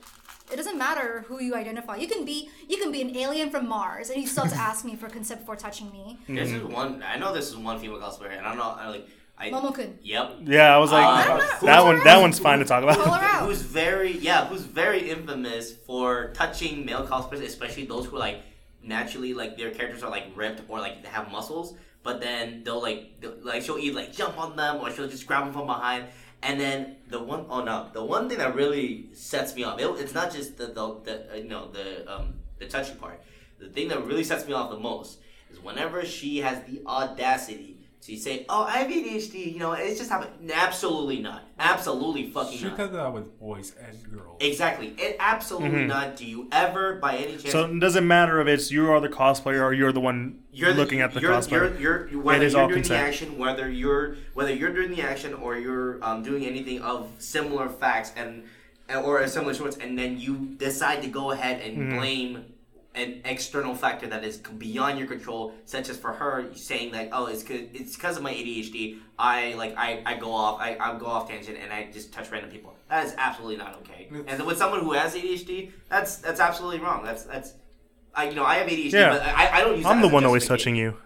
[0.52, 1.96] It doesn't matter who you identify.
[1.96, 4.58] You can be you can be an alien from Mars, and you still have to
[4.70, 6.18] ask me for consent before touching me.
[6.28, 7.02] This is one.
[7.02, 8.76] I know this is one female cosplayer, and I don't know.
[8.78, 9.08] I like.
[9.36, 9.94] I, Momokun.
[10.02, 10.36] Yep.
[10.44, 13.26] yeah I was like Uh, that one that one's fine to talk Call about her
[13.26, 13.46] out.
[13.48, 18.42] Who's very yeah, who's very infamous for touching male cosplayers, especially those who are like
[18.82, 21.74] naturally like their characters are like ripped or like they have muscles,
[22.04, 25.26] but then they'll like they'll, like she'll either like jump on them or she'll just
[25.26, 26.06] grab them from behind.
[26.42, 29.86] And then the one oh no, the one thing that really sets me off, it,
[29.98, 33.20] it's not just the the, the uh, you know the um the touching part.
[33.58, 35.18] The thing that really sets me off the most
[35.50, 37.73] is whenever she has the audacity
[38.06, 40.50] to say, "Oh, I have ADHD," you know, it's just happening.
[40.52, 41.42] Absolutely not.
[41.58, 42.76] Absolutely fucking She not.
[42.76, 44.36] does that with boys and girls.
[44.40, 44.88] Exactly.
[44.98, 46.16] It absolutely not.
[46.16, 49.08] Do you ever, by any chance, so it doesn't matter if it's you are the
[49.08, 52.52] cosplayer or you're the one you're looking at the you're, cosplayer You're, you're, whether is
[52.52, 53.00] you're all doing consent.
[53.00, 57.08] the action, whether you're whether you're doing the action or you're um, doing anything of
[57.18, 58.44] similar facts and
[59.02, 61.96] or a similar sorts, and then you decide to go ahead and Mm-hmm.
[61.98, 62.44] blame
[62.94, 67.26] an external factor that is beyond your control, such as for her saying that oh
[67.26, 68.98] it's cause, it's because of my ADHD.
[69.18, 72.30] I like I, I go off I, I go off tangent and I just touch
[72.30, 72.74] random people.
[72.88, 74.08] That is absolutely not okay.
[74.26, 77.04] And with someone who has ADHD, that's that's absolutely wrong.
[77.04, 77.54] That's that's
[78.14, 79.10] I you know I have ADHD, Yeah.
[79.10, 79.86] but I, I don't use.
[79.86, 80.74] I'm that the one always justification.
[80.74, 81.00] touching you.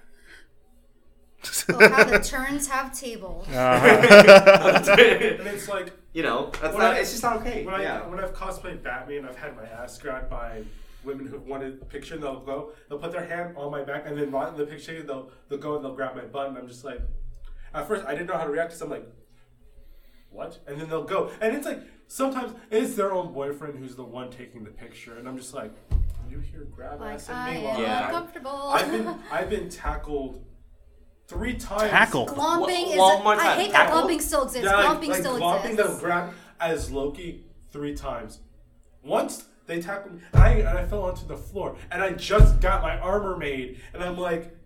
[1.71, 3.47] Oh, how the turns have tables.
[3.53, 4.83] Uh-huh.
[4.99, 6.95] And it's like you know, that's not.
[6.95, 7.65] I- it's just not okay.
[7.65, 8.07] when I yeah.
[8.07, 10.63] when I've cosplayed Batman, I've had my ass grabbed by
[11.09, 12.15] women who've wanted a picture.
[12.15, 14.67] And they'll go, they'll put their hand on my back, and then right in the
[14.67, 17.01] picture, they'll they'll go and they'll grab my butt, and I'm just like,
[17.75, 19.07] at first I didn't know how to react because I'm like,
[20.31, 20.59] what?
[20.67, 24.31] And then they'll go, and it's like sometimes it's their own boyfriend who's the one
[24.31, 25.73] taking the picture, and I'm just like,
[26.31, 27.99] you here grab Like ass I at me am while Yeah.
[28.01, 28.51] I'm- uncomfortable.
[28.69, 30.45] I've been I've been tackled
[31.27, 31.91] three times.
[31.91, 32.27] Tackle.
[32.27, 32.99] Glomping One- is.
[32.99, 34.03] one more I hate that Tackle?
[34.03, 34.65] glomping still exists.
[34.67, 35.91] Yeah, like, glomping like still glomping exists.
[35.93, 38.41] them grab as Loki three times.
[39.03, 42.61] Once they tackled me, and I, and I fell onto the floor, and I just
[42.61, 44.57] got my armor made, and I'm like,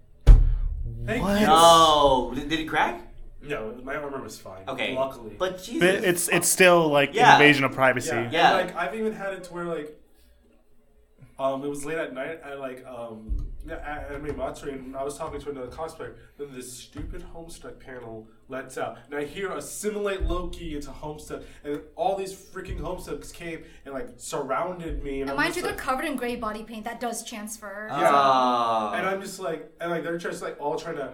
[1.05, 1.41] thank What?
[1.41, 1.47] you.
[1.49, 3.09] No, did, did it crack?
[3.43, 4.63] No, my armor was fine.
[4.69, 5.35] Okay, luckily.
[5.37, 7.33] but Jesus, But it's it's still like Yeah.
[7.35, 8.11] invasion of privacy.
[8.15, 8.53] yeah, Yeah.
[8.53, 9.99] like I've even had it to where like,
[11.41, 15.05] um, it was late at night I like um yeah, at Anime Matsuri, and I
[15.05, 16.15] was talking to another cosplayer.
[16.37, 21.81] Then this stupid Homestuck panel lets out, and I hear assimilate Loki into Homestuck, and
[21.95, 25.63] all these freaking Homestucks came and like surrounded me, and, And I'm mind just you,
[25.63, 26.85] they're like, covered in gray body paint.
[26.85, 27.87] That does transfer.
[27.89, 28.11] Yeah.
[28.13, 28.95] Ah.
[28.95, 31.13] and I'm just like, and like they're just like all trying to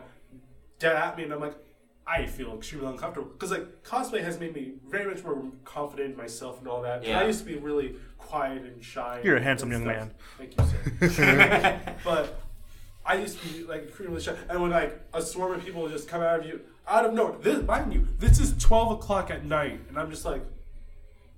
[0.78, 1.56] get at me, and I'm like.
[2.08, 6.16] I feel extremely uncomfortable because like cosplay has made me very much more confident in
[6.16, 7.04] myself and all that.
[7.04, 7.20] Yeah.
[7.20, 9.20] I used to be really quiet and shy.
[9.22, 10.14] You're a handsome young man.
[10.38, 10.54] Thank
[11.00, 11.96] you, sir.
[12.04, 12.40] but
[13.04, 16.08] I used to be like extremely shy, and when like a swarm of people just
[16.08, 19.44] come out of you out of nowhere, this mind you, this is twelve o'clock at
[19.44, 20.42] night, and I'm just like,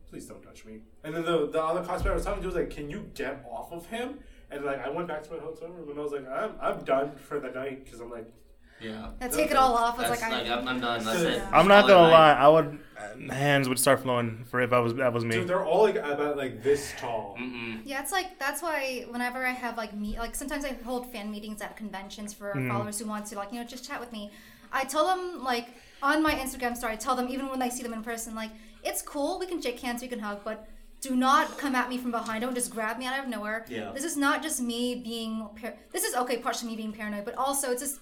[0.08, 0.82] please don't touch me.
[1.02, 3.44] And then the the other cosplayer I was talking to was like, can you get
[3.50, 4.20] off of him?
[4.52, 6.84] And like I went back to my hotel room and I was like, I'm I'm
[6.84, 8.32] done for the night because I'm like,
[8.80, 9.10] yeah.
[9.20, 9.98] I take it all off.
[10.00, 10.54] It's That's like, like, I.
[10.58, 11.04] I'm, I'm done.
[11.04, 11.42] That's it.
[11.52, 12.32] I'm not gonna lie.
[12.32, 15.36] I would uh, hands would start flowing for if I was that was me.
[15.36, 17.36] dude, they're all like about like this tall.
[17.40, 17.80] Mm-mm.
[17.84, 21.30] Yeah, it's like that's why whenever I have like meet like sometimes I hold fan
[21.30, 22.68] meetings at conventions for Mm-hmm.
[22.70, 24.30] followers who want to like you know just chat with me.
[24.72, 25.68] I tell them like
[26.02, 28.50] on my Instagram story, I tell them even when I see them in person, like
[28.82, 30.66] it's cool, we can shake hands, we can hug, but
[31.00, 32.42] do not come at me from behind.
[32.42, 33.64] Don't just grab me out of nowhere.
[33.68, 33.90] Yeah.
[33.92, 35.48] This is not just me being.
[35.60, 38.00] Par- this is okay, partially me being paranoid, but also it's just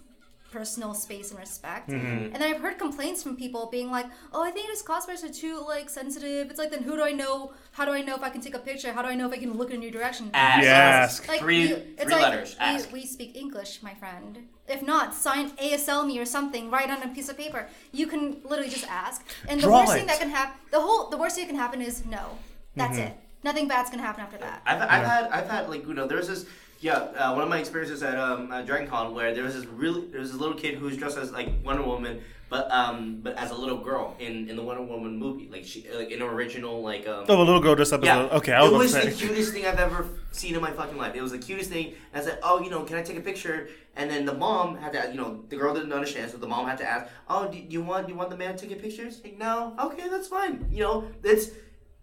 [0.50, 1.90] personal space and respect.
[1.90, 2.32] Mm-hmm.
[2.32, 5.32] And then I've heard complaints from people being like, "Oh, I think his cosplayers are
[5.32, 7.52] too like sensitive." It's like, then who do I know?
[7.72, 8.92] How do I know if I can take a picture?
[8.92, 10.30] How do I know if I can look in your direction?
[10.34, 10.62] Ask.
[10.64, 11.28] Yes.
[11.28, 12.56] Like Three- you- three letters.
[12.58, 12.92] We, Ask.
[12.92, 14.48] we speak English, my friend.
[14.66, 16.70] If not, sign ASL me or something.
[16.70, 17.68] Write on a piece of paper.
[17.92, 19.24] You can literally just ask.
[19.48, 21.58] And the Draw worst thing that can happen, the whole, the worst thing that can
[21.60, 22.38] happen is no.
[22.76, 23.08] That's Mm-hmm.
[23.08, 23.16] it.
[23.44, 24.62] Nothing bad's gonna happen after that.
[24.66, 26.44] I've, I've had I've had like you know there's this
[26.80, 29.66] yeah uh, one of my experiences at um at Dragon Con where there was this
[29.66, 33.20] really there was this little kid who was dressed as like Wonder Woman but um
[33.22, 35.48] but as a little girl in in the Wonder Woman movie.
[35.50, 38.30] Like she like in original like um Oh, a little girl dressed up yeah as
[38.30, 38.52] a okay.
[38.52, 41.14] I was it was the cutest thing I've ever seen in my fucking life.
[41.14, 41.94] It was the cutest thing.
[42.12, 43.68] And I said oh you know can I take a picture?
[43.96, 46.66] And then the mom had to you know the girl didn't understand so the mom
[46.66, 49.20] had to ask oh do you want do you want the man to take pictures
[49.22, 49.74] like no.
[49.78, 50.66] Okay that's fine.
[50.70, 51.50] You know it's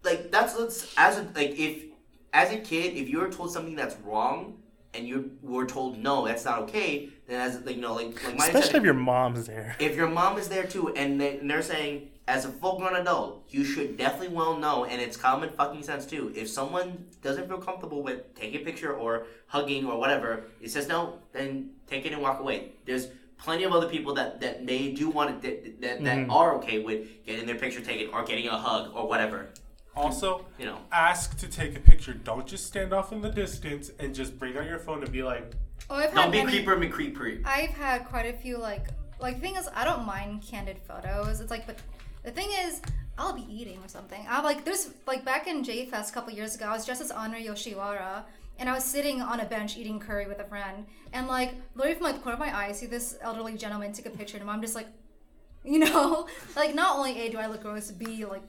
[0.03, 1.85] like that's that's as a like if
[2.33, 4.57] as a kid if you were told something that's wrong
[4.95, 8.37] and you were told no that's not okay then as like you know like like
[8.37, 9.75] my Especially if your mom's there.
[9.79, 12.95] if your mom is there too and, they, and they're saying as a full grown
[12.95, 17.47] adult you should definitely well know and it's common fucking sense too if someone doesn't
[17.47, 22.05] feel comfortable with taking a picture or hugging or whatever it says no then take
[22.05, 23.07] it and walk away there's
[23.37, 26.31] plenty of other people that, that may do want it that, that, that Mm-hmm.
[26.31, 29.49] are okay with getting their picture taken or getting a hug or whatever
[29.95, 32.13] Also, you know ask to take a picture.
[32.13, 35.23] Don't just stand off in the distance and just bring out your phone and be
[35.23, 35.53] like,
[35.89, 38.57] Oh, I've don't had be many, creeper me creep creep I've had quite a few
[38.57, 38.87] like
[39.19, 41.39] like the thing is I don't mind candid photos.
[41.39, 41.77] It's like but
[42.23, 42.81] the thing is
[43.17, 44.25] I'll be eating or something.
[44.29, 47.01] I'm like there's like back in J Fest a couple years ago I was dressed
[47.01, 48.23] as Honor Yoshiwara
[48.57, 51.95] and I was sitting on a bench eating curry with a friend and like literally
[51.95, 54.37] from like the corner of my eye I see this elderly gentleman take a picture
[54.37, 54.87] and I'm just like
[55.63, 58.43] you know like not only A do I look gross B like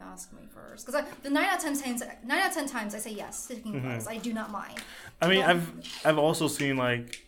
[0.00, 2.94] ask me first because the nine out of ten times nine out of ten times
[2.94, 4.78] I say yes to taking photos I do not mind
[5.22, 5.70] I mean, I've
[6.04, 7.22] I've also seen like,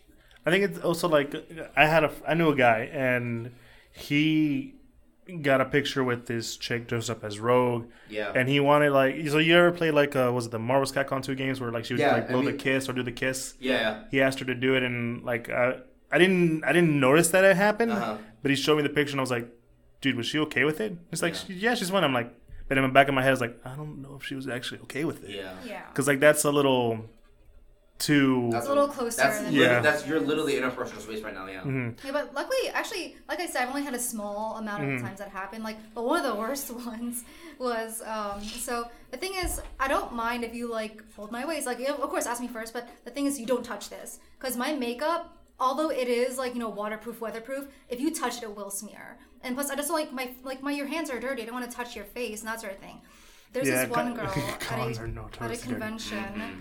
[0.45, 1.33] I think it's also like
[1.75, 3.51] I had a I knew a guy and
[3.91, 4.73] he
[5.41, 7.85] got a picture with this chick dressed up as Rogue.
[8.09, 8.31] Yeah.
[8.35, 11.23] And he wanted like so you ever played like uh was it the Marvel's Capcom
[11.23, 13.11] two games where like she would Yeah, like I blow the kiss or do the
[13.11, 13.53] kiss?
[13.59, 15.77] yeah He asked her to do it and like I
[16.11, 18.17] I didn't I didn't notice that it happened, Uh-huh.
[18.41, 19.47] but he showed me the picture and I was like,
[20.01, 20.97] dude, was she okay with it?
[21.11, 22.03] It's like yeah, she's fine.
[22.03, 22.33] I'm like,
[22.67, 24.35] but in the back of my head, I was like, I don't know if she
[24.35, 25.31] was actually okay with it.
[25.31, 27.05] yeah yeah Because like that's a little
[27.99, 28.49] too.
[28.51, 29.79] That's a little closer That's than- Yeah.
[29.79, 31.45] That's you're literally in a personal space right now.
[31.47, 31.61] Yeah.
[31.61, 32.03] Mhm.
[32.03, 35.05] Yeah, but luckily, actually, like I said, I've only had a small amount of Mm-hmm.
[35.05, 35.63] times that happened.
[35.63, 37.23] Like, but one of the worst ones
[37.59, 38.41] was um.
[38.43, 41.65] So the thing is, I don't mind if you like hold my waist.
[41.65, 42.73] Like, you know, of course, ask me first.
[42.73, 46.53] But the thing is, you don't touch this because my makeup, although it is like
[46.53, 49.17] you know waterproof, weatherproof, if you touch it, it will smear.
[49.43, 51.41] And plus, I just like my like my your hands are dirty.
[51.41, 53.01] I don't want to touch your face and that sort of thing.
[53.53, 55.79] There's Yeah, this one con- girl at a, are at a notoriously dirty.
[55.79, 56.17] convention.
[56.23, 56.59] Mm-hmm.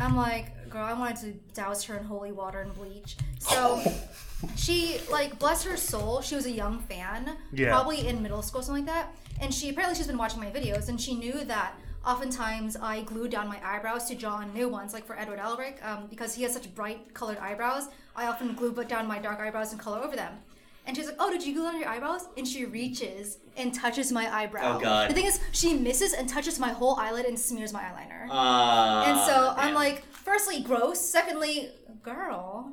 [0.00, 3.16] I'm like, girl, I wanted to douse her in holy water and bleach.
[3.40, 3.82] So
[4.56, 7.70] she, like, bless her soul, she was a young fan, Yeah.
[7.72, 9.12] probably in middle school, something like that.
[9.40, 11.74] And she apparently she's been watching my videos, and she knew that
[12.06, 15.84] oftentimes I glue down my eyebrows to draw on new ones, like for Edward Elric,
[15.84, 17.88] um, because he has such bright colored eyebrows.
[18.16, 20.34] I often glue but down my dark eyebrows and color over them.
[20.86, 24.10] And she's like, "Oh, did you glue down your eyebrows?" And she reaches and touches
[24.10, 24.76] my eyebrow.
[24.76, 25.10] Oh, God.
[25.10, 28.26] The thing is, she misses and touches my whole eyelid and smears my eyeliner.
[28.30, 30.98] Uh, And so I'm like, firstly, gross.
[30.98, 31.70] Secondly,
[32.02, 32.72] girl.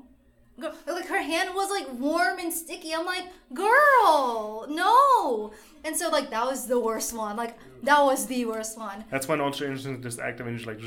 [0.59, 2.93] Girl, Like her hand was like warm and sticky.
[2.93, 5.51] I'm like, girl, no.
[5.83, 7.35] And so like that was the worst one.
[7.35, 9.03] Like that was the worst one.
[9.09, 10.79] That's when Ultra Instinct just active and just like.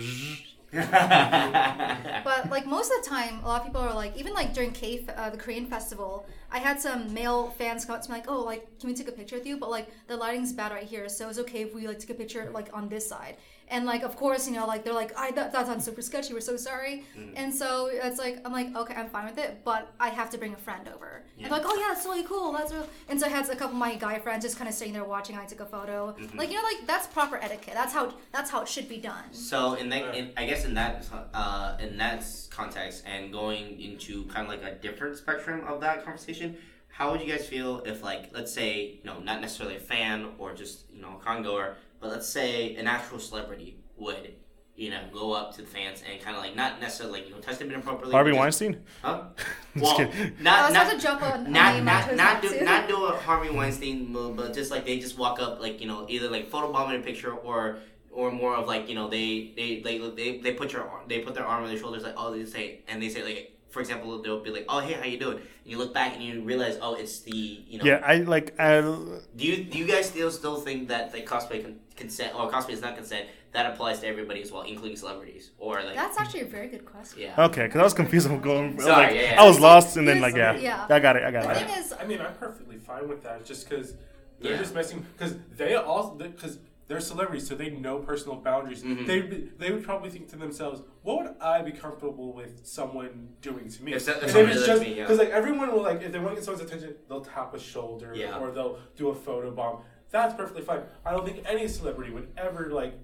[0.73, 4.73] But like most of the time, a lot of people are like, even like during
[4.73, 8.31] K, uh, the Korean festival, I had some male fans come up to me like,
[8.31, 9.57] oh, like, can we take a picture with you?
[9.57, 12.15] But like the lighting's bad right here, so it's okay if we like take a
[12.15, 13.37] picture like on this side.
[13.71, 16.33] And like, of course, you know, like they're like, I that, that sounds super sketchy.
[16.33, 17.05] We're so sorry.
[17.37, 20.39] And so it's like, I'm like, okay, I'm fine with it, but I have to
[20.39, 21.23] bring a friend over.
[21.37, 22.53] And they're like, oh yeah, that's really cool.
[22.53, 22.89] That's real.
[23.09, 25.05] And so I had a couple of my guy friends just kind of sitting there
[25.05, 25.37] watching.
[25.37, 26.17] I took a photo.
[26.35, 27.75] Like you know, like that's proper etiquette.
[27.75, 29.25] That's how that's how it should be done.
[29.33, 34.25] So in that, in, I guess in that, uh, in that context, and going into
[34.25, 36.57] kind of like a different spectrum of that conversation,
[36.89, 40.31] how would you guys feel if, like, let's say, you know, not necessarily a fan
[40.39, 44.35] or just you know a con goer, but let's say an actual celebrity would,
[44.77, 47.35] you know, go up to the fans and kind of like not necessarily like you
[47.35, 48.13] know touch them inappropriately.
[48.13, 48.81] Harvey just- Weinstein?
[49.03, 49.23] Huh?
[49.75, 50.33] Just well, kidding.
[50.39, 53.05] I not was not about to jump on not not chose not do not do
[53.05, 56.29] a Harvey Weinstein move, but just like they just walk up like you know either
[56.29, 57.79] like photobombing a picture or
[58.11, 61.35] or more of like you know they they they they, they put your they put
[61.35, 64.21] their arm on their shoulders like oh they say and they say like for example
[64.23, 66.77] they'll be like oh hey how you doing and you look back and you realize
[66.83, 68.59] oh it's the you know Yeah, I like.
[68.59, 72.51] I, do you do you guys still still think that the cosplay con- consent or
[72.51, 76.19] cosplay is not consent that applies to everybody as well including celebrities or like That's
[76.19, 77.21] actually a very good question.
[77.23, 78.27] yeah okay, because I was confused.
[78.31, 78.81] I'm going.
[78.81, 79.43] Sorry, like, yeah, yeah.
[79.43, 80.87] I was lost, and then like, yeah, yeah.
[80.89, 81.25] I got it.
[81.25, 81.57] I got The it.
[81.67, 83.95] thing is, I mean, I'm perfectly fine with that, just because
[84.41, 84.59] they're Yeah.
[84.59, 85.05] just messing.
[85.17, 88.83] Because they also because they're celebrities, so they know personal boundaries.
[88.83, 89.07] Mhm.
[89.11, 89.19] They
[89.63, 93.13] they would probably think to themselves, "What would I be comfortable with someone
[93.49, 95.03] doing to me?" If so- if it's just to me, yeah.
[95.05, 97.59] because like everyone will like if they want to get someone's attention, they'll tap a
[97.59, 98.39] shoulder Yeah.
[98.39, 99.83] or they'll do a photo bomb.
[100.11, 100.81] That's perfectly fine.
[101.05, 102.95] I don't think any celebrity would ever like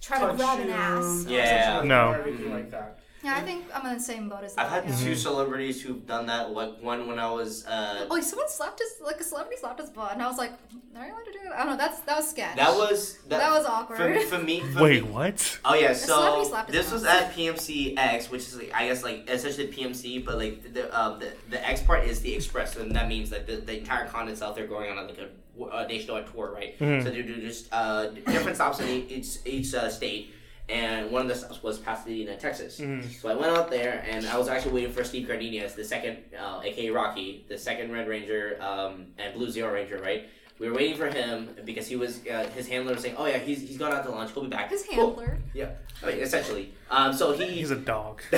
[0.00, 1.26] try to touch grab an you ass.
[1.26, 1.72] or Yeah.
[1.74, 2.08] touch you No.
[2.10, 2.98] or anything like that.
[3.22, 4.64] Yeah, I think I'm in the same boat as that.
[4.64, 4.96] I've had yeah.
[5.04, 8.94] two celebrities who've done that like one when I was uh Oh, someone slapped his
[9.04, 10.52] like a celebrity slapped his butt, and I was like,
[10.96, 11.76] "Are you allowed to do that?" I don't know.
[11.76, 12.56] That's that was sketch.
[12.56, 13.98] That was that, That was awkward.
[14.22, 14.60] for me.
[14.72, 15.58] For Wait, me- what?
[15.66, 17.24] Oh yeah, celebrity so slapped his this was ass.
[17.24, 21.18] at PMC X, which is like, I guess like essentially PMC, but like the um,
[21.20, 24.28] the, the X part is the Express, and that means that the, the entire con
[24.28, 25.28] itself they're going on like a,
[25.68, 26.78] a nationwide tour, right?
[26.78, 27.02] Mhm.
[27.02, 30.32] So they do just uh, different stops in each each uh, state,
[30.68, 32.80] and one of the stops was Pasadena, Texas.
[32.80, 33.04] Mhm.
[33.20, 36.18] So I went out there, and I was actually waiting for Steve Cardenas, the second,
[36.38, 40.28] uh, aka Rocky, the second Red Ranger um, and Blue Zeo Ranger, right?
[40.60, 43.38] We were waiting for him because he was uh, his handler was saying, "Oh yeah,
[43.38, 44.30] he's he's gone out to lunch.
[44.32, 45.16] He'll be back." his Cool.
[45.16, 45.38] handler.
[45.54, 45.70] Yeah,
[46.02, 46.74] I mean, essentially.
[46.90, 47.46] Um, so he.
[47.46, 48.20] He's a dog.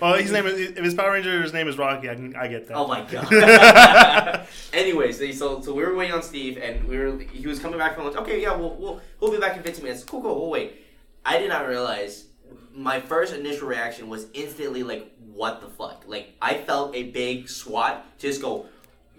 [0.00, 2.08] Oh, his name is if his Power Ranger's name is Rocky.
[2.08, 2.74] I can I get that.
[2.76, 4.46] oh my god.
[4.72, 7.78] Anyways, they- so so we were waiting on Steve, and we were he was coming
[7.78, 8.16] back from lunch.
[8.16, 10.04] Okay, yeah, we'll we'll, we'll be back in fifteen minutes.
[10.04, 10.40] Cool, cool.
[10.40, 10.84] We'll wait.
[11.24, 12.26] I did not realize.
[12.72, 17.48] My first initial reaction was instantly like, "What the fuck?" Like I felt a big
[17.48, 18.66] swat just go,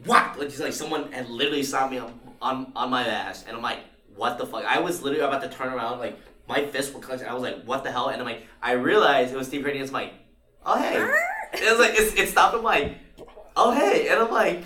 [0.05, 3.55] "What?" Like just like someone had literally slapped me on, on on my ass, and
[3.55, 3.79] I'm like,
[4.15, 7.25] "What the fuck?" I was literally about to turn around, like my fists were clenched.
[7.25, 9.89] I was like, "What the hell?" And I'm like, I realized it was Steve Cardenas.
[9.89, 10.13] I'm like,
[10.65, 10.97] "Oh hey,"
[11.53, 12.55] it was like it's, it stopped.
[12.55, 12.97] I'm like,
[13.55, 14.57] "Oh hey," and I'm like,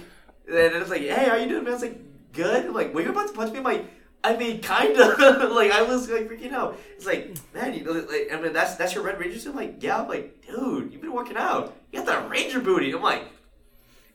[0.48, 1.72] and it's like, "Hey, how you doing?" Man?
[1.72, 2.00] I was like,
[2.32, 3.86] "Good." I'm like, "Were you about to punch me?" I'm like.
[4.26, 5.20] I mean, kind of.
[5.52, 6.80] like I was like freaking out.
[6.96, 9.50] It's like, man, you know, like I mean, that's that's your Red Ranger suit.
[9.50, 10.02] I'm like, yeah.
[10.02, 11.76] I'm like, dude, you've been working out.
[11.92, 12.94] You got that Ranger booty.
[12.94, 13.26] I'm like,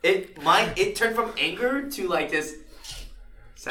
[0.02, 2.56] it my it turned from anger to like this.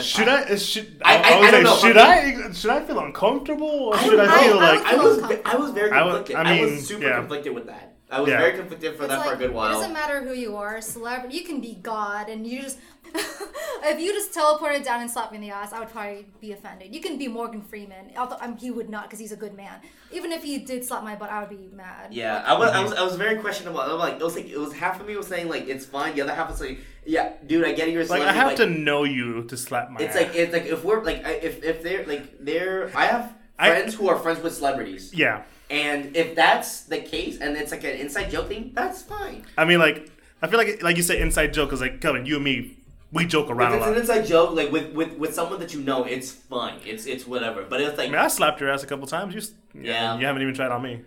[0.01, 0.55] Should I?
[0.57, 1.17] Should I- I?
[1.17, 2.51] I- I, I don't know, should I?
[2.51, 4.81] Should I feel uncomfortable or I should I, feel like?
[4.85, 6.35] I was I was very conflicted.
[6.35, 7.19] I I, mean, was super yeah.
[7.19, 7.86] conflicted with that.
[8.09, 8.37] I was Yeah.
[8.39, 9.71] very conflicted for It's that for a like, good It while.
[9.73, 11.35] doesn't matter who you are, celebrity.
[11.37, 12.77] You can be God, and you just
[13.83, 16.51] if you just teleported down and slapped me in the ass, I would probably be
[16.51, 16.93] offended.
[16.93, 19.79] You can be Morgan Freeman, although um, he would not because he's a good man.
[20.11, 22.13] Even if he did slap my butt, I would be mad.
[22.13, 23.79] Yeah, I was, I was, I was very questionable.
[23.79, 25.85] I was like, it was like, it was half of me was saying like it's
[25.85, 26.15] fine.
[26.15, 28.21] The other half was like, yeah, dude, I get you're a Like.
[28.23, 29.99] I have but to know you to slap my.
[30.01, 30.23] It's ass.
[30.23, 33.95] like it's like if we're like if if they're like they're I have I- friends
[33.95, 35.43] who are friends with celebrities, yeah.
[35.69, 39.45] and if that's the case and it's like an inside joke thing, that's fine.
[39.57, 40.09] I mean, like
[40.41, 42.77] I feel like like you say, inside joke is like Kevin, you and me,
[43.11, 43.93] we joke around If a it's lot.
[43.95, 46.79] an inside joke, like with, with with someone that you know, it's fine.
[46.85, 47.63] It's it's whatever.
[47.63, 49.33] But it's like I mean, I slapped your ass a couple times.
[49.33, 50.17] You, s- Yeah.
[50.19, 51.01] you haven't even tried on me.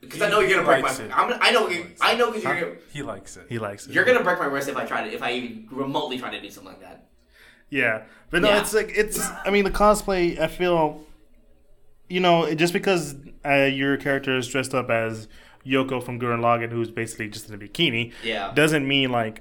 [0.00, 0.90] because I know you're gonna break my.
[1.04, 1.10] it.
[1.16, 1.86] I'm gonna, I know you.
[2.00, 3.46] I know because you're gonna, He likes it.
[3.48, 3.92] He likes it.
[3.94, 6.40] you're gonna break my wrist if I try to if I even remotely try to
[6.40, 7.06] do something like that.
[7.70, 8.60] Yeah, but no, Yeah.
[8.60, 9.18] it's like it's.
[9.46, 10.38] I mean, the cosplay.
[10.38, 11.06] I feel,
[12.12, 13.14] you know, just because
[13.46, 15.28] uh, your character is dressed up as
[15.66, 18.52] Yoko from Gurren Lagann, who's basically just in a bikini, Yeah.
[18.54, 19.40] doesn't mean like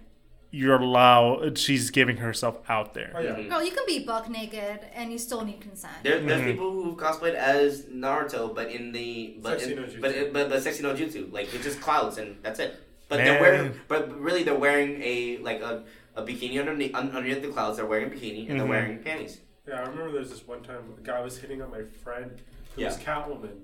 [0.52, 1.58] you're allowed.
[1.58, 3.12] She's giving herself out there.
[3.16, 3.32] Oh yeah.
[3.36, 3.50] Mhm.
[3.50, 5.94] Girl, you can be buck naked and you still need consent.
[6.04, 6.52] There, there's Mhm.
[6.52, 10.02] people who cosplayed as Naruto, but in the but Sexy in, no jutsu.
[10.02, 12.76] but it- but but sexy no jutsu, like it's just clouds and that's it.
[13.10, 15.84] But they're wearing, but really they're wearing a like a,
[16.16, 17.76] a bikini underneath un, underneath the clouds.
[17.78, 18.76] They're wearing a bikini and they're Mhm.
[18.78, 19.40] wearing panties.
[19.68, 22.32] Yeah, I remember there was this one time a guy was hitting on my friend
[22.76, 23.04] who was Yeah.
[23.04, 23.58] Catwoman.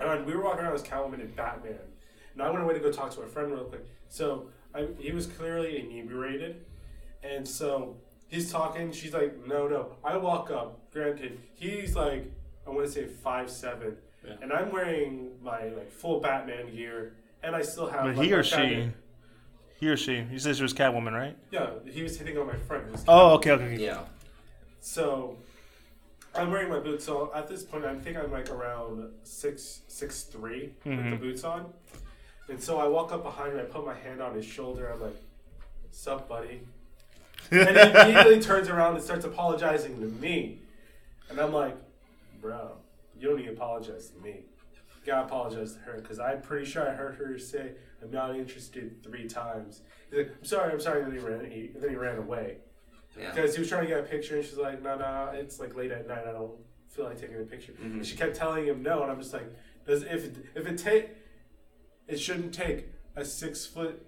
[0.00, 1.78] And we were walking around as Catwoman and Batman.
[2.32, 3.86] And I went away to go talk to a friend real quick.
[4.08, 6.64] So I, he was clearly inebriated.
[7.22, 7.96] And so
[8.28, 8.90] he's talking.
[8.92, 9.92] She's like, no, no.
[10.02, 10.78] I walk up.
[10.92, 12.30] Granted, he's like,
[12.66, 13.96] I want to say five seven,
[14.26, 14.34] Yeah.
[14.42, 17.12] And I'm wearing my like full Batman gear.
[17.42, 18.04] And I still have.
[18.04, 18.94] But like, he or she, Batman-
[19.78, 20.24] he or she.
[20.30, 21.36] You said she was Catwoman, right?
[21.50, 22.84] Yeah, he was hitting on my friend.
[23.06, 23.52] Oh, okay.
[23.52, 23.76] okay.
[23.76, 24.00] Yeah.
[24.80, 25.36] So
[26.36, 27.04] I'm wearing my boots.
[27.04, 31.20] So at this point, I think I'm like around six six three with the Mhm.
[31.20, 31.72] boots on.
[32.48, 33.60] And so I walk up behind him.
[33.60, 34.90] I put my hand on his shoulder.
[34.90, 35.16] I'm like,
[35.90, 36.66] "Sup, buddy?"
[37.50, 40.60] And he immediately turns around and starts apologizing to me.
[41.30, 41.76] And I'm like,
[42.40, 42.76] "Bro,
[43.18, 44.44] you don't need to apologize to me.
[45.00, 48.36] You gotta apologize to her because I'm pretty sure I heard her say I'm not
[48.36, 51.50] interested three times." He's like, "I'm sorry, I'm sorry." And then he ran.
[51.50, 52.58] He, and then he ran away.
[53.18, 53.30] Yeah.
[53.30, 55.74] Because he was trying to get a picture, and she's like, "No, no, it's like
[55.76, 56.24] late at night.
[56.26, 56.52] I don't
[56.88, 57.84] feel like taking a picture." Mhm.
[57.94, 59.46] And she kept telling him no, and I'm just like,
[59.86, 61.10] "Does if it, if it take,
[62.08, 64.04] it shouldn't take a six foot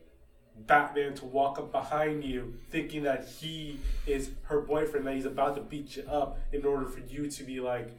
[0.67, 5.55] Batman to walk up behind you, thinking that he is her boyfriend, that he's about
[5.57, 7.91] to beat you up, in order for you to be like,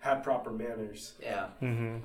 [0.00, 1.46] have proper manners." Yeah.
[1.62, 1.98] Mm-hmm.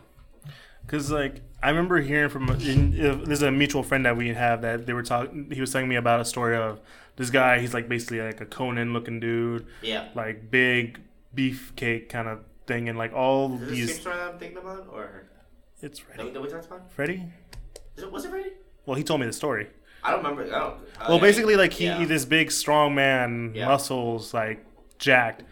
[0.88, 4.62] Cause like I remember hearing from in, uh, there's a mutual friend that we have
[4.64, 5.50] that they were talking.
[5.52, 6.80] He was telling me about a story of
[7.16, 7.60] this guy.
[7.60, 10.10] He's like basically like a Conan looking dude, Yeah.
[10.16, 11.00] like big
[11.36, 13.92] beefcake kind of thing, and like all Is this the these.
[13.94, 15.30] same story that I'm thinking about, or
[15.82, 16.30] It's that, Freddy.
[16.32, 16.92] that we talked about?
[16.92, 17.24] Freddy.
[17.98, 18.52] Is it, was it Freddy?
[18.86, 19.68] Well, he told me the story.
[20.04, 20.44] I don't remember.
[20.56, 20.80] I don't.
[21.08, 22.04] Well, basically, like he, yeah.
[22.06, 23.68] this big, strong man, Yeah.
[23.68, 24.66] muscles, like
[24.98, 25.44] jacked,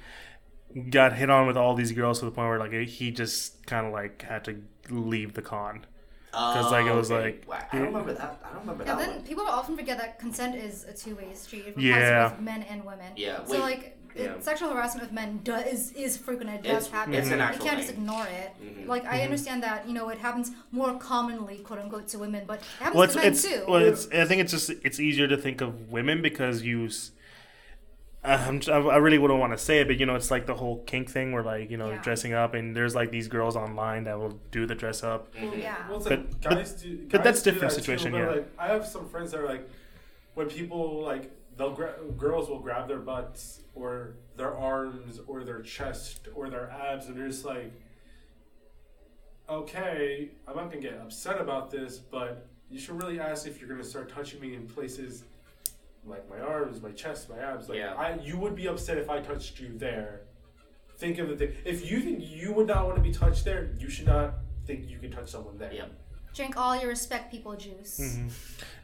[0.89, 3.85] got hit on with all these girls to the point where like he just kind
[3.87, 5.85] of like had to leave the con.
[6.31, 7.39] 'Cause, like, it was, okay.
[7.47, 8.39] like- I don't remember that.
[8.43, 9.23] I don't remember Yeah, that then one.
[9.25, 11.65] people often forget that consent is a two-way street.
[11.67, 12.23] It Yeah.
[12.25, 13.13] to both men and women.
[13.15, 14.33] Yeah, So like, yeah.
[14.39, 16.49] sexual harassment of men do, is is frequent.
[16.51, 17.13] It It's- does happen.
[17.15, 18.51] it's an you can't just ignore it.
[18.61, 18.87] Mhm.
[18.87, 22.59] Like I understand that you know it happens more commonly, quote unquote, to women, but
[22.59, 23.63] it happens Well, it's to men it's too.
[23.67, 24.07] well, it's.
[24.13, 26.89] I think it's just it's easier to think of women because you.
[28.23, 30.55] S- I'm, I really wouldn't want to say it, but you know, it's like the
[30.55, 32.01] whole kink thing where like you know Yeah.
[32.01, 35.33] dressing up, and there's like these girls online that will do the dress up.
[35.41, 35.61] Well, Mhm.
[35.61, 35.87] yeah.
[35.87, 37.07] Well, it's like But- guys do.
[37.09, 38.29] but that's do different that situation, but, yeah.
[38.29, 39.67] Like, I have some friends that are like,
[40.35, 45.61] when people like, they'll gra- girls will grab their butts or their arms or their
[45.61, 47.71] chest or their abs, and they're just like,
[49.49, 53.69] okay, I'm not gonna get upset about this, but you should really ask if you're
[53.69, 55.23] gonna start touching me in places
[56.05, 57.69] like my arms, my chest, my abs.
[57.69, 57.93] Like, Yeah.
[57.93, 60.21] I, you would be upset if I touched you there.
[60.97, 61.53] Think of the thing.
[61.65, 64.33] If you think you would not want to be touched there, you should not
[64.65, 65.71] think you can touch someone there.
[65.73, 65.85] Yeah.
[66.33, 67.99] Drink all your respect people juice.
[67.99, 68.27] Mm-hmm.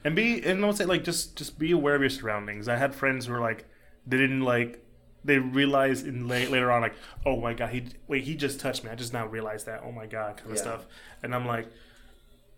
[0.04, 2.68] and be and don't say like just just be aware of your surroundings.
[2.68, 3.66] I had friends who were like
[4.08, 4.84] they didn't like
[5.24, 8.84] they realized in late, later on like oh my god he wait he just touched
[8.84, 10.62] me I just now realized that oh my god kind of Yeah.
[10.62, 10.86] stuff
[11.24, 11.68] and I'm like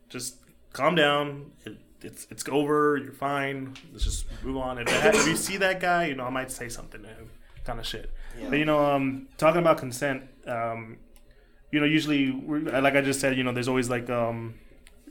[0.09, 0.37] just
[0.73, 5.35] calm down it, it's it's over you're fine let's just move on if, if you
[5.35, 7.29] see that guy you know I might say something to him
[7.65, 8.49] kind of shit Yeah.
[8.49, 10.97] but you know um talking about consent um
[11.71, 14.55] you know usually we're, like I just said you know there's always like um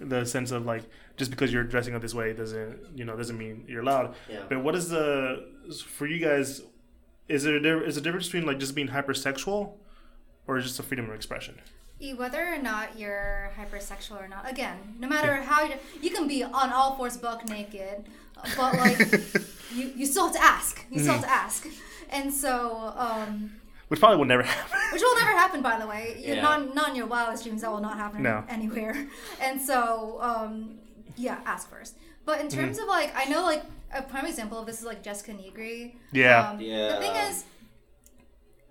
[0.01, 0.85] the sense of like
[1.17, 4.15] just because you're dressing up this way doesn't you know doesn't mean you're allowed.
[4.31, 4.43] Yeah.
[4.49, 5.49] But what is the
[5.87, 6.61] for you guys?
[7.29, 9.73] Is there a, a difference between like just being hypersexual
[10.47, 11.59] or just a freedom of expression?
[12.01, 16.29] E- Whether or not you're hypersexual or not, again, no matter how you, you can
[16.29, 18.05] be on all fours buck naked,
[18.57, 18.99] but like
[19.75, 20.85] you, you still have to ask.
[20.91, 21.67] You still have to ask.
[22.11, 23.53] And so, um,
[23.89, 24.79] Which probably will never happen.
[24.93, 26.17] which will never happen, by the way.
[26.19, 26.43] Yeah.
[26.43, 27.63] Not, not in your wildest dreams.
[27.63, 28.45] That will not happen No.
[28.49, 29.09] anywhere.
[29.41, 30.79] And so, um,
[31.17, 31.97] yeah, ask first.
[32.27, 32.61] But in Mm-hmm.
[32.61, 33.63] terms of like, I know like
[33.95, 35.95] a prime example of this is like Jessica Nigri.
[36.13, 36.51] Yeah.
[36.51, 36.97] Um, Yeah.
[36.97, 37.45] The thing is,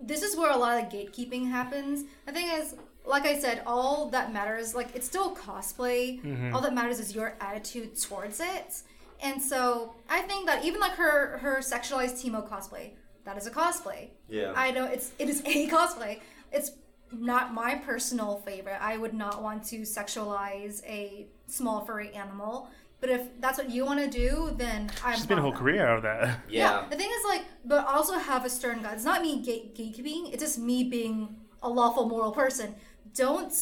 [0.01, 2.03] this is where a lot of gatekeeping happens.
[2.27, 2.75] The thing is,
[3.05, 6.21] like I said, all that matters, like it's still cosplay.
[6.21, 6.55] Mm-hmm.
[6.55, 8.81] All that matters is your attitude towards it.
[9.21, 12.91] And so I think that even like her her sexualized Teemo cosplay,
[13.23, 14.09] that is a cosplay.
[14.29, 14.53] Yeah.
[14.55, 16.19] I know it's it is a cosplay.
[16.51, 16.71] It's
[17.11, 18.77] not my personal favorite.
[18.81, 22.69] I would not want to sexualize a small furry animal.
[23.01, 25.15] But if that's what you want to do, then I'm.
[25.15, 25.59] She's been a whole fine.
[25.59, 26.39] career out of that.
[26.49, 26.85] yeah.
[26.89, 28.95] The thing is, like, but also have a stern guide.
[28.95, 30.33] It's not me gate- gatekeeping.
[30.33, 32.75] It's just me being a lawful moral person.
[33.15, 33.53] Don't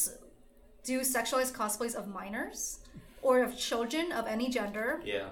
[0.84, 2.80] do sexualized cosplays of minors
[3.22, 5.00] or of children of any gender.
[5.04, 5.28] Yeah.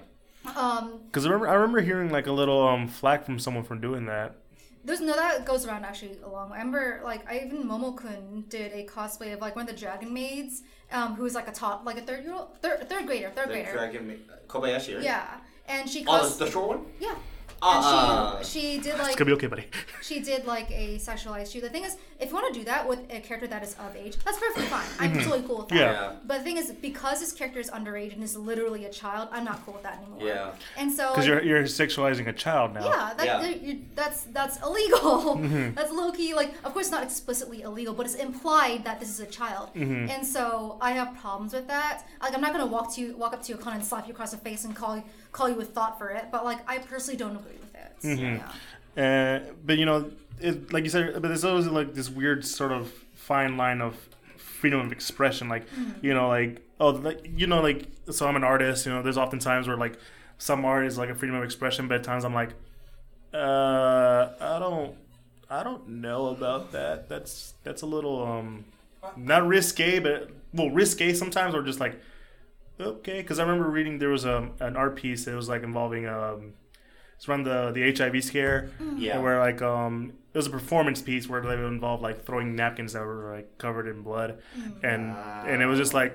[0.55, 3.75] Um, Because I remember, I remember hearing like a little um flack from someone for
[3.75, 4.35] doing that.
[4.85, 6.51] there's no that goes around actually a long.
[6.51, 10.13] I remember like I even Momokun did a cosplay of like one of the dragon
[10.13, 13.29] maids, um, who was like a top like a third year old third third grader
[13.29, 13.71] third The grader.
[13.71, 15.03] Dragon Ma- Kobayashi, right?
[15.05, 15.27] Yeah,
[15.67, 16.85] and she Oh, cos- the, the short one?
[16.99, 17.15] yeah.
[17.63, 19.65] Uh, And she she did It's like gonna be okay, buddy.
[20.01, 21.61] she did like a sexualized shoe.
[21.61, 23.95] The thing is, if you want to do that with a character that is of
[23.95, 24.85] age, that's perfectly fine.
[24.99, 25.75] I'm totally cool with that.
[25.75, 25.91] Yeah.
[25.93, 26.13] Yeah.
[26.27, 29.45] But the thing is, because this character is underage and is literally a child, I'm
[29.45, 30.19] not cool with that anymore.
[30.27, 30.51] Yeah.
[30.77, 32.85] And so, Because you're you're sexualizing a child now.
[32.85, 33.47] yeah, that, Yeah.
[33.67, 35.37] you that's that's illegal.
[35.37, 35.73] Mm-hmm.
[35.77, 36.33] That's low key.
[36.41, 39.67] Like, of course, not explicitly illegal, but it's implied that this is a child.
[39.75, 40.09] Mm-hmm.
[40.13, 41.95] And so, I have problems with that.
[42.21, 44.13] Like, I'm not gonna walk to you, walk up to your con and slap you
[44.13, 45.03] across the face and call you
[45.33, 46.27] call you a thought for it.
[46.31, 47.93] But like, I personally don't agree with it.
[48.03, 48.37] Mm-hmm.
[48.97, 49.43] Yeah.
[49.45, 52.71] Uh, but you know, it, like you said, but there's always like this weird sort
[52.71, 53.97] of fine line of
[54.37, 55.49] freedom of expression.
[55.49, 55.67] Like,
[56.01, 58.85] you know, like oh, like, you know, like so I'm an artist.
[58.85, 59.97] You know, there's often times where like
[60.37, 62.51] some art is like a freedom of expression, but at times I'm like,
[63.33, 64.95] uh, I don't,
[65.49, 67.09] I don't know about that.
[67.09, 68.65] That's that's a little um,
[69.17, 71.99] not risque, but well, risque sometimes, or just like
[72.83, 73.21] okay.
[73.21, 76.53] Because I remember reading there was a an art piece that was like involving um.
[77.15, 79.19] It's around the the HIV scare, Yeah.
[79.19, 83.03] where like um it was a performance piece where they involved like throwing napkins that
[83.05, 84.39] were like covered in blood,
[84.83, 85.11] and
[85.47, 86.13] and it was just like,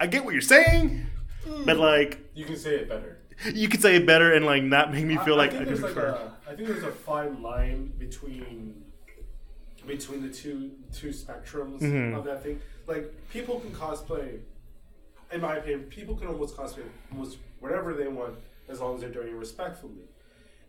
[0.00, 1.06] I get what you're saying,
[1.66, 3.18] but like You can say it better.
[3.52, 5.58] you could say it better and like not make me feel I, like I I,
[5.58, 6.08] think could there's like prefer.
[6.08, 8.84] a I think there's a fine line between
[9.86, 12.16] between the two two spectrums Mhm.
[12.16, 12.60] of that thing.
[12.86, 14.38] Like people can cosplay,
[15.32, 16.82] in my opinion, people can almost cosplay
[17.12, 18.34] almost whatever they want
[18.68, 20.08] as long as they're doing it respectfully.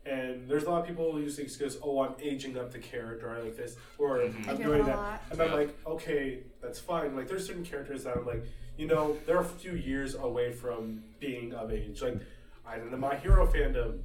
[0.06, 2.80] And there's a lot of people who use the excuse, "Oh, I'm aging up the
[2.80, 3.30] character.
[3.30, 4.50] I like this," or mm-hmm.
[4.50, 5.22] I "I'm doing that lot.
[5.32, 8.44] And I'm like, "Okay, that's fine." Like, there's certain characters that I'm like,
[8.78, 12.02] you know, they're a few years away from being of age.
[12.02, 12.18] Like,
[12.66, 14.00] I don't know, my hero fandom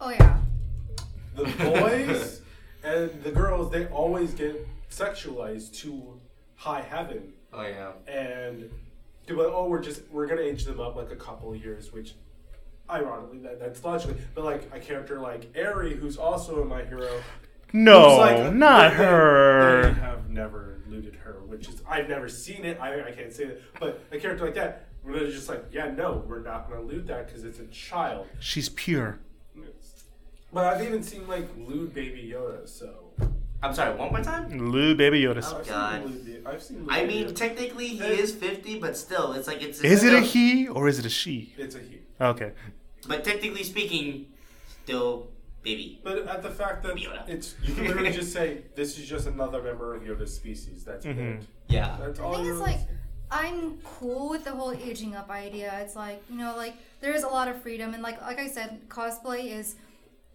[0.00, 0.38] Oh yeah.
[1.34, 2.42] the boys
[2.84, 6.20] and the girls they always get sexualized to
[6.56, 7.92] high heaven Oh yeah.
[8.06, 8.70] and
[9.30, 11.92] are like, oh we're just we're gonna age them up like a couple of years
[11.92, 12.14] which
[12.90, 17.20] ironically that, that's logically but like a character like Eri who's also in my hero
[17.72, 19.82] No, like- not they- her.
[19.94, 23.46] they have never looted her which is I've never seen it I, I can't say
[23.46, 27.06] that but a character like that we're just like yeah no we're not gonna loot
[27.06, 29.18] that because it's a child She's pure.
[30.52, 33.03] but I've even seen like lewd baby Yoda so
[33.64, 34.70] I'm sorry, one more time?
[34.70, 35.42] Lou Baby Yoda.
[35.44, 36.02] Oh, I've God.
[36.06, 37.34] seen lewd, I've seen lewd I mean, Yoda.
[37.36, 39.80] technically he is 50, but still, it's like it's.
[39.80, 41.54] Is it a he or is it a she?
[41.56, 42.00] It's a he.
[42.20, 42.52] Okay.
[43.08, 44.26] But technically speaking,
[44.84, 45.28] still
[45.62, 46.00] baby.
[46.04, 47.26] But at the fact that Yoda.
[47.28, 50.84] it's you can literally just say this is just another member of Yoda's species.
[50.84, 51.40] That's Mhm.
[51.40, 51.46] it.
[51.68, 51.96] Yeah.
[51.98, 52.34] That's The all.
[52.34, 52.80] thing it is, like,
[53.30, 55.72] I'm cool with the whole aging up idea.
[55.80, 58.46] It's like, you know, like there is a lot of freedom, and like, like I
[58.48, 59.76] said, cosplay is,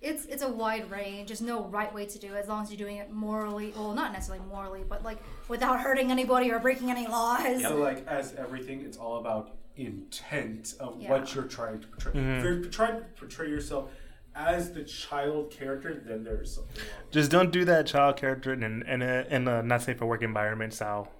[0.01, 1.27] it's it's a wide range.
[1.27, 3.73] There's no right way to do it as long as you're doing it morally.
[3.75, 5.17] Well, not necessarily morally, but like
[5.47, 7.61] without hurting anybody or breaking any laws.
[7.61, 11.09] So like as everything, it's all about intent of Yeah.
[11.09, 12.11] what you're trying to portray.
[12.11, 12.45] If mm-hmm.
[12.45, 13.89] you're trying to portray yourself
[14.35, 17.03] as the child character, then there's something wrong.
[17.11, 20.21] Just don't do that child character in in a, in a not safe for work
[20.21, 21.11] environment style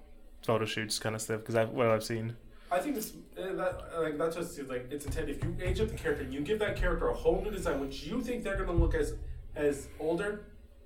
[0.44, 2.36] photo shoots kind of stuff because that's what I've seen.
[2.70, 5.28] I think it's uh, that like that's just like it's intent.
[5.28, 7.80] If you age up the character and you give that character a whole new design,
[7.80, 9.14] which you think they're gonna look as
[9.56, 10.44] as older,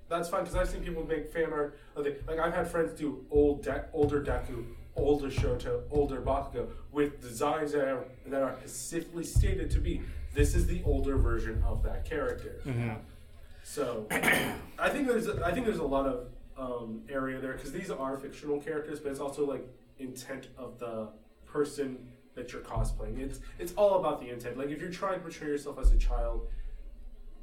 [0.09, 0.41] that's fine.
[0.41, 2.27] Because I've seen people make fan art of it.
[2.27, 7.73] Like I've had friends do old De- older Deku, older Shoto, older Bakugo with designs
[7.73, 10.01] that are that are specifically stated to be
[10.33, 12.61] this is the older version of that character.
[13.63, 17.71] So I think there's a, I think there's a lot of um, area there because
[17.71, 19.67] these are fictional characters, but it's also like
[19.99, 21.09] intent of the
[21.59, 21.97] person
[22.35, 23.17] that you're cosplaying.
[23.19, 24.57] It's it's all about the intent.
[24.57, 26.47] Like if you're trying to portray yourself as a child,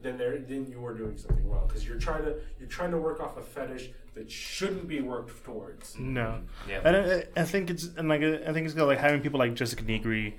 [0.02, 2.98] then there then you are doing something wrong because you're trying to you're trying to
[2.98, 5.98] work off a fetish that shouldn't be worked towards.
[5.98, 6.82] No, Yeah.
[6.84, 9.54] and I, I think it's and like I think it's got like having people like
[9.54, 10.34] Jessica Nigri.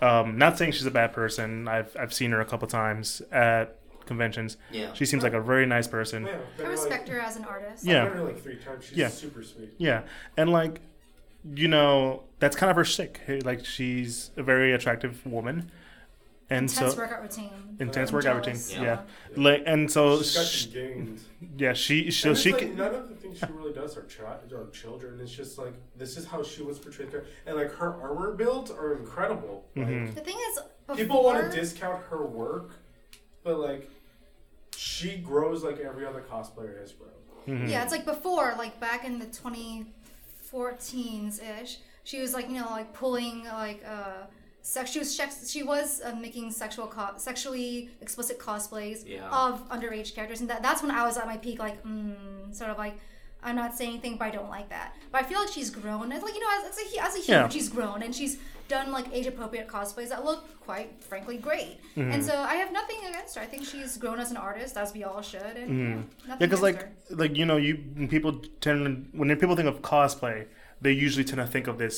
[0.00, 1.68] Um, not saying she's a bad person.
[1.68, 4.56] I've I've seen her a couple times at conventions.
[4.72, 4.92] Yeah.
[4.94, 6.26] She seems like a very nice person.
[6.26, 7.84] Yeah, I respect her as an artist.
[7.84, 8.00] Yeah.
[8.00, 8.84] I met her like three times.
[8.86, 9.08] She's Yeah.
[9.10, 9.72] super sweet.
[9.78, 10.02] Yeah,
[10.36, 10.80] and like,
[11.54, 13.20] you know, that's kind of her shtick.
[13.44, 15.70] Like she's a very attractive woman.
[16.50, 17.50] And intense so, workout routine.
[17.80, 18.68] Intense I'm workout jealous.
[18.68, 18.84] routine.
[18.84, 19.00] Yeah.
[19.30, 19.42] yeah.
[19.42, 21.06] Like and so she
[21.56, 24.68] Yeah, she so she like, none of the things she really does are, chi- are
[24.70, 25.18] children.
[25.20, 27.08] It's just like this is how she was portrayed.
[27.46, 29.64] And like her armor builds are incredible.
[29.76, 30.06] Mm-hmm.
[30.06, 30.96] Like, the thing is before...
[30.96, 32.72] people want to discount her work,
[33.42, 33.88] but like
[34.76, 37.10] she grows like every other cosplayer has grown.
[37.46, 37.66] Mm-hmm.
[37.68, 39.86] Yeah, it's like before, like back in the twenty
[40.52, 44.26] 14s-ish, she was like, you know, like pulling like uh
[44.64, 45.20] sex she was
[45.50, 49.28] she was uh, making sexual co- sexually explicit cosplays yeah.
[49.28, 52.70] of underage characters and that, that's when I was at my peak like mm, sort
[52.70, 52.94] of like
[53.42, 54.94] I'm not saying anything, but I don't like that.
[55.10, 56.12] But I feel like she's grown.
[56.12, 57.48] It's like you know, as, as a, as a human, yeah.
[57.48, 58.38] she's grown and she's
[58.76, 61.74] done like age-appropriate cosplays that look quite frankly great.
[61.96, 62.12] Mm-hmm.
[62.12, 63.42] And so I have nothing against her.
[63.46, 65.54] I think she's grown as an artist, as we all should.
[65.62, 66.28] And yeah, Mm-hmm.
[66.28, 66.90] Yeah, because like her.
[67.22, 67.72] like you know you
[68.14, 68.32] people
[68.66, 68.80] tend
[69.12, 70.38] when people think of cosplay,
[70.84, 71.96] they usually tend to think of this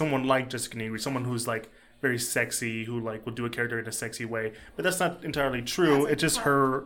[0.00, 1.64] someone like Jessica Nigri, someone who's like
[2.00, 4.52] very sexy, who like will do a character in a sexy way.
[4.76, 6.06] But that's not entirely true.
[6.10, 6.84] It's just her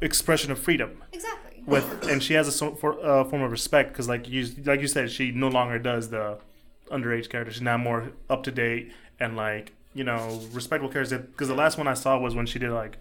[0.00, 1.62] expression of freedom Exactly.
[1.66, 4.80] with, and she has a so, for, uh, form of respect because like you like
[4.80, 6.38] you said, she no longer does the
[6.88, 7.52] underage character.
[7.52, 11.18] She's now more up to date and like you know respectful characters.
[11.18, 12.98] Because the last one I saw was when she did like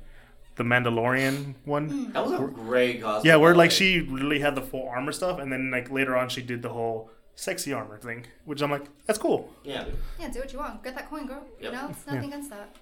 [0.55, 1.89] the Mandalorian one.
[1.89, 2.11] Hmm.
[2.11, 3.26] That was a great cosplay.
[3.26, 3.99] Yeah, where like by the way.
[3.99, 6.69] she really had the full armor stuff, and then like later on she did the
[6.69, 9.53] whole sexy armor thing, which I'm like, that's cool.
[9.64, 9.85] Yeah.
[10.19, 10.84] Yeah, do what you want.
[10.84, 11.45] Get that coin, girl.
[11.61, 11.72] Yep.
[11.72, 12.76] You know, it's nothing against that.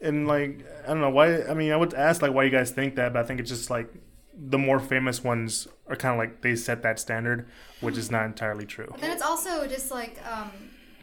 [0.00, 1.44] And like I don't know why.
[1.44, 3.50] I mean, I would ask like why you guys think that, but I think it's
[3.50, 3.88] just like
[4.36, 7.48] the more famous ones are kind of like they set that standard,
[7.80, 8.86] which is not entirely true.
[8.90, 10.50] But then it's also just like um,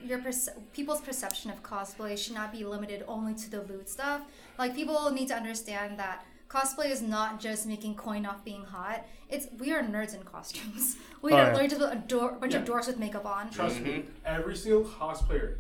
[0.06, 4.22] your perce- people's perception of cosplay should not be limited only to the loot stuff.
[4.60, 9.06] Like people need to understand that cosplay is not just making coin off being hot.
[9.30, 10.98] It's we are nerds in costumes.
[11.24, 11.48] We Oh, are yeah.
[11.54, 12.60] literally just a, door, bunch Yeah.
[12.60, 13.50] of dorks with makeup on.
[13.50, 14.06] Trust me, Mhm.
[14.26, 15.56] every single cosplayer,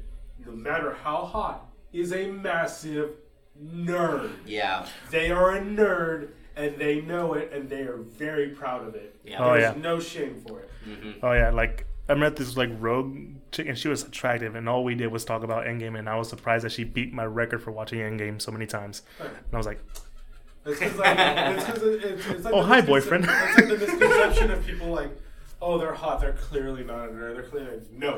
[0.45, 3.11] no matter how hot, is a massive
[3.63, 4.31] nerd.
[4.45, 4.85] Yeah.
[5.09, 9.15] They are a nerd and they know it and they are very proud of it.
[9.23, 9.43] Yeah.
[9.43, 9.81] Oh, There's yeah.
[9.81, 10.69] no shame for it.
[10.87, 11.25] Mm-hmm.
[11.25, 13.15] Oh yeah, like I met this like rogue
[13.51, 16.15] chick, and she was attractive, and all we did was talk about Endgame, and I
[16.17, 19.03] was surprised that she beat my record for watching Endgame so many times.
[19.19, 19.79] And I was like,
[20.65, 23.25] It's 'cause, like, it's 'cause it's- it's like Oh, hi, boyfriend.
[23.29, 25.09] It's like the misconception of people like,
[25.61, 26.19] oh, they're hot.
[26.21, 27.35] They're clearly not a nerd.
[27.35, 28.15] They're clearly no,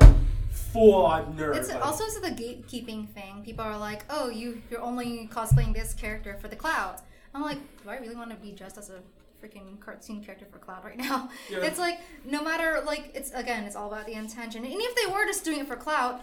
[0.50, 1.54] full on nerd.
[1.56, 3.42] It's Like, also to the gatekeeping thing.
[3.44, 7.02] People are like, "Oh, you you're only cosplaying this character for the clout."
[7.36, 9.00] I'm like, do I really want to be dressed as a
[9.44, 11.28] freaking cartoon character for clout right now?
[11.50, 11.58] Yeah.
[11.58, 14.64] It's like no matter like it's again, it's all about the intention.
[14.64, 16.22] And if they were just doing it for clout,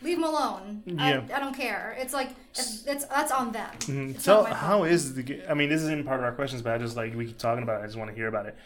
[0.00, 0.82] leave them alone.
[0.86, 1.22] Yeah.
[1.30, 1.96] I, I don't care.
[1.98, 3.70] It's like it's, it's that's on them.
[3.80, 4.20] Mhm.
[4.20, 4.90] So not my how problem.
[4.90, 5.42] is the?
[5.50, 7.62] I mean, this isn't part of our questions, but I just like we keep talking
[7.64, 7.84] about it.
[7.84, 8.56] I just want to hear about it.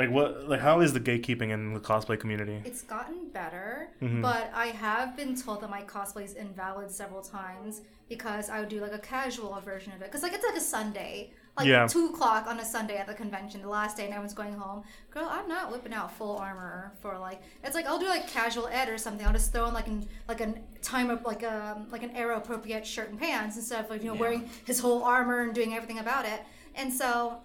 [0.00, 0.48] Like what?
[0.48, 2.62] Like how is the gatekeeping in the cosplay community?
[2.64, 4.22] It's gotten better, Mhm.
[4.22, 8.70] but I have been told that my cosplay is invalid several times because I would
[8.70, 10.06] do like a casual version of it.
[10.06, 11.86] Because like it's like a Sunday, like Yeah.
[11.86, 14.84] two o'clock on a Sunday at the convention, the last day, and everyone's going home.
[15.10, 17.42] Girl, I'm not whipping out full armor for like.
[17.62, 19.26] It's like I'll do like casual ed or something.
[19.26, 22.38] I'll just throw in like an like an time up like a like an era
[22.38, 24.20] appropriate shirt and pants instead of like you know Yeah.
[24.22, 26.40] wearing his whole armor and doing everything about it.
[26.74, 27.42] And so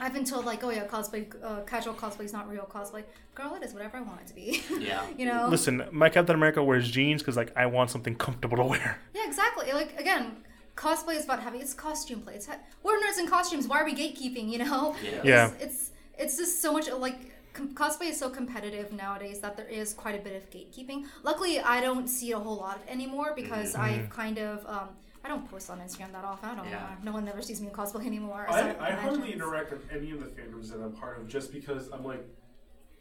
[0.00, 3.04] I've been told like, oh yeah, cosplay, uh, casual cosplay is not real cosplay.
[3.34, 4.62] Girl, it is whatever I want it to be.
[4.80, 5.06] Yeah.
[5.16, 5.46] you know.
[5.48, 8.98] Listen, my Captain America wears jeans because like I want something comfortable to wear.
[9.14, 9.72] Yeah, exactly.
[9.72, 10.36] Like again,
[10.76, 12.34] cosplay is about having it's costume play.
[12.34, 13.68] It's ha- we're nerds in costumes.
[13.68, 14.50] Why are we gatekeeping?
[14.50, 14.96] You know.
[15.02, 15.20] Yeah.
[15.24, 15.50] Yeah.
[15.60, 17.30] It's it's, it's just so much like.
[17.54, 21.04] Com- cosplay is so competitive nowadays that there is quite a bit of gatekeeping.
[21.22, 24.88] Luckily, I don't see a whole lot of it anymore because I've kind of um,
[25.24, 26.50] I don't post on Instagram that often.
[26.50, 26.80] I don't Yeah.
[27.02, 27.10] know.
[27.10, 28.46] No one ever sees me in cosplay anymore.
[28.48, 31.26] I, aside from I hardly interact with any of the fandoms that I'm part of
[31.28, 32.24] just because I'm like,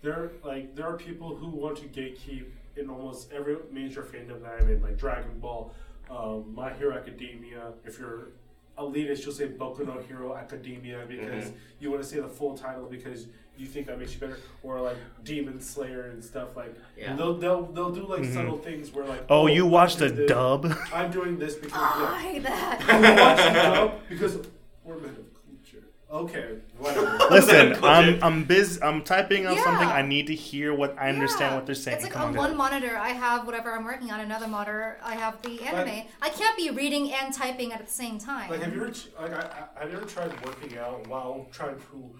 [0.01, 2.45] there like there are people who want to gatekeep
[2.77, 5.73] in almost every major fandom that I'm in, like Dragon Ball,
[6.09, 7.73] um, My Hero Academia.
[7.83, 8.29] If you're
[8.77, 11.55] elitist, you'll say Boku no Hero Academia because Mhm.
[11.79, 13.27] you want to say the full title because
[13.57, 16.73] you think that makes you better, or like Demon Slayer and stuff like.
[16.97, 17.15] Yeah.
[17.15, 18.33] They'll, they'll they'll do like Mhm.
[18.33, 19.25] subtle things where like.
[19.29, 20.73] Oh, you watched the doing this- dub?
[20.93, 21.79] I'm doing this because.
[21.81, 22.17] Oh, yeah.
[22.17, 22.85] I hate that.
[22.89, 24.37] I'm watching dub because
[24.83, 25.85] we're men of culture.
[26.11, 27.17] Okay, whatever.
[27.31, 28.81] Listen, I'm I'm busy.
[28.81, 29.63] I'm typing on Yeah.
[29.63, 29.87] something.
[29.87, 31.55] I need to hear what I understand Yeah.
[31.55, 31.95] what they're saying.
[31.97, 34.19] It's like Come on on, one monitor, I have whatever I'm working on.
[34.19, 36.03] Another monitor, I have the anime.
[36.21, 38.49] I can't be reading and typing at the same time.
[38.51, 41.75] like, have you ever like I, I, have you ever tried working out while trying
[41.77, 42.15] to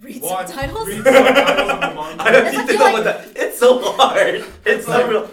[0.00, 0.88] read watch subtitles?
[0.88, 2.22] read subtitles on the manga?
[2.22, 3.28] I don't Does it need to feel know like- what that.
[3.36, 4.44] It's so hard.
[4.66, 5.30] It's so like- real.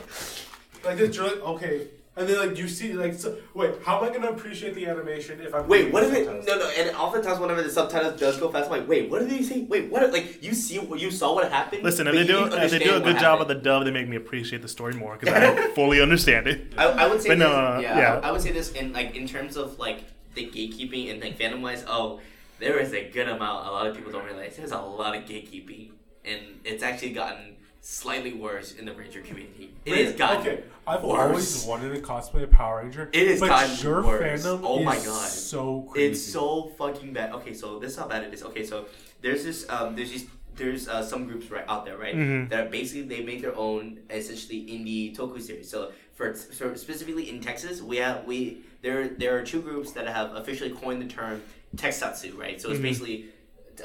[0.83, 4.13] Like it's really okay, and then like you see like so, wait, how am I
[4.13, 6.25] gonna appreciate the animation if I'm Wait, reading what if it?
[6.25, 6.47] subtitles?
[6.47, 6.69] No, no.
[6.75, 9.61] And oftentimes, whenever the subtitles does go fast, I'm like, wait, what did they say?
[9.61, 10.11] Wait, what?
[10.11, 11.83] Like you see, you saw what happened.
[11.83, 13.41] Listen, if but they you do didn't if they do a understand good what job
[13.41, 13.59] of happened.
[13.59, 16.73] the dub, they make me appreciate the story more because I don't fully understand it.
[16.79, 18.19] I, I would say But this, no, uh, yeah, yeah.
[18.23, 21.38] I, I would say this in like in terms of like the gatekeeping and like
[21.38, 21.83] fandom wise.
[21.88, 22.21] Oh,
[22.61, 23.67] there is a good amount.
[23.67, 25.91] A lot of people don't realize there's a lot of gatekeeping,
[26.23, 29.73] and it's actually gotten slightly worse in the Ranger community.
[29.85, 30.63] It has gotten okay.
[30.85, 31.19] I've worse.
[31.19, 33.09] always wanted to cosplay a Power Ranger.
[33.11, 34.45] It but gotten your worse.
[34.45, 35.29] fandom Oh is my God.
[35.29, 36.11] so crazy.
[36.11, 37.33] It's so fucking bad.
[37.33, 38.43] Okay, so this is how bad it is.
[38.43, 38.85] Okay, so
[39.21, 42.49] there's this um there's these there's uh, some groups right out there right Mhm.
[42.49, 45.67] that are basically they make their own essentially indie toku series.
[45.69, 50.05] So for so specifically in Texas, we have we there there are two groups that
[50.07, 51.41] have officially coined the term
[51.76, 52.60] Texatsu, right?
[52.61, 52.84] So it's Mhm.
[52.84, 53.26] basically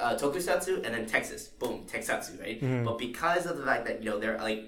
[0.01, 1.49] uh, Tokusatsu and then Texas.
[1.49, 2.61] Boom, Texatsu, right?
[2.63, 2.85] Mhm.
[2.85, 4.65] But because of the fact that you know they're like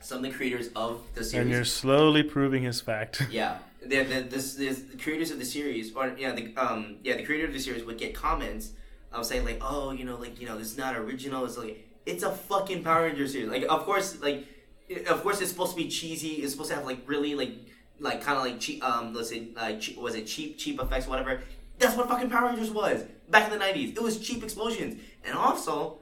[0.00, 3.26] some of the creators of the series And you're slowly proving his fact.
[3.30, 7.16] yeah, the, the, this, this, the creators of the series, or yeah, the um, yeah,
[7.16, 8.70] the creator of the series would get comments
[9.12, 11.44] of saying like, oh, you know, like you know, this is not original.
[11.44, 13.48] It's like it's a fucking Power Ranger series.
[13.48, 14.46] Like, of course, like,
[15.08, 16.34] of course, it's supposed to be cheesy.
[16.42, 17.52] It's supposed to have like really like
[18.00, 18.82] like kind of like cheap.
[18.84, 21.42] Um, let's say like was it cheap cheap effects, whatever.
[21.78, 23.96] That's what fucking Power Rangers was back in the '90s.
[23.96, 25.98] It was cheap explosions, and also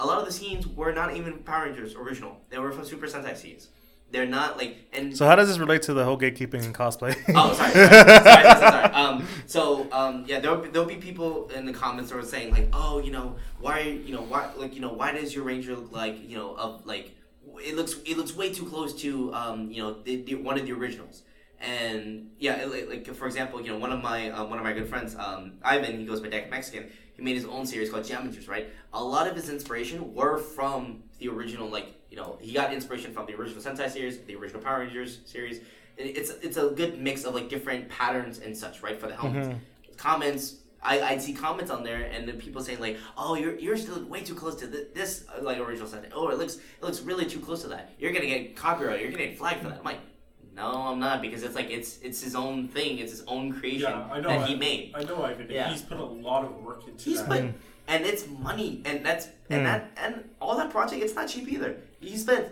[0.00, 2.36] a lot of the scenes were not even Power Rangers original.
[2.50, 3.68] They were from Super Sentai scenes.
[4.10, 7.14] They're not like and So how does this relate to the whole gatekeeping and cosplay?
[7.34, 7.72] Oh, sorry.
[7.72, 8.94] Sorry, sorry, sorry, sorry.
[8.94, 12.50] Um, so, um, yeah, there'll be, there'll be people in the comments that are saying
[12.52, 15.76] like, oh, you know, why, you know, why, like, you know, why does your ranger
[15.76, 17.14] look like, you know, of like,
[17.58, 20.64] it looks, it looks way too close to, um, you know, the, the, one of
[20.64, 21.22] the originals.
[21.60, 24.64] And yeah, it, like- like for example, you know, one of my uh, one of
[24.64, 26.90] my good friends, um, Ivan, he goes by Deck Mexican.
[27.16, 28.68] He made his own series called Geometers, right?
[28.92, 33.12] A lot of his inspiration were from the original, like you know, he got inspiration
[33.12, 35.58] from the original Sentai series, the original Power Rangers series.
[35.96, 38.98] It- It's it's a good mix of like different patterns and such, right?
[39.00, 39.48] For the helmets,
[39.96, 40.56] comments.
[40.80, 44.00] I I'd see comments on there, and then people saying like, "Oh, you're you're still
[44.04, 46.10] way too close to th- this uh, like original Sentai.
[46.14, 47.90] Oh, it looks it looks really too close to that.
[47.98, 49.00] You're gonna get copyright.
[49.02, 49.98] You're gonna get flagged for that." I'm like,
[50.58, 52.98] "No, I'm not," because it's like it's it's his own thing.
[52.98, 54.28] It's his own creation Yeah, I know.
[54.28, 54.92] that I, he made.
[54.94, 55.46] I know, Ivan.
[55.50, 55.70] Yeah.
[55.70, 57.28] He's put a lot of work into He's that.
[57.28, 57.40] put,
[57.92, 59.64] and it's money, and that's and Hmm.
[59.70, 61.02] that and all that project.
[61.04, 61.76] It's not cheap either.
[62.00, 62.44] He spent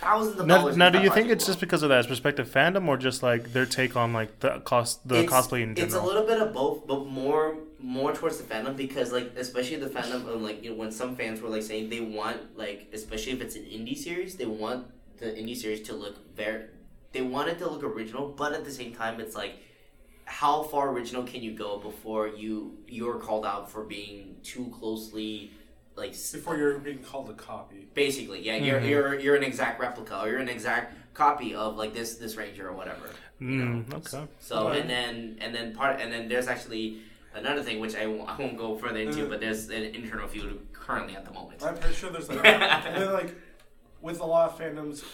[0.00, 0.76] thousands of Now, dollars.
[0.76, 3.52] now do you think project it's just because of that perspective fandom, or just like
[3.52, 5.86] their take on like the cost, the It's- cosplay in general?
[5.86, 9.76] It's a little bit of both, but more more towards the fandom because like especially
[9.76, 12.88] the fandom of like you know when some fans were like saying they want like
[12.92, 14.84] especially if it's an indie series they want
[15.18, 16.64] the indie series to look very
[17.12, 19.54] they want it to look original but at the same time it's like
[20.24, 25.50] how far original can you go before you you're called out for being too closely
[25.96, 27.88] like Before you're being called a copy.
[27.94, 28.88] basically yeah you're Mhm.
[28.88, 32.68] you're you're an exact replica or you're an exact copy of like this this ranger
[32.68, 33.08] or whatever
[33.40, 33.64] you know?
[33.84, 34.24] Mm, okay.
[34.40, 34.80] So Okay.
[34.80, 37.00] and then and then part and then there's actually
[37.34, 39.28] another thing which I won't, I won't go further into, Uh.
[39.28, 41.62] but there's an internal feud currently at the moment.
[41.64, 43.34] I'm pretty sure there's like, like,
[44.00, 45.04] with a lot of fandoms,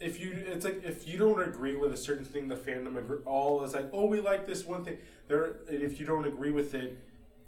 [0.00, 3.18] if you it's like if you don't agree with a certain thing, the fandom agree,
[3.26, 4.98] all is like, oh, we like this one thing.
[5.28, 6.98] There, and if you don't agree with it,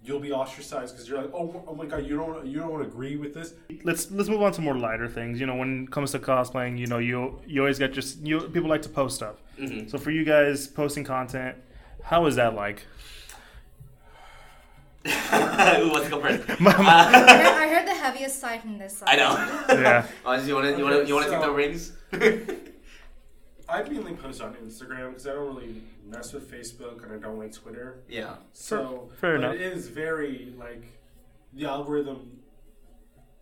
[0.04, 3.16] you'll be ostracized because you're like, oh, oh my god, you don't you don't agree
[3.16, 3.54] with this.
[3.84, 5.40] Let's let's move on to more lighter things.
[5.40, 8.40] You know, when it comes to cosplaying, you know, you you always get just you
[8.40, 9.36] people like to post stuff.
[9.58, 9.90] Mhm.
[9.90, 11.56] So for you guys posting content,
[12.02, 12.86] how is that like?
[15.04, 16.48] Who wants to go first?
[16.50, 19.08] I, Uh, heard, I heard the heaviest side from this side.
[19.08, 19.32] I know.
[19.82, 20.06] Yeah.
[20.26, 21.92] oh, you want to you want to you want to Okay, take the rings?
[23.68, 27.38] I mainly post on Instagram because I don't really mess with Facebook and I don't
[27.38, 28.00] like Twitter.
[28.08, 28.34] yeah.
[28.52, 29.54] So Fair but enough.
[29.54, 30.84] It is very like
[31.54, 32.41] the algorithm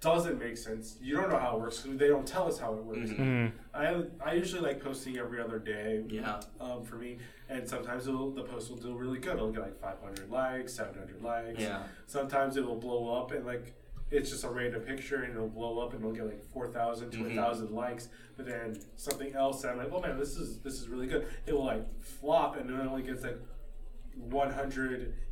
[0.01, 0.97] doesn't make sense.
[1.01, 1.85] You don't know how it works.
[1.87, 3.11] They don't tell us how it works.
[3.11, 3.19] Mhm.
[3.19, 3.53] Mm.
[3.75, 6.05] I I usually like posting every other day.
[6.09, 6.41] Yeah.
[6.61, 7.19] Um, for me,
[7.49, 9.35] and sometimes it'll, the post will do really good.
[9.35, 11.61] It'll get like 500 likes, 700 likes.
[11.61, 11.83] Yeah.
[12.07, 13.75] Sometimes it'll blow up and like
[14.11, 17.19] it's just a random picture and it'll blow up and it'll get like 4,000 to
[17.19, 17.27] Mhm.
[17.37, 18.09] 1,000 likes.
[18.37, 21.27] But then something else, and I'm like, oh man, this is this is really good.
[21.47, 23.39] It will like flop and it only gets like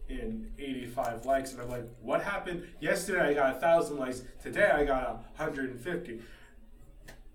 [0.08, 2.66] 185 likes, and I'm like, what happened?
[2.80, 4.22] Yesterday I got a thousand likes.
[4.42, 6.20] Today I got 150.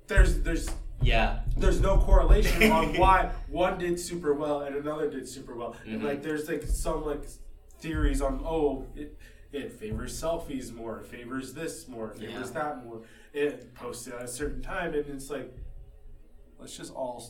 [0.07, 0.69] There's there's
[1.01, 1.41] Yeah.
[1.57, 5.75] there's no correlation on why one did super well and another did super well.
[5.85, 6.05] And Mhm.
[6.05, 7.23] like there's like some like
[7.79, 9.17] theories on oh it,
[9.51, 12.63] it favors selfies more, it favors this more, it favors Yeah.
[12.63, 13.01] that more.
[13.33, 15.51] It posts it at a certain time, and it's like,
[16.59, 17.23] let's just all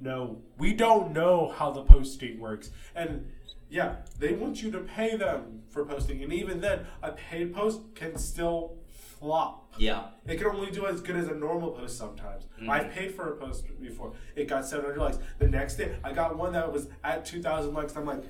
[0.00, 0.42] know.
[0.58, 3.30] We don't know how the posting works, and
[3.70, 7.80] yeah, they want you to pay them for posting, and even then, a paid post
[7.94, 8.76] can still
[9.18, 9.74] flop.
[9.78, 10.04] Yeah.
[10.26, 12.44] It can only do as good as a normal post sometimes.
[12.44, 12.70] Mm-hmm.
[12.70, 14.12] I've paid for a post before.
[14.36, 15.18] It got 700 likes.
[15.38, 17.96] The next day, I got one that was at 2,000 likes.
[17.96, 18.24] I'm like,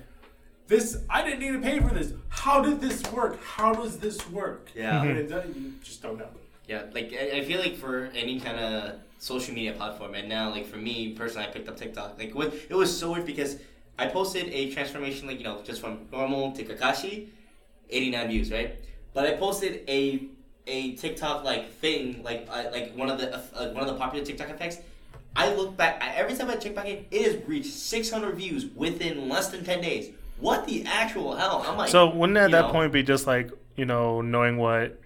[0.67, 2.13] this, I didn't need to pay for this.
[2.29, 3.43] How did this work?
[3.43, 4.69] How does this work?
[4.75, 5.01] Yeah.
[5.01, 6.29] And it, you just don't know.
[6.67, 10.67] Yeah, like I, feel like for any kind of social media platform, and now like
[10.67, 12.19] for me personally, I picked up TikTok.
[12.19, 13.57] Like what it was so weird because
[13.99, 17.27] I posted a transformation, like you know, just from normal to Kakashi,
[17.89, 18.75] eighty nine views, right?
[19.13, 20.23] But I posted a
[20.67, 24.23] a TikTok like thing, like uh, like one of the uh, one of the popular
[24.25, 24.77] TikTok effects.
[25.35, 28.35] I look back I- every time I check back in, it has reached six hundred
[28.35, 30.11] views within less than ten days.
[30.39, 31.65] What the actual hell?
[31.67, 34.99] I'm like, So wouldn't at that know, point be just like you know knowing what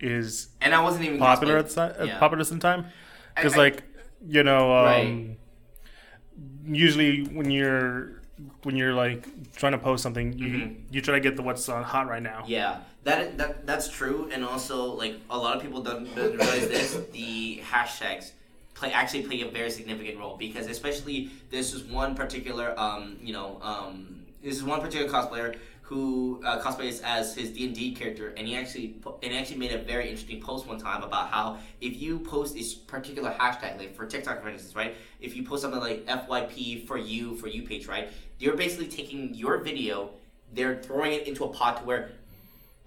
[0.00, 2.18] is And I wasn't even popular at the time, Yeah.
[2.18, 2.86] popular at the time?
[3.36, 3.84] Because like
[4.26, 5.36] you know, um, Right.
[6.64, 8.19] usually when you're
[8.62, 9.26] when you're like
[9.56, 10.76] trying to post something, you Mhm.
[10.90, 12.44] you try to get the what's on hot right now.
[12.46, 16.68] Yeah, that that that's true, and also like a lot of people don't, don't realize
[16.68, 16.98] this.
[17.12, 18.32] The hashtags
[18.74, 23.32] play actually play a very significant role because especially this is one particular um you
[23.32, 27.92] know um this is one particular cosplayer who uh, cosplays as his D and D
[27.92, 31.02] character, and he actually po- and he actually made a very interesting post one time
[31.02, 34.94] about how if you post this particular hashtag, like for TikTok for instance, right?
[35.20, 38.08] If you post something like FYP for you for you page, right?
[38.40, 40.10] You're basically taking your video,
[40.52, 42.10] they're throwing it into a pot to where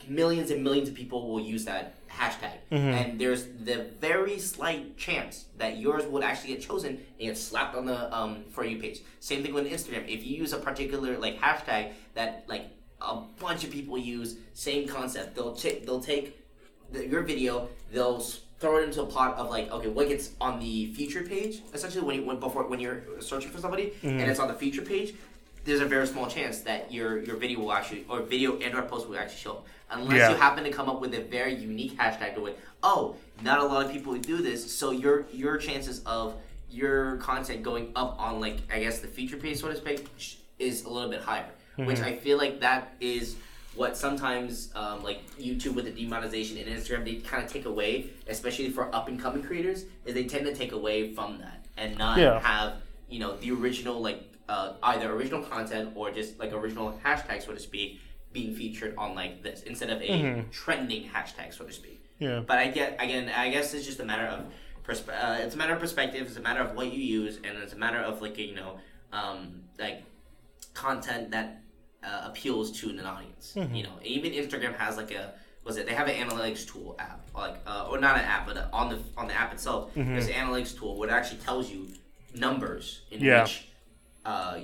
[0.08, 2.58] millions and millions of people will use that hashtag.
[2.94, 6.90] And there's the very slight chance that yours would actually get chosen
[7.20, 9.02] and get slapped on the um, for you page.
[9.20, 10.08] Same thing with Instagram.
[10.08, 12.66] If you use a particular like hashtag that like
[13.00, 15.36] a bunch of people use, same concept.
[15.36, 16.40] They'll take they'll take
[16.92, 18.20] the, your video, they'll
[18.60, 21.62] throw it into a pot of like, okay, what gets on the feature page?
[21.74, 24.82] Essentially, when you when before when you're searching for somebody and it's on the feature
[24.82, 25.16] page,
[25.66, 28.82] there's a very small chance that your your video will actually or video and or
[28.84, 30.30] post will actually show up unless Yeah.
[30.32, 32.60] you happen to come up with a very unique hashtag to it.
[32.82, 36.36] Oh, not a lot of people would do this, so your your chances of
[36.70, 40.08] your content going up on like I guess the feature page, so to speak,
[40.60, 41.50] is a little bit higher.
[41.76, 43.36] Which I feel like that is
[43.76, 48.10] what sometimes um, like YouTube with the demonetization and Instagram they kind of take away,
[48.28, 51.98] especially for up and coming creators, is they tend to take away from that and
[51.98, 52.40] not Yeah.
[52.40, 52.76] have
[53.10, 57.54] you know the original like uh, either original content or just like original hashtag so
[57.54, 58.00] to speak
[58.34, 62.04] being featured on like this instead of a trending hashtag so to speak.
[62.20, 62.42] Yeah.
[62.46, 64.46] But I get again, I guess it's just a matter of
[64.86, 66.26] persp- uh, it's a matter of perspective.
[66.28, 68.80] It's a matter of what you use, and it's a matter of like you know,
[69.12, 70.04] um, like
[70.74, 71.62] content that
[72.04, 73.54] uh, appeals to an audience.
[73.56, 75.34] You know, even Instagram has like a
[75.64, 75.86] was it?
[75.86, 79.00] They have an analytics tool app, like uh, or not an app, but on the
[79.18, 81.88] on the app itself, there's an analytics tool where it actually tells you
[82.36, 83.44] numbers in Yeah.
[83.44, 83.68] which.
[84.26, 84.60] Uh,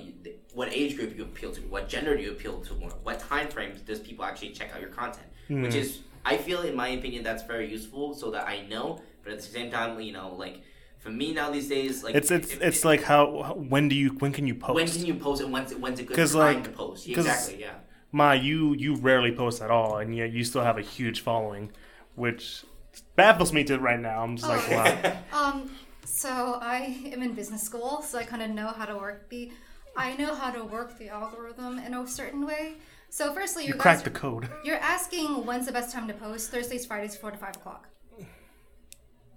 [0.54, 3.46] what age group you appeal to, what gender do you appeal to more, what time
[3.48, 7.22] frames does people actually check out your content, which is I feel, in my opinion,
[7.24, 9.00] that's very useful so that I know.
[9.22, 10.62] But at the same time, you know, like
[10.98, 13.94] for me now these days, like It's it's if- it's if- like how when do
[13.96, 14.74] you when can you post?
[14.74, 17.06] when can you post and when's it, when's a good 'Cause, time like- to post?
[17.06, 17.74] 'cause- Exactly, yeah.
[18.12, 21.70] Ma, you you rarely post at all, and yet you still have a huge following,
[22.16, 22.64] which
[23.14, 24.22] baffles me to right now.
[24.22, 24.74] I'm just like, Oh.
[24.76, 25.16] wow.
[25.32, 25.70] Um,
[26.10, 29.52] so I am in business school, so I kind of know how to work the.
[29.96, 32.74] I know how to work the algorithm in a certain way.
[33.08, 34.48] So, firstly, you, You guys, cracked the code.
[34.64, 36.50] you're asking when's the best time to post.
[36.50, 37.88] Thursdays, Fridays, four to five o'clock.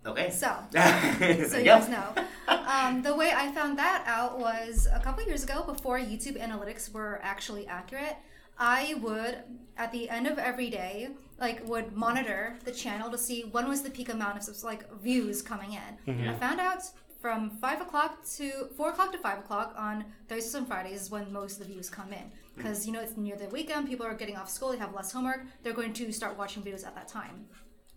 [0.05, 0.29] Okay.
[0.31, 2.13] So, so so you guys know.
[2.47, 6.91] Um, the way I found that out was a couple years ago, before YouTube analytics
[6.91, 8.17] were actually accurate.
[8.57, 9.37] I would,
[9.77, 13.81] at the end of every day, like would monitor the channel to see when was
[13.81, 16.13] the peak amount of like views coming in.
[16.13, 16.29] Mm-hmm.
[16.29, 16.83] I found out
[17.21, 21.31] from five o'clock to four o'clock to five o'clock on Thursdays and Fridays is when
[21.31, 22.57] most of the views come in mm-hmm.
[22.57, 23.87] because you know it's near the weekend.
[23.87, 25.45] People are getting off school, they have less homework.
[25.63, 27.45] They're going to start watching videos at that time.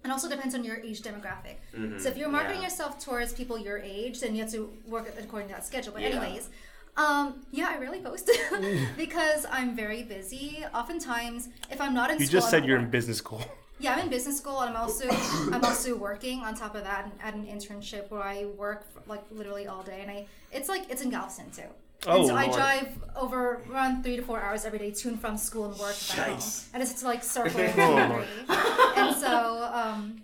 [0.05, 1.57] And also depends on your age demographic.
[1.75, 1.99] Mm-hmm.
[1.99, 2.69] So if you're marketing Yeah.
[2.69, 5.93] yourself towards people your age, then you have to work according to that schedule.
[5.93, 6.11] But Yeah.
[6.11, 6.49] anyways,
[6.97, 8.31] um, yeah, I rarely post
[8.97, 10.65] because I'm very busy.
[10.75, 13.43] Oftentimes, if I'm not in school You school, just I'm said you're in business school.
[13.79, 15.07] Yeah, I'm in business school, and I'm also
[15.53, 19.67] I'm also working on top of that at an internship where I work like literally
[19.67, 21.69] all day, and I it's like it's in Galveston too.
[22.07, 25.21] Oh, and so I drive over around three to four hours every day to and
[25.21, 26.69] from school and work Yikes.
[26.73, 30.23] and it's like circling Oh, and so um,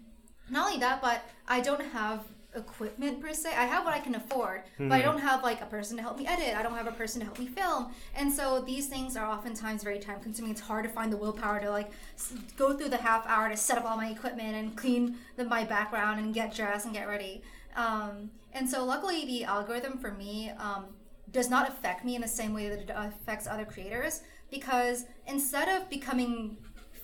[0.48, 2.20] not only that, but I don't have
[2.54, 3.50] equipment per se.
[3.56, 6.18] I have what I can afford, but I don't have like a person to help
[6.18, 6.54] me edit.
[6.56, 9.82] I don't have a person to help me film, and so these things are oftentimes
[9.82, 10.50] very time consuming.
[10.52, 13.56] It's hard to find the willpower to like s- go through the half hour to
[13.56, 17.08] set up all my equipment and clean the, my background and get dressed and get
[17.08, 17.42] ready.
[17.76, 20.86] Um, and so luckily the algorithm for me um,
[21.30, 24.20] does not affect me in the same way that it affects other creators
[24.50, 26.58] because instead of becoming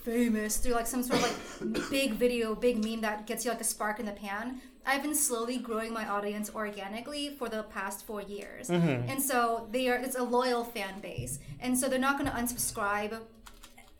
[0.04, 3.60] famous through like some sort of like big video, big meme that gets you like
[3.60, 4.60] a spark in the pan.
[4.88, 9.86] I've been slowly growing my audience organically for the past four years, and so they
[9.90, 9.96] are.
[9.96, 13.18] It's a loyal fan base, and so they're not going to unsubscribe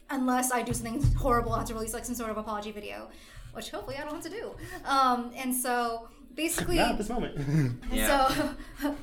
[0.08, 1.52] unless I do something horrible.
[1.52, 3.10] I have to release like some sort of apology video,
[3.52, 4.54] which hopefully I don't have to do.
[4.86, 7.36] Um, and so basically, Not at this moment.
[7.92, 8.28] Yeah.
[8.28, 8.54] so,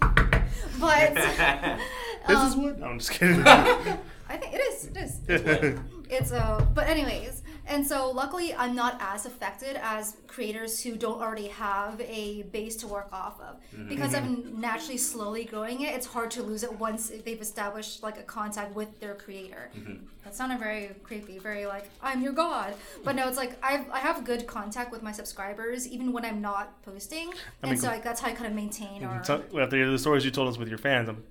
[0.80, 1.14] but
[2.28, 2.80] this is what?
[2.80, 3.44] No, I'm just kidding.
[3.46, 4.86] I think it is.
[4.88, 5.20] It is.
[5.28, 5.80] It's
[6.10, 11.22] it's uh but anyways and so luckily i'm not as affected as creators who don't
[11.22, 13.56] already have a base to work off of.
[13.74, 13.90] Mm-hmm.
[13.90, 14.62] Because i'm mm-hmm.
[14.62, 18.76] naturally slowly growing it it's hard to lose it once they've established like a contact
[18.76, 19.70] with their creator.
[19.78, 20.06] Mm-hmm.
[20.24, 22.74] That sounded very creepy very like i'm your god.
[23.04, 26.42] But no it's like I've, i have good contact with my subscribers even when i'm
[26.42, 27.32] not posting.
[27.62, 30.26] And mean, so like that's how i kind of maintain or so, after the stories
[30.26, 31.24] you told us with your fans, I'm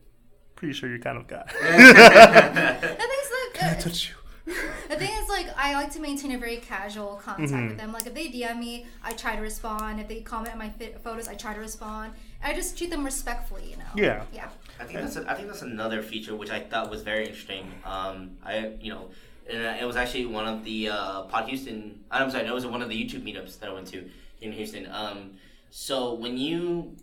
[0.56, 1.26] pretty sure you're kind of
[2.98, 4.23] thing's like uh, touch you.
[4.46, 7.68] The thing is, like, I like to maintain a very casual contact Mm-hmm.
[7.68, 7.92] with them.
[7.92, 10.00] Like, if they DM me, I try to respond.
[10.00, 12.12] If they comment on my fi- photos, I try to respond.
[12.42, 13.84] I just treat them respectfully, you know.
[13.94, 14.24] Yeah.
[14.34, 14.48] Yeah.
[14.78, 17.72] I think that's a, I think that's another feature which I thought was very interesting.
[17.86, 19.08] Um, I you know,
[19.48, 22.00] and uh, it was actually one of the uh, Pod Houston.
[22.10, 24.04] I'm sorry, no, it was one of the YouTube meetups that I went to
[24.42, 24.86] in Houston.
[24.90, 25.30] Um,
[25.70, 26.94] so when you,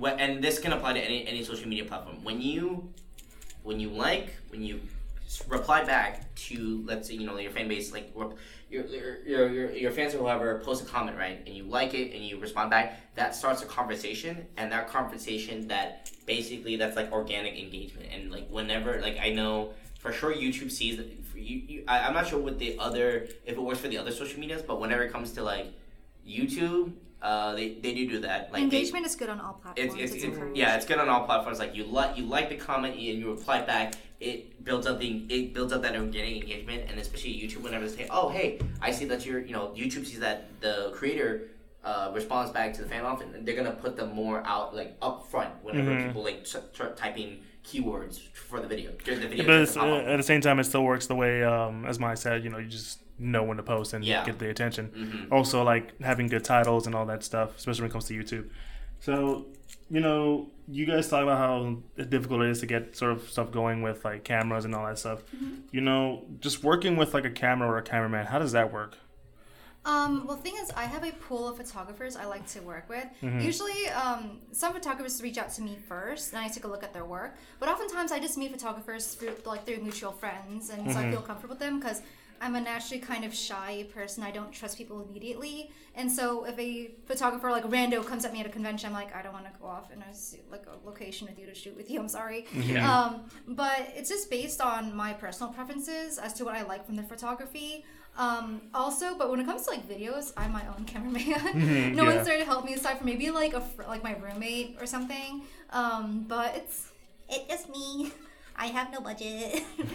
[0.00, 2.22] wh- and this can apply to any any social media platform.
[2.24, 2.92] When you,
[3.62, 4.82] when you like, when you s-
[5.48, 8.34] reply back to let's say you know your fan base like your,
[8.68, 12.24] your, your, your, fans or whoever post a comment right and you like it and
[12.24, 17.58] you respond back that starts a conversation and that conversation that basically that's like organic
[17.58, 18.08] engagement.
[18.12, 21.00] And like whenever like i know for sure youtube sees
[21.30, 23.98] for you, you I, i'm not sure what the other if it works for the
[23.98, 25.66] other social medias but whenever it comes to like
[26.26, 26.92] youtube
[27.22, 29.94] uh, they, they do do that like they- Engagement is good on all platforms.
[29.94, 31.58] it's, it's, It's, it's yeah, it's good on all platforms.
[31.58, 33.94] Like you like you like the comment and you reply back.
[34.20, 37.94] It builds up the it builds up that organic engagement, and especially YouTube whenever they
[37.96, 41.48] say, "Oh, hey, I see that you're you know YouTube sees that the creator
[41.84, 44.96] uh, responds back to the fan off, and they're gonna put them more out like
[45.00, 46.06] up front whenever Mhm.
[46.08, 48.90] people like start start typing keywords for the video.
[49.04, 51.42] During the video, but it's, uh, at the same time, it still works the way,
[51.42, 54.24] um, as Maya said, you know, you just know when to post and Yeah.
[54.24, 54.88] get the attention.
[54.96, 55.32] Mhm.
[55.32, 58.48] Also, like having good titles and all that stuff, especially when it comes to YouTube.
[59.00, 59.46] So,
[59.88, 61.78] you know, you guys talk about how
[62.08, 64.98] difficult it is to get sort of stuff going with like cameras and all that
[64.98, 65.22] stuff.
[65.70, 68.96] You know, just working with like a camera or a cameraman, how does that work?
[69.82, 73.06] Um, well, thing is, I have a pool of photographers I like to work with.
[73.22, 73.40] Mm-hmm.
[73.40, 76.92] Usually, um, some photographers reach out to me first, and I take a look at
[76.92, 77.34] their work.
[77.58, 81.08] But oftentimes, I just meet photographers through like through mutual friends, and so Mm-hmm.
[81.08, 82.02] I feel comfortable with them because
[82.40, 84.22] I'm a naturally kind of shy person.
[84.22, 88.40] I don't trust people immediately, and so if a photographer like rando comes at me
[88.40, 90.86] at a convention, I'm like, I don't want to go off in a like a
[90.86, 92.00] location with you to shoot with you.
[92.00, 92.46] I'm sorry.
[92.54, 92.90] Yeah.
[92.90, 96.96] Um, but it's just based on my personal preferences as to what I like from
[96.96, 97.84] the photography.
[98.16, 101.94] Um, also, but when it comes to like videos, I'm my own cameraman.
[101.96, 102.14] no yeah.
[102.14, 104.86] one's there to help me aside from maybe like a fr- like my roommate or
[104.86, 105.42] something.
[105.70, 106.90] Um, but it's
[107.28, 108.12] it's just me.
[108.60, 109.64] I have no budget,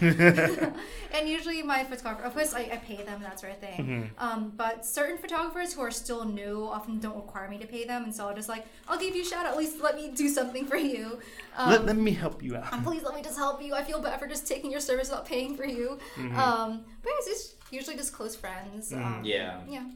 [1.14, 4.10] and usually my photographer, of course, I, I pay them that sort of thing.
[4.18, 8.02] Um, but certain photographers who are still new often don't require me to pay them,
[8.02, 9.52] and so I'll just like I'll give you a shout out.
[9.52, 11.20] At least let me do something for you.
[11.56, 12.82] Um, let, let me help you out.
[12.82, 13.72] please let me just help you.
[13.72, 15.98] I feel bad for just taking your service without paying for you.
[16.16, 16.36] Mm-hmm.
[16.36, 18.92] Um, but it's just usually just close friends.
[18.92, 19.60] Um, yeah.
[19.68, 19.78] Yeah.
[19.78, 19.94] And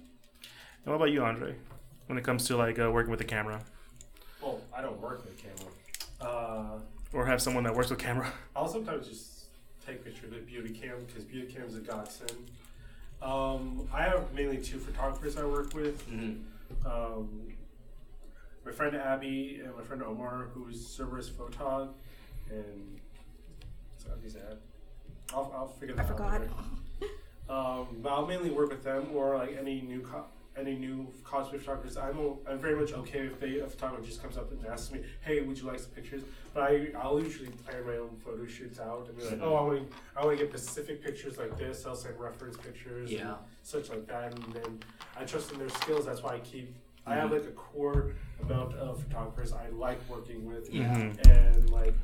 [0.84, 1.56] what about you, Andre?
[2.06, 3.60] When it comes to like uh, working with the camera,
[4.40, 5.72] Well, I don't work with camera.
[6.20, 6.78] Uh,
[7.12, 8.32] or have someone that works with camera?
[8.56, 9.44] I'll sometimes just
[9.84, 12.50] take pictures with Beauty Cam because Beauty Cam is a godsend.
[13.22, 16.00] Um, I have mainly two photographers I work with.
[16.02, 16.32] hmm
[16.86, 17.52] Um,
[18.64, 21.88] my friend Abby and my friend Omar, who's Cerberus Photog,
[22.50, 23.00] and
[23.98, 24.58] so Abby's ad.
[25.34, 26.10] I'll, I'll figure that I out.
[26.10, 26.40] I forgot.
[26.40, 26.52] later.
[27.48, 31.58] Um, but I'll mainly work with them or like any new co- any new cosplay
[31.58, 31.96] photographers.
[31.96, 32.18] I'm
[32.48, 35.40] I'm very much okay if they a photographer just comes up and asks me, "Hey,
[35.42, 36.22] would you like some pictures?"
[36.52, 39.62] But I I'll usually plan my own photo shoots out and be like, "Oh, I
[39.62, 43.20] want to I want to get specific pictures like this." I'll send reference pictures, and
[43.20, 43.36] Yeah.
[43.62, 44.80] such like that, and then
[45.16, 46.06] I trust in their skills.
[46.06, 46.74] That's why I keep.
[47.06, 48.12] I have like a core
[48.42, 50.94] amount of photographers I like working with, Yeah.
[51.28, 51.94] and like.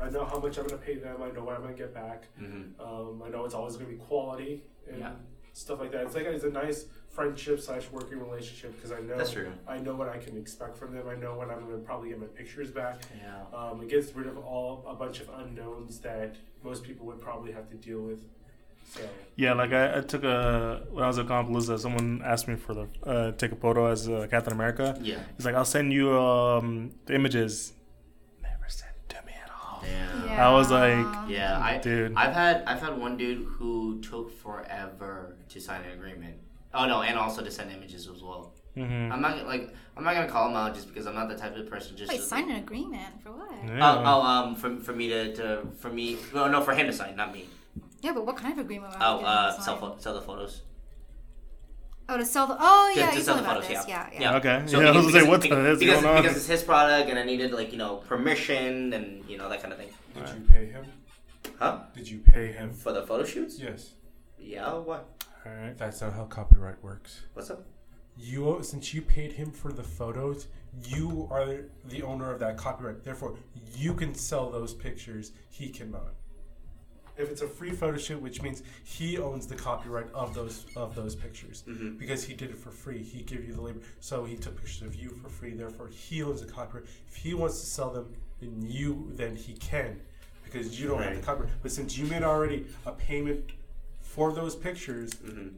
[0.00, 1.20] I know how much I'm gonna pay them.
[1.20, 2.28] I know what I'm gonna get back.
[2.38, 5.14] hmm Um, I know it's always going to be quality, and Yeah.
[5.58, 6.02] Stuff like that.
[6.02, 9.50] It's like it's a nice friendship slash working relationship because I know That's true.
[9.66, 11.08] I know what I can expect from them.
[11.08, 13.00] I know when I'm gonna probably get my pictures back.
[13.20, 13.58] Yeah.
[13.58, 17.50] Um, it gets rid of all a bunch of unknowns that most people would probably
[17.50, 18.20] have to deal with.
[18.94, 19.00] So
[19.34, 22.74] Yeah, like I, I took a when I was at Comicpalooza, someone asked me for
[22.74, 24.96] the uh, take a photo as uh, Captain America.
[25.02, 25.18] Yeah.
[25.36, 27.72] He's like, I'll send you um, the images.
[30.38, 30.48] Yeah.
[30.48, 32.14] I was like, Yeah, I Dude.
[32.16, 36.36] I've had I've had one dude who took forever to sign an agreement.
[36.74, 38.52] Oh no, and also to send images as well.
[38.74, 41.28] hmm I'm not gonna- like I'm not gonna call him out just because I'm not
[41.28, 42.08] the type of person just.
[42.12, 43.50] Wait, to, sign an agreement for what?
[43.66, 43.78] Yeah.
[43.82, 46.92] Oh, oh, um, for, for me to, to for me, no, no, for him to
[46.92, 47.46] sign, not me.
[48.00, 48.92] Yeah, but what kind of agreement?
[48.92, 50.62] would I Oh, uh, sell, pho- sell the photos.
[52.10, 52.56] Oh, to sell the.
[52.58, 53.88] Oh, yeah, to you sell told the about photos, this.
[53.88, 54.08] yeah.
[54.12, 54.30] Yeah, yeah.
[54.30, 54.36] Yeah.
[54.38, 54.62] Okay.
[54.66, 56.22] So yeah, I because, was gonna say, what the because, going on?
[56.22, 59.60] because it's his product and I needed like you know permission and you know that
[59.60, 59.88] kind of thing.
[60.18, 60.38] Did Right.
[60.38, 60.84] you pay him?
[61.58, 61.80] Huh?
[61.94, 62.72] Did you pay him?
[62.72, 63.58] For the photo shoots?
[63.58, 63.94] Yes.
[64.38, 64.74] Yeah.
[64.74, 65.24] What?
[65.46, 65.76] All right.
[65.76, 67.22] That's not how copyright works.
[67.34, 67.64] What's up?
[68.16, 70.48] You, since you paid him for the photos,
[70.84, 73.04] you are the owner of that copyright.
[73.04, 73.36] Therefore,
[73.76, 75.32] you can sell those pictures.
[75.50, 76.14] He cannot.
[77.16, 80.94] If it's a free photo shoot, which means he owns the copyright of those of
[80.94, 81.98] those pictures, Mhm.
[81.98, 83.02] because he did it for free.
[83.02, 85.54] He gave you the labor, so he took pictures of you for free.
[85.54, 86.86] Therefore, he owns the copyright.
[87.08, 90.00] If he wants to sell them, then you then he can,
[90.50, 91.24] because you don't have the Right.
[91.24, 91.52] copyright.
[91.62, 93.50] But since you made already a payment
[94.00, 95.48] for those pictures, Mm-hmm.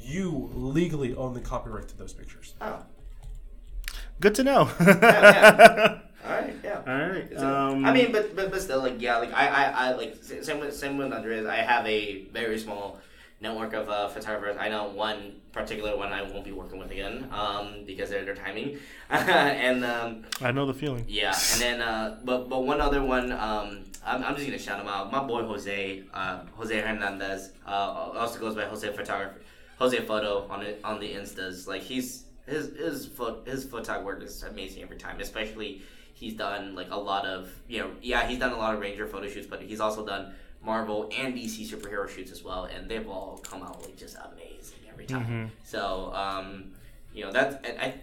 [0.00, 2.54] you legally own the copyright to those pictures.
[2.60, 2.80] Oh.
[4.20, 4.70] Good to know.
[4.80, 5.98] yeah.
[6.26, 6.54] All right.
[6.62, 6.82] Yeah.
[6.86, 7.28] All right.
[7.30, 10.16] It's Um, I mean, but, but but still, like yeah, like I I, I like
[10.22, 11.46] same with same with Andres.
[11.46, 12.98] I have a very small
[13.40, 14.56] network of uh, photographers.
[14.60, 18.34] I know one particular one I won't be working with again, um, because of their
[18.34, 18.78] timing,
[19.10, 21.06] and um, I know the feeling.
[21.08, 24.80] yeah, and then uh, but but one other one, um, I'm, I'm just gonna shout
[24.80, 25.10] him out.
[25.12, 29.40] My boy Jose, uh, Jose Hernandez, uh, also goes by Jose Photography,
[29.78, 31.66] Jose Photo on it on the instas.
[31.66, 35.20] Like he's his his pho- his photog work is amazing every time.
[35.20, 35.82] Especially
[36.14, 39.06] he's done like a lot of you know yeah he's done a lot of Ranger
[39.06, 43.08] photo shoots, but he's also done Marvel and DC superhero shoots as well, and they've
[43.08, 45.26] all come out like just amazing every time.
[45.26, 45.50] Mhm.
[45.64, 46.72] So um,
[47.14, 47.94] you know that's and I.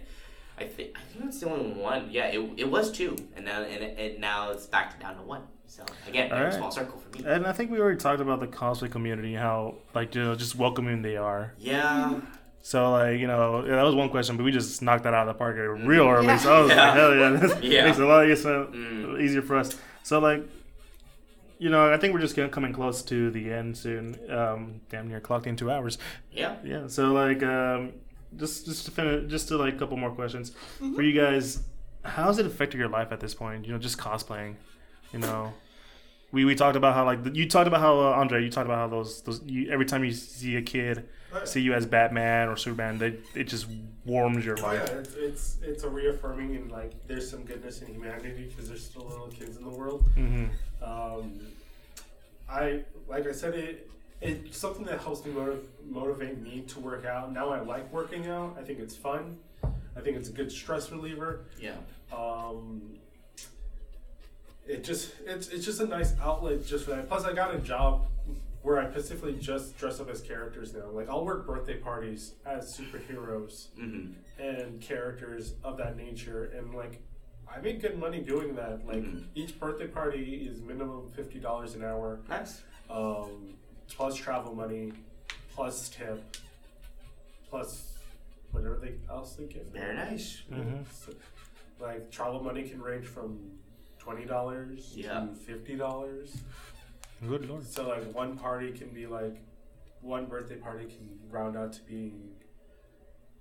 [0.60, 2.08] I think I think that's the only one.
[2.10, 5.14] Yeah, it, it was two, and now and it, it now it's back to down
[5.14, 5.42] to one.
[5.68, 6.54] So again, very Alright.
[6.54, 7.24] small circle for me.
[7.28, 10.56] And I think we already talked about the cosplay community, how like you know just
[10.56, 11.52] welcoming they are.
[11.58, 12.20] Yeah,
[12.62, 15.28] So like you know yeah, that was one question, but we just knocked that out
[15.28, 16.36] of the park real early.
[16.38, 16.76] So I was Yeah.
[16.86, 17.84] like, hell yeah, this Yeah.
[17.84, 19.20] makes it a lot easier, Mm.
[19.20, 19.78] easier for us.
[20.02, 20.42] So like,
[21.58, 24.16] you know, I think we're just getting coming close to the end soon.
[24.30, 25.98] Um, damn near clocked in two hours.
[26.32, 26.56] yeah.
[26.64, 26.86] Yeah.
[26.86, 27.92] So like, um,
[28.36, 30.52] just just to finish, just to like a couple more questions
[30.94, 31.62] for you guys.
[32.04, 33.66] How's it affected your life at this point?
[33.66, 34.54] You know, just cosplaying.
[35.12, 35.52] You know,
[36.32, 38.78] we we talked about how like you talked about how uh, Andre, you talked about
[38.78, 41.08] how those those you, every time you see a kid
[41.44, 43.66] see you as Batman or Superman, they, it just
[44.04, 47.88] warms your Oh yeah, it's, it's it's a reaffirming and like there's some goodness in
[47.88, 50.04] humanity because there's still little kids in the world.
[50.14, 50.46] hmm
[50.82, 51.40] Um,
[52.48, 53.90] I like I said it.
[54.20, 57.32] It's something that helps me motiv- motivate me to work out.
[57.32, 58.56] Now I like working out.
[58.58, 59.38] I think it's fun.
[59.62, 61.44] I think it's a good stress reliever.
[61.60, 61.76] Yeah.
[62.12, 62.97] Um,
[64.68, 67.08] it just it's it's just a nice outlet just for that.
[67.08, 68.06] Plus, I got a job
[68.62, 70.90] where I specifically just dress up as characters now.
[70.90, 74.42] Like I'll work birthday parties as superheroes Mm-hmm.
[74.42, 77.00] and characters of that nature, and like
[77.52, 78.86] I make good money doing that.
[78.86, 79.24] Like Mhm.
[79.34, 82.62] each birthday party is minimum fifty dollars an hour, Nice.
[82.90, 83.54] um,
[83.88, 84.92] plus travel money,
[85.54, 86.22] plus tip,
[87.48, 87.94] plus
[88.52, 89.64] whatever they else they give.
[89.72, 90.42] Very nice.
[90.50, 90.84] Mhm.
[90.92, 91.12] So,
[91.80, 93.57] like travel money can range from
[94.08, 95.20] twenty dollars Yeah.
[95.20, 96.38] to fifty dollars.
[97.26, 97.66] Good lord.
[97.66, 99.36] So like one party can be like
[100.00, 102.14] one birthday party can round out to be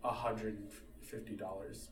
[0.03, 0.69] a hundred and
[1.02, 1.88] fifty dollars.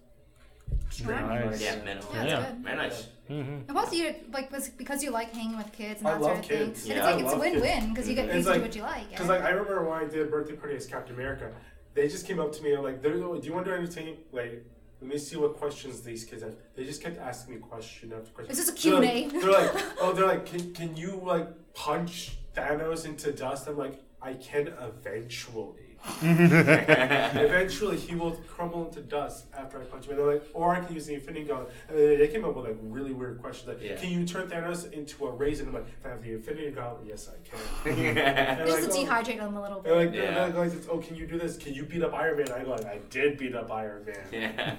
[1.08, 1.62] Nice.
[1.62, 2.06] Yeah, minimum.
[2.14, 2.50] Yeah, that's Yeah.
[2.52, 2.64] good.
[2.66, 3.08] Very nice.
[3.28, 6.22] hmm And plus, you like was because you like hanging with kids and I that
[6.22, 6.66] love sort of thing.
[6.68, 6.80] kids.
[6.82, 8.62] And Yeah, it's I like it's a win-win because you get paid to do like-
[8.62, 9.10] what you like.
[9.10, 9.32] Because yeah.
[9.34, 11.50] like I remember when I did a birthday party as Captain America,
[11.94, 14.66] they just came up to me and like, "Do you want to do anything?" Like,
[15.06, 16.56] let me see what questions these kids have.
[16.76, 18.52] They just kept asking me question after question.
[18.52, 19.24] Is this a They're Q&A?
[19.26, 23.68] like- They're like, oh, they're like, can can you like punch Thanos into dust?
[23.68, 25.82] I'm like, I can eventually.
[26.22, 30.12] Eventually, he will crumble into dust after I punch him.
[30.12, 31.74] And they're like, or I can use the Infinity Gauntlet.
[31.90, 33.96] And they they came up with like really weird questions like, Yeah.
[33.96, 35.68] can you turn Thanos into a raisin?
[35.70, 37.60] I'm like, if I have the Infinity Gauntlet, yes, I can.
[38.08, 38.56] And yeah.
[38.56, 40.50] they're just like, to "Oh." dehydrate them a little They're like, Yeah.
[40.50, 41.58] they're like, oh, can you do this?
[41.58, 42.52] Can you beat up Iron Man?
[42.52, 44.78] I go, like, I did beat up Iron Man.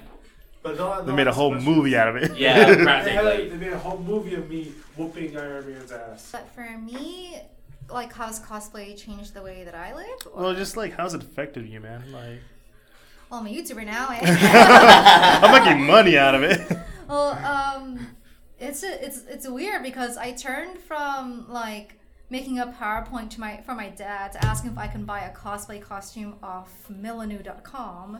[0.63, 2.37] But they'll, They they'll made a whole movie out of it.
[2.37, 3.49] Yeah, They, practically.
[3.49, 6.29] they made a whole movie of me whooping Iron Man's ass.
[6.31, 7.37] But for me,
[7.89, 10.07] like how's cosplay changed the way that I live?
[10.33, 12.03] Or, Well, just like how's it affected you, man?
[12.11, 12.39] Like,
[13.29, 14.07] well, I'm a YouTuber now.
[14.11, 16.61] I'm making money out of it.
[17.07, 18.07] well, um,
[18.59, 21.93] it's a, it's it's weird because I turned from like
[22.29, 25.21] making a PowerPoint to my for my dad to ask him if I can buy
[25.21, 28.19] a cosplay costume off Milanoo.com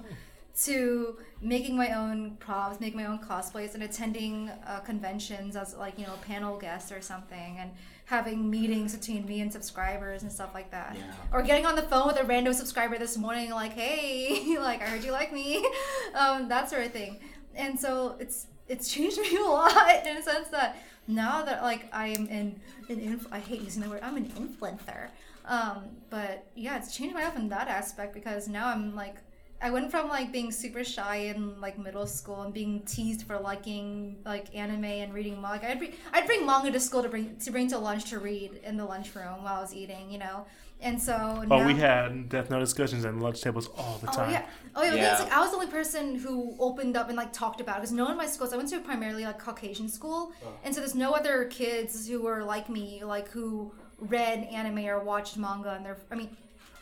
[0.63, 5.99] to making my own props, making my own cosplays, and attending uh, conventions as like
[5.99, 7.71] you know a panel guest or something, and
[8.05, 10.95] having meetings between me and subscribers and stuff like that.
[10.97, 11.11] Yeah.
[11.31, 14.85] Or getting on the phone with a random subscriber this morning, like, hey, like I
[14.85, 15.65] heard you like me,
[16.15, 17.19] um, that sort of thing.
[17.53, 20.77] And so it's it's changed me a lot in a sense that
[21.07, 22.59] now that like I'm in
[22.89, 25.09] an inf- I hate using the word I'm an influencer.
[25.45, 29.15] Um, but yeah, it's changed my life in that aspect because now I'm like
[29.61, 33.39] I went from like being super shy in like middle school and being teased for
[33.39, 35.69] liking like anime and reading manga.
[35.69, 38.59] I'd, bring I'd bring manga to school to bring to bring to lunch to read
[38.63, 40.45] in the lunchroom while I was eating, you know.
[40.79, 44.15] And so Oh, now, we had Death Note discussions and lunch tables all the time.
[44.15, 44.31] Oh time.
[44.31, 44.93] yeah, oh yeah.
[44.93, 45.19] Yeah.
[45.19, 48.03] Like I was the only person who opened up and like talked about because no
[48.03, 48.53] one in my schools.
[48.53, 50.53] I went to a primarily like Caucasian school, oh.
[50.63, 55.03] and so there's no other kids who were like me, like who read anime or
[55.03, 56.29] watched manga and they're I mean,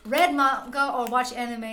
[0.08, 1.64] read manga or watch anime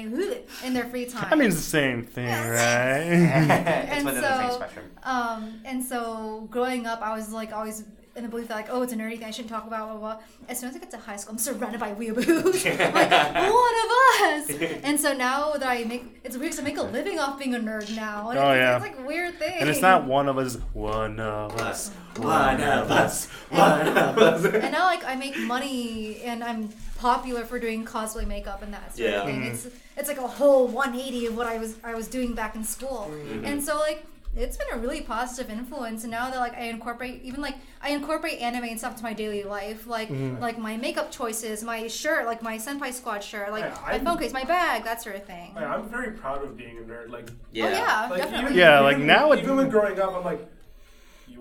[0.63, 1.27] in their free time.
[1.31, 2.25] I mean, it's the same thing,
[2.59, 2.99] right?
[2.99, 4.85] it's And within the same so- spectrum.
[5.03, 7.83] Um, and so growing up, I was like always
[8.15, 9.97] in the belief that like, oh, it's a nerdy thing, I shouldn't talk about blah
[9.97, 10.15] blah.
[10.15, 10.23] blah.
[10.47, 12.63] As soon as I get to high school, I'm surrounded by weeaboos.
[12.65, 13.11] I'm like
[13.51, 13.89] one of
[14.21, 14.79] us.
[14.83, 17.55] And so now that I make, it's weird because I make a living off being
[17.55, 18.29] a nerd now.
[18.29, 18.75] And Oh, it's, yeah.
[18.75, 19.57] it's like weird thing.
[19.61, 21.89] and it's not one of us, one of us.
[22.17, 23.25] One of us.
[23.49, 24.45] One of us.
[24.45, 26.69] And now like I make money and I'm
[27.07, 29.19] popular for doing cosplay makeup and that sort Yeah.
[29.21, 29.41] of thing.
[29.43, 29.51] Mhm.
[29.53, 29.67] It's
[29.97, 33.11] it's like a whole 180 of what I was I was doing back in school.
[33.43, 34.05] And so like
[34.35, 37.55] it's been a really positive influence and now that like I incorporate even like
[37.87, 40.09] I incorporate anime and stuff to my daily life like
[40.47, 44.17] like my makeup choices, my shirt, like my senpai squad shirt, like Yeah, my phone
[44.17, 45.49] case, my bag, that sort of thing.
[45.57, 47.09] I- I'm very proud of being a nerd.
[47.17, 47.65] Like, Yeah.
[47.65, 48.45] Oh yeah, like definitely.
[48.45, 50.47] even, Yeah, even, like, now it- even when growing up, I'm like, you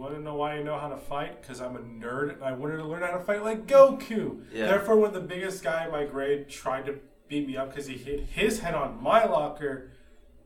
[0.03, 1.41] want to know why I know how to fight?
[1.41, 4.43] Because I'm a nerd and I wanted to learn how to fight like Goku.
[4.53, 4.67] Yeah.
[4.67, 6.99] Therefore, when the biggest guy in my grade tried to
[7.29, 9.91] beat me up because he hit his head on my locker,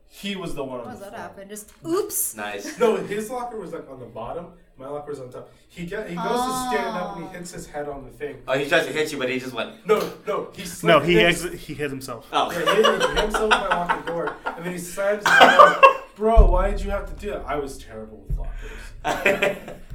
[0.09, 1.21] he was the one on How does the that floor.
[1.21, 1.49] happen?
[1.49, 2.35] Just oops.
[2.35, 2.77] Nice.
[2.79, 4.47] No, his locker was like on the bottom.
[4.77, 5.49] My locker was on top.
[5.69, 8.37] He get he goes to stand up and he hits his head on the thing.
[8.47, 9.85] Oh, he tries to hit you, but he just went.
[9.87, 9.97] No,
[10.27, 12.27] no, he No, he and ex- he hit himself.
[12.31, 12.51] Oh.
[12.51, 12.85] Yeah, he hit,
[13.19, 15.75] himself with my locker door, and then he slams his head on.
[16.15, 17.43] Bro, why did you have to do that?
[17.47, 18.71] I was terrible with lockers.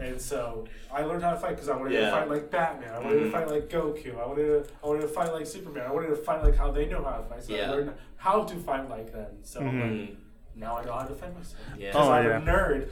[0.01, 2.07] And so I learned how to fight because I wanted Yeah.
[2.07, 2.93] to fight like Batman.
[2.93, 3.33] I wanted to Mhm.
[3.33, 4.21] fight like Goku.
[4.21, 5.85] I wanted to I wanted to fight like Superman.
[5.87, 7.43] I wanted to fight like how they know how to fight.
[7.45, 7.71] So Yeah.
[7.71, 9.37] I learned how to fight like them.
[9.43, 9.73] So Mhm.
[9.83, 10.17] Mm.
[10.57, 11.61] now I know how to defend myself.
[11.79, 11.93] Yeah.
[11.95, 12.39] Oh, I'm yeah.
[12.39, 12.89] a nerd.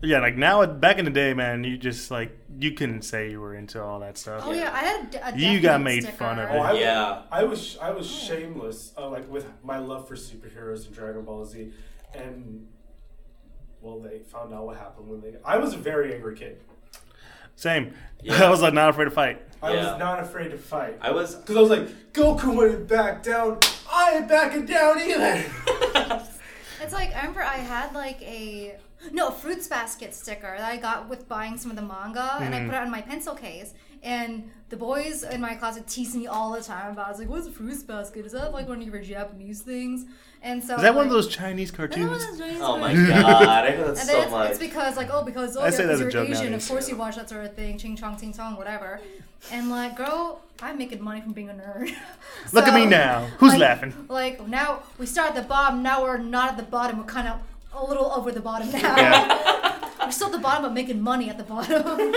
[0.00, 3.40] Yeah, like now, back in the day, man, you just like you couldn't say you
[3.40, 4.42] were into all that stuff.
[4.46, 6.16] Oh yeah, I had a, a You got made sticker.
[6.18, 7.22] fun of Oh, I, Yeah.
[7.32, 11.44] I was I was shameless, uh, like with my love for superheroes and Dragon Ball
[11.44, 11.72] Z,
[12.14, 12.68] and
[13.80, 15.34] well, they found out what happened when they.
[15.44, 16.60] I was a very angry kid.
[17.56, 17.92] Same.
[18.22, 18.44] Yeah.
[18.46, 19.42] I was like not afraid to fight.
[19.62, 19.90] I Yeah.
[19.92, 20.98] was not afraid to fight.
[21.00, 21.34] I was.
[21.34, 23.58] Because I was like, Goku wouldn't back down.
[23.90, 25.44] I ain't backing down either.
[26.80, 28.76] It's like I remember I had like a
[29.10, 32.54] no a fruits basket sticker that I got with buying some of the manga, and
[32.54, 32.66] I Mhm.
[32.66, 33.74] put it on my pencil case.
[34.04, 37.02] And the boys in my closet teased me all the time about.
[37.02, 37.08] it.
[37.08, 38.24] I was like, "What's a fruits basket?
[38.26, 40.06] Is that like one of your Japanese things?"
[40.40, 42.26] And so Is that one of those Chinese "Is that one of cartoons?
[42.26, 44.50] those Chinese Oh my cartoons?" god, I heard that so then it's, much.
[44.50, 46.28] it's because like oh because oh I yeah, say that because as a you're joke
[46.30, 46.64] Asian nowadays.
[46.64, 49.00] of course you watch that sort of thing ching chong ting tong whatever
[49.52, 51.90] and like girl I'm making money from being a nerd
[52.52, 53.26] Look at me now.
[53.38, 53.94] Who's like- laughing?
[54.08, 57.26] like now we start at the bottom now we're not at the bottom we're kind
[57.28, 57.40] of
[57.74, 59.88] a little over the bottom now Yeah.
[60.04, 62.12] we're still at the bottom but making money at the bottom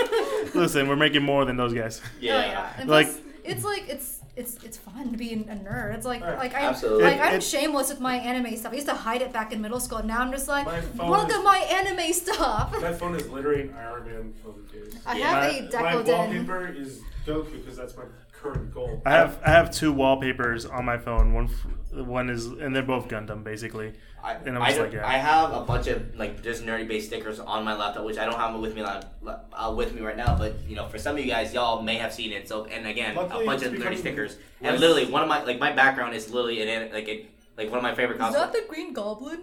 [0.54, 2.00] Listen, we're making more than those guys.
[2.20, 2.34] yeah.
[2.36, 2.72] Oh, yeah.
[2.78, 5.94] And Like- plus, it's like it's it's it's fun to be a nerd.
[5.94, 6.38] It's like Right.
[6.38, 7.04] like I'm Absolutely.
[7.04, 8.72] like I'm it- shameless with my anime stuff.
[8.72, 9.98] I used to hide it back in middle school.
[9.98, 12.74] and Now I'm just like, look is- at my anime stuff.
[12.80, 14.94] My phone is literally an Iron Man phone case.
[15.04, 15.30] I Yeah.
[15.30, 16.16] have My- a My Decoden.
[16.18, 19.02] wallpaper is Goku because that's my current goal.
[19.04, 21.34] I have I have two wallpapers on my phone.
[21.34, 23.92] One f- one is and they're both Gundam basically.
[24.24, 25.06] I, And I'm I, just don't- like, yeah.
[25.08, 28.24] I have a bunch of like just nerdy based stickers on my laptop, which I
[28.24, 30.36] don't have with me la- la- uh, with me right now.
[30.36, 32.48] But you know, for some of you guys, y'all may have seen it.
[32.48, 34.36] So, and again, Luckily, a bunch of nerdy stickers.
[34.60, 37.26] less- And literally, one of my like my background is literally an an- like a,
[37.58, 38.44] like one of my favorite Is costumes.
[38.44, 39.40] that the Green Goblin?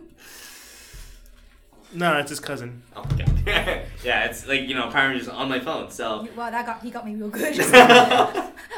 [1.94, 2.84] No, it's his cousin.
[2.96, 3.42] Oh my god.
[4.04, 5.90] yeah, it's like you know, apparently just on my phone.
[5.92, 7.60] So Wow, that got he got me real good.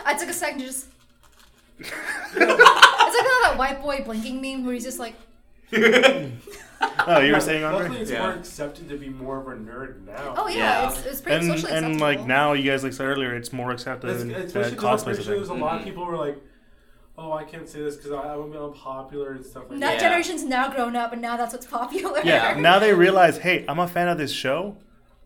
[0.05, 0.87] I took a second to just.
[1.79, 1.91] It's
[2.37, 5.15] like that white boy blinking meme where he's just like.
[7.07, 8.01] Oh, you were saying Luckily, Andre?
[8.01, 8.21] it's Yeah.
[8.23, 10.33] more accepted to be more of a nerd now.
[10.35, 10.89] Oh yeah, Yeah.
[10.89, 13.69] It's, it's pretty And socially and like now, you guys like said earlier, it's more
[13.71, 15.05] accepted It's- especially uh, because cosplays.
[15.05, 15.83] I'm I pretty sure there's a lot of Mhm.
[15.83, 16.37] people who are like,
[17.19, 19.99] "Oh, I can't say this because I, I'm unpopular and stuff like that Yeah.
[19.99, 22.19] generation's now grown up, and now that's what's popular.
[22.23, 22.59] Yeah, Yeah.
[22.69, 24.77] now they realize, hey, I'm a fan of this show.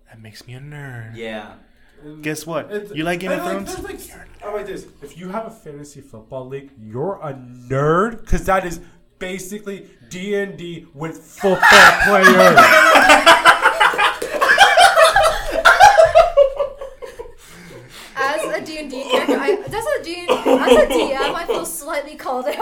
[0.09, 1.15] That makes me a nerd.
[1.15, 1.53] Yeah.
[2.05, 2.21] That.
[2.21, 2.95] Guess what?
[2.95, 3.83] You like Game of and, Thrones?
[3.83, 4.85] Like, like, I like this.
[5.01, 8.79] If you have a fantasy football league, you're a nerd because that is
[9.19, 11.59] basically D and D with football
[12.05, 12.59] players.
[18.17, 22.45] As a D&D character, I, as a D, as a DM, I feel slightly called
[22.47, 22.55] out.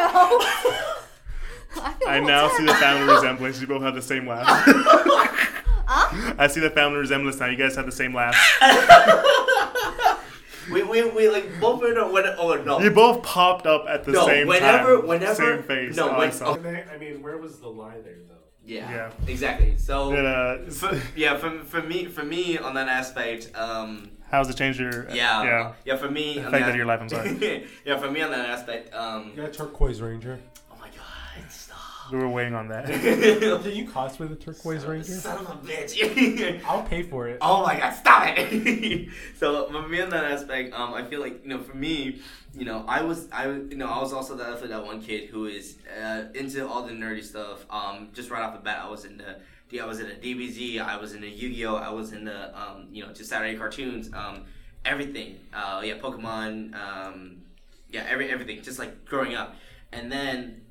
[1.75, 3.61] I feel a I little now see the family resemblance.
[3.61, 4.47] You both have the same laugh.
[5.87, 7.47] I see the family resemblance now.
[7.47, 8.35] You guys have the same laugh.
[10.71, 12.79] We, we, we like both went or when oh no.
[12.79, 15.07] You both popped up at the No, same whenever- time.
[15.07, 15.97] whenever- same face.
[15.97, 16.53] no, I when- saw.
[16.53, 18.35] And I mean, where was the lie there though?
[18.65, 19.11] Yeah, Yeah.
[19.27, 19.75] exactly.
[19.77, 24.49] So Then, uh, for, yeah, for, for me for me on that aspect, um, how's
[24.49, 25.05] it changed your?
[25.13, 25.73] yeah, yeah.
[25.83, 27.67] yeah, for me on Affected your life, I'm sorry.
[27.85, 30.39] yeah, for me on that aspect, um, You got Turquoise Ranger.
[32.13, 32.85] We were waiting on that.
[32.87, 35.13] Did you cosplay the Turquoise Ranger?
[35.13, 36.63] Son of a bitch.
[36.65, 37.39] I'll pay for it.
[37.41, 39.09] Oh my god, stop it!
[39.39, 42.21] so for me on that aspect, um, I feel like you know, for me,
[42.53, 45.29] you know, I was I was- you know I was also definitely that one kid
[45.31, 47.65] who is uh, into all the nerdy stuff.
[47.71, 49.25] Um, just right off the bat, I was into
[49.69, 53.03] the I was into DBZ, I was in into Yu-Gi-Oh, I was into um, you
[53.03, 54.43] know, just Saturday cartoons, um,
[54.85, 55.39] everything.
[55.51, 57.37] Uh, yeah, Pokemon, um,
[57.89, 58.61] yeah, every everything.
[58.61, 59.55] Just like growing up,
[59.91, 60.62] and then the,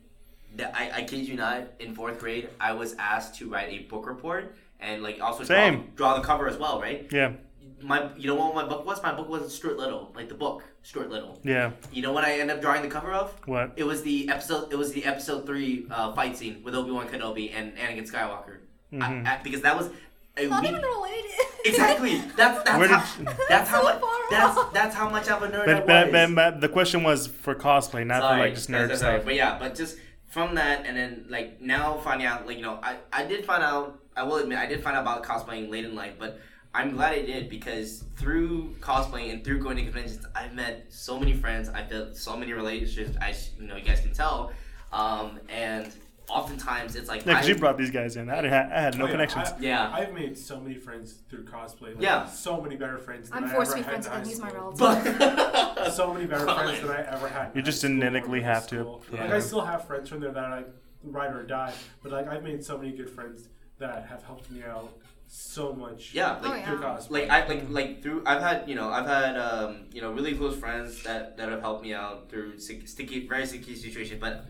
[0.60, 4.06] I, I kid you not, in fourth grade, I was asked to write a book
[4.06, 5.92] report and like also draw, Same.
[5.94, 7.06] draw the cover as well, right?
[7.10, 7.32] yeah,
[7.80, 9.02] My, you know what my book was?
[9.02, 11.38] My book was Stuart Little, like the book Stuart Little.
[11.44, 11.70] yeah.
[11.92, 13.32] You know what I ended up drawing the cover of?
[13.46, 13.72] What?
[13.76, 14.72] It was the episode.
[14.72, 18.58] It was the episode three uh, fight scene with Obi Wan Kenobi and Anakin Skywalker.
[18.92, 19.26] Mhm.
[19.26, 19.88] I, I, because that was
[20.36, 20.70] a Not week.
[20.72, 21.30] even related.
[21.64, 22.16] Exactly.
[22.36, 24.72] That's that's Where how, did- that's how So much far that's off.
[24.74, 25.86] that's how much of a nerd I But, was.
[25.86, 28.86] but, but, but the question was for cosplay, not for Sorry, like just sorry, nerd
[28.88, 29.14] sorry, sorry.
[29.18, 29.24] stuff.
[29.26, 29.96] But yeah, but just
[30.32, 33.62] from that, and then like now finding out, like you know, I I did find
[33.62, 34.00] out.
[34.16, 36.40] I will admit, I did find out about cosplaying late in life, but
[36.74, 41.18] I'm glad I did because through cosplaying and through going to conventions, I've met so
[41.20, 41.68] many friends.
[41.68, 43.14] I've built so many relationships.
[43.20, 44.52] I you know you guys can tell,
[44.90, 45.92] um, and
[46.32, 48.30] oftentimes it's like Yeah, because I- you brought these guys in.
[48.30, 49.48] I, didn't ha- I had no Oh, yeah, connections.
[49.48, 49.90] I, Yeah.
[49.92, 51.94] I've made so many friends through cosplay.
[51.94, 52.26] Like, Yeah.
[52.26, 54.28] So many better friends than I'm forced to ever be had friends in with them.
[54.28, 54.72] He's my school.
[54.96, 55.74] relative.
[55.76, 57.50] but so many better friends than I ever had.
[57.52, 59.00] in You just high school or genetically middle have to.
[59.12, 59.20] Yeah.
[59.22, 60.64] Like I still have friends from there that I
[61.04, 61.72] ride or die,
[62.02, 63.48] but like I've made so many good friends
[63.78, 64.90] that have helped me out
[65.26, 66.12] so much.
[66.14, 66.66] yeah, Oh, like yeah.
[66.66, 67.10] through cosplay.
[67.10, 70.34] like I like like through I've had you know I've had um you know really
[70.34, 74.44] close friends that that have helped me out through sticky, sticky very sticky situations but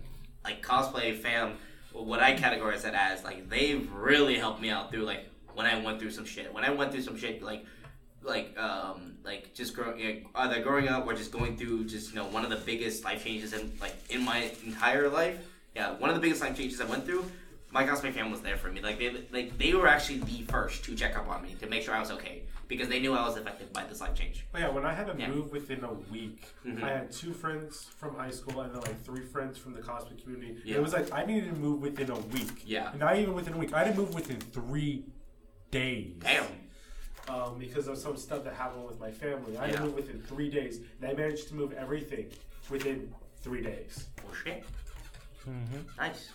[0.44, 1.52] like cosplay fam
[1.92, 5.82] what I categorize that as like they've really helped me out through like when I
[5.82, 6.52] went through some shit.
[6.52, 7.64] When I went through some shit like
[8.22, 12.16] like um like just growing like, either growing up or just going through just you
[12.16, 15.38] know one of the biggest life changes in like in my entire life.
[15.74, 17.24] Yeah one of the biggest life changes I went through
[17.70, 18.80] my cosplay family was there for me.
[18.80, 21.82] Like they like they were actually the first to check up on me to make
[21.82, 24.46] sure I was okay because they knew I was affected by this life change.
[24.54, 25.28] Oh yeah, when I had to Yeah.
[25.28, 26.82] move within a week, Mhm.
[26.82, 30.22] I had two friends from high school and then like three friends from the cosplay
[30.22, 30.60] community.
[30.64, 30.76] Yeah.
[30.76, 32.62] It was like I needed to move within a week.
[32.66, 32.90] Yeah.
[32.90, 33.72] And not even within a week.
[33.72, 35.04] I had to move within three
[35.70, 36.16] days.
[36.20, 36.46] Damn.
[37.28, 39.56] Um, because of some stuff that happened with my family.
[39.56, 39.76] I had Yeah.
[39.78, 42.30] to move within three days, and I managed to move everything
[42.68, 44.08] within three days.
[44.28, 44.64] Oh shit.
[45.46, 45.96] Mhm.
[45.96, 46.30] Nice.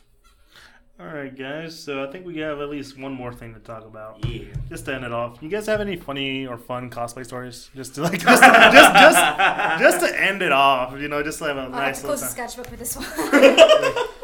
[0.99, 1.79] All right, guys.
[1.79, 4.25] So I think we have at least one more thing to talk about.
[4.25, 4.45] Yeah.
[4.67, 7.69] Just to end it off, you guys have any funny or fun cosplay stories?
[7.75, 10.99] Just to like, just, just, just, just to end it off.
[10.99, 12.49] You know, just to have a I have nice to little close the time.
[12.49, 13.05] sketchbook for this one.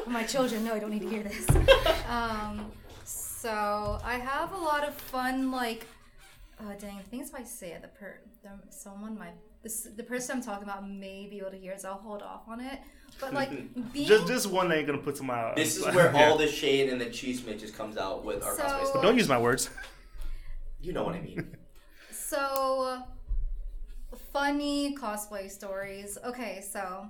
[0.12, 1.48] My children no, I don't need to hear this.
[2.10, 2.72] Um,
[3.06, 5.86] so I have a lot of fun, like,
[6.60, 10.04] uh, dang, the things if I say it, the per, the, someone might, this, the
[10.04, 12.80] person I'm talking about may be able to hear, so I'll hold off on it.
[13.20, 13.50] But like
[13.94, 15.56] being Just, just one that ain't gonna put some out.
[15.56, 18.64] This is where all the shade and the cheese just comes out with our So-
[18.64, 19.02] cosplay But stuff.
[19.02, 19.70] don't use my words.
[20.82, 21.56] You know what I mean.
[22.12, 23.04] So,
[24.32, 26.18] funny cosplay stories.
[26.26, 27.06] Okay, so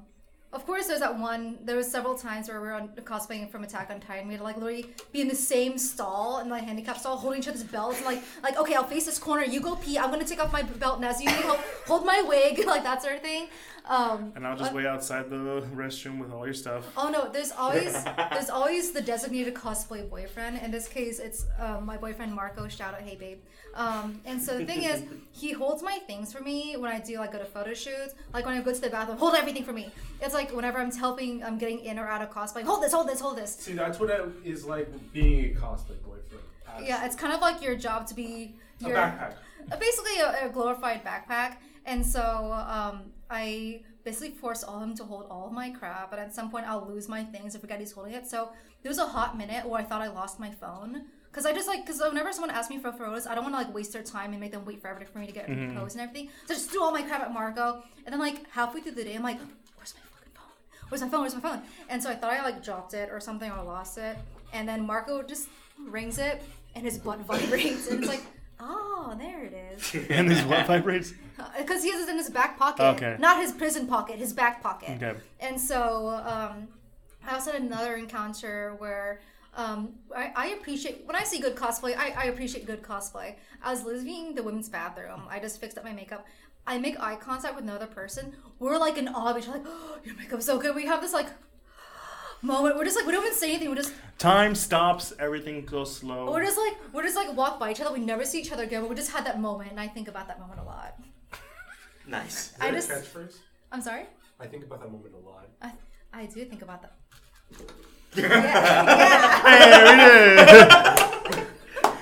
[0.51, 1.59] of course there's that one.
[1.63, 4.27] There was several times where we were on cosplaying from Attack on Titan.
[4.27, 7.39] We had to like literally be in the same stall in the handicap stall, holding
[7.39, 9.43] each other's belts, and like like okay, I'll face this corner.
[9.43, 9.97] You go pee.
[9.97, 13.01] I'm gonna take off my belt and So you hold, hold my wig, like that
[13.01, 13.47] sort of thing.
[13.85, 16.85] Um, And I'll just wait outside the restroom with all your stuff.
[16.95, 17.91] Oh no, there's always
[18.31, 20.57] there's always the designated cosplay boyfriend.
[20.64, 22.68] In this case, it's um, my boyfriend Marco.
[22.69, 23.39] Shout out, hey babe.
[23.76, 27.18] Um, and so the thing is, he holds my things for me when I do
[27.18, 28.15] like go to photo shoots.
[28.34, 29.91] Like when I go to the bathroom, hold everything for me.
[30.22, 32.64] It's like whenever I'm helping, I'm getting in or out of cosplay.
[32.64, 33.55] Hold this, hold this, hold this.
[33.55, 36.43] See, that's what it is like being a cosplay boyfriend.
[36.81, 39.34] Yeah, it's kind of like your job to be a your backpack.
[39.72, 41.57] uh, basically a, a glorified backpack.
[41.85, 42.22] And so
[42.68, 46.34] um, I basically force all of him to hold all of my crap, But at
[46.34, 48.26] some point I'll lose my things or forget he's holding it.
[48.27, 48.49] So
[48.81, 51.03] there was a hot minute where I thought I lost my phone.
[51.31, 53.61] Cause I just like, cause whenever someone asks me for photos, I don't want to
[53.64, 55.76] like waste their time and make them wait forever for me to get Mm-hmm.
[55.77, 56.30] posed and everything.
[56.45, 59.03] So I just threw all my crap at Marco, and then like halfway through the
[59.03, 59.39] day, I'm like,
[59.76, 60.89] "Where's my fucking phone?
[60.89, 61.22] Where's my phone?
[61.22, 63.97] Where's my phone?" And so I thought I like dropped it or something or lost
[63.97, 64.15] it,
[64.53, 65.47] and then Marco just
[65.88, 66.43] rings it,
[66.76, 68.22] and his butt vibrates, and it's like,
[68.59, 71.13] "Oh, there it is." And his what vibrates?
[71.57, 73.15] because he has it in his back pocket, Okay.
[73.19, 74.91] not his prison pocket, his back pocket.
[75.01, 75.17] Okay.
[75.39, 76.67] And so um,
[77.27, 79.21] I also had another encounter where
[79.55, 81.95] um, I, I appreciate when I see good cosplay.
[81.97, 83.35] I, I appreciate good cosplay.
[83.63, 85.21] I was leaving the women's bathroom.
[85.30, 86.25] I just fixed up my makeup.
[86.65, 88.34] I make eye contact with another person.
[88.59, 89.34] We're like in awe.
[89.34, 90.75] We're like, oh, your makeup's so good.
[90.75, 91.27] We have this like
[92.44, 92.76] moment.
[92.78, 93.70] We're just like we don't even say anything.
[93.70, 95.11] We're just Time stops.
[95.20, 96.32] Everything goes slow.
[96.32, 97.91] we're just like we're just like walk by each other.
[97.94, 98.82] We never see each other again.
[98.82, 100.95] But we just had that moment, and I think about that moment a lot.
[102.07, 102.53] Nice.
[102.60, 103.38] I Is just that a catchphrase?
[103.72, 104.06] I'm sorry.
[104.40, 105.48] I think about that moment a lot.
[105.61, 105.72] I,
[106.14, 106.94] I do think about that.
[108.15, 109.41] yeah, yeah.
[109.48, 111.41] Hey, we.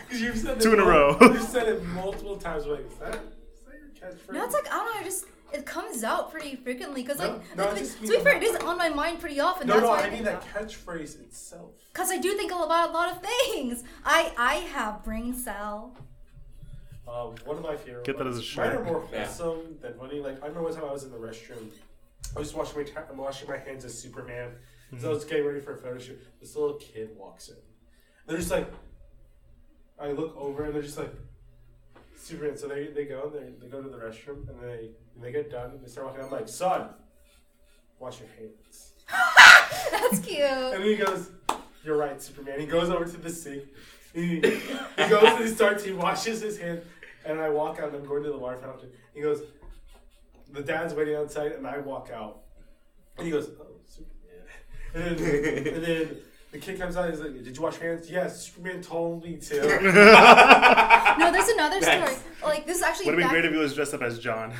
[0.08, 1.18] Because you've said it Two in a mul- row.
[1.22, 2.66] You've said it multiple times.
[2.66, 3.20] Like, is that, is
[3.68, 4.34] that your catchphrase?
[4.34, 5.00] No, it's like I don't know.
[5.00, 8.14] I just it comes out pretty frequently because No, like no, I to, be- to
[8.18, 9.68] be fair, it about- is on my mind pretty often.
[9.68, 11.72] no, That's no, why I mean that about- catchphrase itself.
[11.94, 13.84] Cause I do think about a lot of things.
[14.06, 15.96] I I have brain cell.
[17.08, 18.06] Um, one of my favorite.
[18.06, 18.38] Get that ones.
[18.38, 18.80] as a Mine shirt.
[18.82, 19.26] are more Yeah.
[19.26, 20.20] wholesome than funny.
[20.22, 21.70] Like I remember one time I was in the restroom.
[22.36, 24.52] I was washing my ta- I'm washing my hands as Superman.
[25.00, 26.22] So I was getting ready for a photo shoot.
[26.40, 27.56] This little kid walks in.
[28.28, 28.70] They're just like.
[30.00, 31.14] I look over and they're just like.
[32.16, 32.56] Superman.
[32.58, 35.32] So they, they go and they, they go to the restroom and they and they
[35.32, 36.24] get done and they start walking.
[36.24, 36.90] I'm like, son,
[38.00, 38.94] wash your hands.
[39.92, 40.40] That's cute.
[40.42, 41.30] And then he goes,
[41.84, 42.60] You're right, Superman.
[42.60, 43.64] He goes over to the sink.
[44.14, 46.84] He, he goes and he starts, he washes his hands.
[47.26, 48.90] And I walk out and I'm going to the water fountain.
[49.14, 49.42] He goes,
[50.52, 52.40] The dad's waiting outside and I walk out.
[53.18, 54.48] And he goes, Oh, Superman.
[54.94, 56.18] And then, and then
[56.52, 58.10] the kid comes out and he's like, Did you wash your hands?
[58.10, 59.56] Yes, Superman told me to.
[61.20, 62.18] No, there's another Nice.
[62.18, 62.24] story.
[62.42, 63.06] Like this is actually.
[63.08, 64.54] Would have been back- great if he was dressed up as John,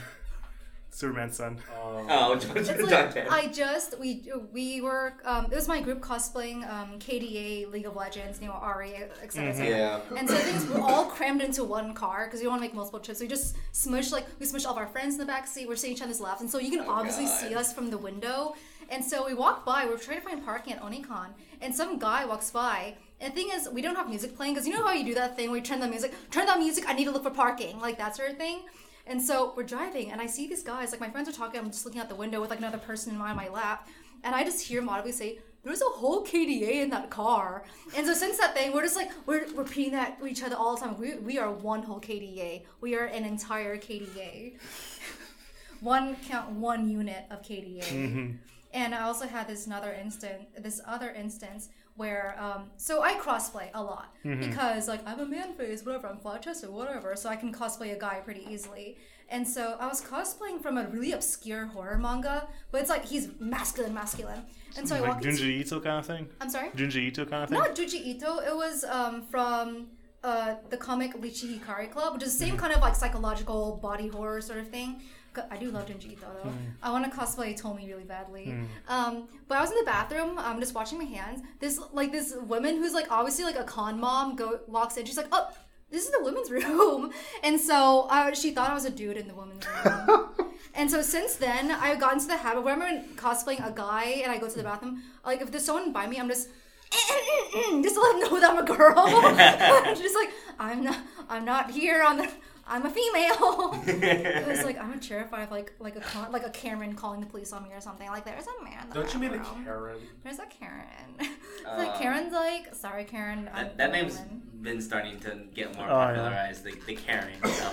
[0.92, 1.58] Superman's son.
[1.74, 5.82] Um, Oh, John, It's John like, I just we we were um, it was my
[5.82, 8.94] group cosplaying um, KDA League of Legends, you know Ahri,
[9.24, 9.52] etc.
[9.54, 9.62] Mm-hmm.
[9.62, 9.70] etc.
[9.70, 10.18] Yeah.
[10.20, 13.00] And so things we're all crammed into one car because we want to make multiple
[13.00, 13.22] trips.
[13.22, 15.68] We just smush like we smush all of our friends in the back seat.
[15.68, 17.40] We're seeing each other's laps, and so you can obviously God.
[17.40, 18.56] see us from the window.
[18.90, 19.86] And so we walk by.
[19.86, 21.30] We're trying to find parking at Onicon,
[21.62, 22.96] and some guy walks by.
[23.22, 25.14] And the thing is, we don't have music playing because you know how you do
[25.14, 26.84] that thing where you turn the music, turn the music.
[26.88, 28.64] I need to look for parking, like that sort of thing.
[29.08, 30.92] And so we're driving, and I see these guys.
[30.92, 31.60] Like my friends are talking.
[31.60, 33.88] I'm just looking out the window with like another person in my, my lap,
[34.24, 37.64] and I just hear him audibly say, "There's a whole KDA in that car."
[37.96, 40.76] And so since that thing, we're just like we're repeating that to each other all
[40.76, 41.00] the time.
[41.00, 42.64] We we are one whole KDA.
[42.80, 44.54] We are an entire KDA.
[45.82, 47.84] one count one unit of KDA.
[47.84, 48.32] Mm-hmm.
[48.74, 53.70] And I also had this another instant, this other instance where, um, so I crossplay
[53.74, 57.36] a lot because like I'm a man face, whatever, I'm flat chested, whatever, so I
[57.36, 58.98] can cosplay a guy pretty easily.
[59.30, 63.30] And so I was cosplaying from a really obscure horror manga, but it's like he's
[63.40, 64.44] masculine, masculine.
[64.78, 66.30] And so I Like walk into, Junji Ito kind of thing.
[66.42, 67.58] I'm sorry, Junji Ito kind of thing.
[67.58, 68.40] not Junji Ito.
[68.40, 69.88] It was um, from
[70.24, 74.08] uh, the comic Litchi Hikari Club, which is the same kind of like psychological body
[74.08, 75.02] horror sort of thing.
[75.50, 76.52] I do love Junji Ito though.
[76.84, 78.54] I want to cosplay Tomi really badly.
[78.88, 80.38] Um, but I was in the bathroom.
[80.38, 81.42] I'm just washing my hands.
[81.60, 85.06] This like this woman who's like obviously like a con mom go walks in.
[85.06, 85.50] She's like, oh.
[85.90, 87.12] This is the women's room,
[87.44, 90.30] and so uh, she thought I was a dude in the women's room.
[90.74, 94.32] And so since then, I've gotten to the habit where I'm cosplaying a guy and
[94.32, 95.04] I go to the bathroom.
[95.26, 96.48] Like if there's someone by me, I'm just
[96.92, 98.94] just to let them know that I'm a girl.
[98.98, 100.30] I'm just like
[100.60, 100.98] I'm not.
[101.30, 102.32] I'm not here on the.
[102.72, 103.82] I'm a female.
[103.86, 107.26] it was like I'm terrified of like like a con- like a Karen calling the
[107.26, 108.08] police on me or something.
[108.10, 108.84] Like there's a man.
[108.84, 109.40] in the Don't you mean a.
[109.64, 109.98] Karen?
[110.24, 110.88] There's a Karen.
[111.64, 113.46] It's like Uh, Karen's like sorry Karen.
[113.54, 116.06] That, that a name's woman." been starting to get more Oh, yeah.
[116.16, 116.64] popularized.
[116.64, 117.34] The, the Karen.
[117.44, 117.72] So.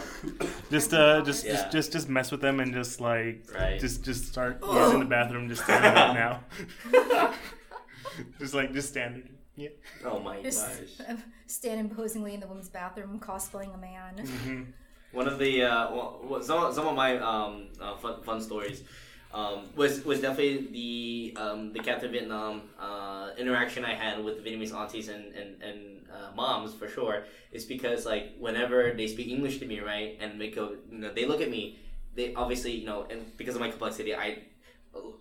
[0.70, 1.52] Just uh, just, Yeah.
[1.52, 3.78] just just just mess with them and just like Right.
[3.80, 6.14] just just start using the bathroom just standing up
[6.92, 7.34] now.
[8.38, 9.28] just like just standard.
[9.56, 9.68] Yeah.
[10.04, 11.16] Oh my Just gosh.
[11.46, 14.72] stand imposingly in the women's bathroom cosplaying a man.
[15.12, 18.82] One of the uh, some, some of my um, uh, fun, fun stories
[19.32, 24.74] um, was was definitely the um, the Captain Vietnam uh, interaction I had with Vietnamese
[24.74, 27.24] aunties and and, and uh, moms for sure.
[27.52, 31.12] Is because like whenever they speak English to me, right, and they go, you know,
[31.12, 31.78] they look at me.
[32.14, 34.42] They obviously, you know, and because of my complexity, I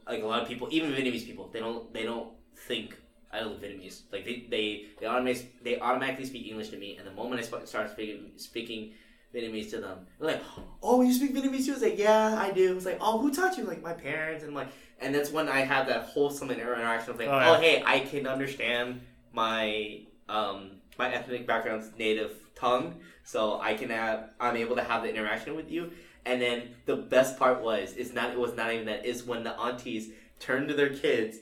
[0.05, 2.29] like a lot of people, even Vietnamese people, they don't they don't
[2.67, 2.97] think
[3.31, 4.01] I look Vietnamese.
[4.11, 7.65] Like they they they automatically they automatically speak English to me, and the moment I
[7.65, 8.93] start speaking speaking
[9.37, 10.41] Vietnamese to them, they're like,
[10.81, 13.57] "Oh, you speak Vietnamese too?" was like, "Yeah, I do." It's like, "Oh, who taught
[13.57, 14.69] you?" Like my parents, and like,
[14.99, 18.27] and that's when I have that wholesome interaction of like, Oh, "Oh, hey, I can
[18.27, 19.01] understand
[19.31, 25.03] my um my ethnic background's native tongue, so I can have I'm able to have
[25.03, 25.91] the interaction with you."
[26.25, 29.43] And then the best part was is not it was not even that is when
[29.43, 30.09] the aunties
[30.39, 31.37] turn to their kids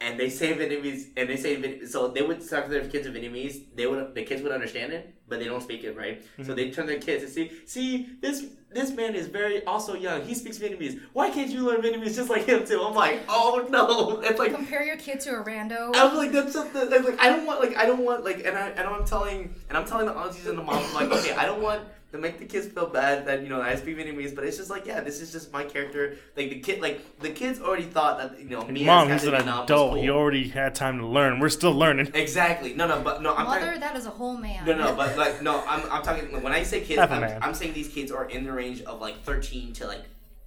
[0.00, 3.06] and they say Vietnamese and they say Viet- so they would talk to their kids
[3.06, 3.64] in Vietnamese.
[3.74, 6.22] They would the kids would understand it, but they don't speak it right.
[6.38, 6.54] So mm-hmm.
[6.54, 10.22] they turn their kids and see see this this man is very also young.
[10.22, 11.00] He speaks Vietnamese.
[11.12, 12.80] Why can't you learn Vietnamese just like him too?
[12.82, 14.54] I'm like, oh no, it's like.
[14.54, 15.94] Compare your kid to a rando.
[15.94, 16.88] I was like, that's something.
[16.88, 19.54] That's like, I don't want, like, I don't want, like, and I, and I'm telling,
[19.68, 22.38] and I'm telling the aunties and the moms, like, okay, I don't want to make
[22.38, 25.00] the kids feel bad that you know I speak Vietnamese, but it's just like, yeah,
[25.00, 26.16] this is just my character.
[26.36, 29.30] Like the kid, like the kids already thought that you know me Mom, as he's
[29.30, 29.92] Captain an Vietnam was adult.
[29.92, 30.02] cool.
[30.02, 31.38] He already had time to learn.
[31.40, 32.10] We're still learning.
[32.14, 32.74] Exactly.
[32.74, 33.80] No, no, but no, I'm Mother, talking.
[33.80, 34.64] that is a whole man.
[34.66, 37.42] No, no, but like no, I'm, I'm talking when I say kids, Half a I'm.
[37.42, 40.02] I'm saying these kids are in the range of like 13 to like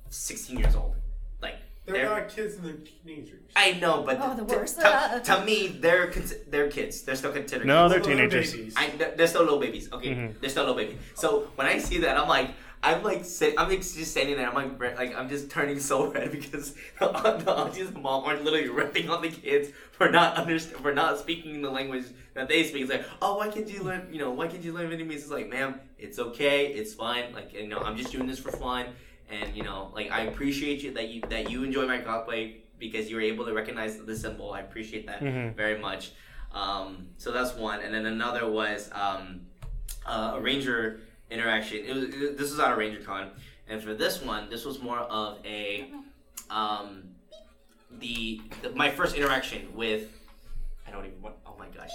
[0.09, 0.95] 16 years old.
[1.85, 3.39] Like They're, they're- not kids and they're teenagers.
[3.55, 4.79] I know, but Oh, the to- worst.
[4.79, 7.01] To, to me, they're cons- they're kids.
[7.01, 7.67] They're still considered.
[7.67, 8.05] No, kids.
[8.07, 8.73] they're teenagers.
[8.77, 9.91] I, they're they're still little babies.
[9.91, 10.39] Okay, Mhm.
[10.39, 10.97] they're still little babies.
[11.15, 12.51] So when I see that, I'm like,
[12.81, 14.47] I'm like, sit, I'm like just standing there.
[14.47, 18.23] I'm like, like I'm just turning so red because the, aunt- the aunties and mom
[18.25, 22.47] are literally ripping on the kids for not understand, for not speaking the language that
[22.47, 22.83] they speak.
[22.83, 24.07] It's like, oh, why can't you learn?
[24.11, 25.15] You know, why can't you learn Vietnamese?
[25.15, 27.33] It's like, ma'am, it's okay, it's fine.
[27.33, 28.87] Like, you know, I'm just doing this for fun,
[29.29, 33.09] and you know, like I appreciate you that you that you enjoy my cosplay because
[33.09, 34.51] you were able to recognize the symbol.
[34.53, 35.55] I appreciate that Mhm.
[35.55, 36.11] very much.
[36.51, 39.41] Um, so that's one, and then another was um,
[40.05, 40.99] uh, a ranger
[41.31, 41.77] interaction.
[41.85, 43.31] It was it, this was at a ranger con,
[43.67, 45.89] and for this one, this was more of a
[46.49, 47.03] um,
[47.99, 50.09] the, the my first interaction with.
[50.87, 51.35] I don't even want.
[51.45, 51.91] Oh my gosh.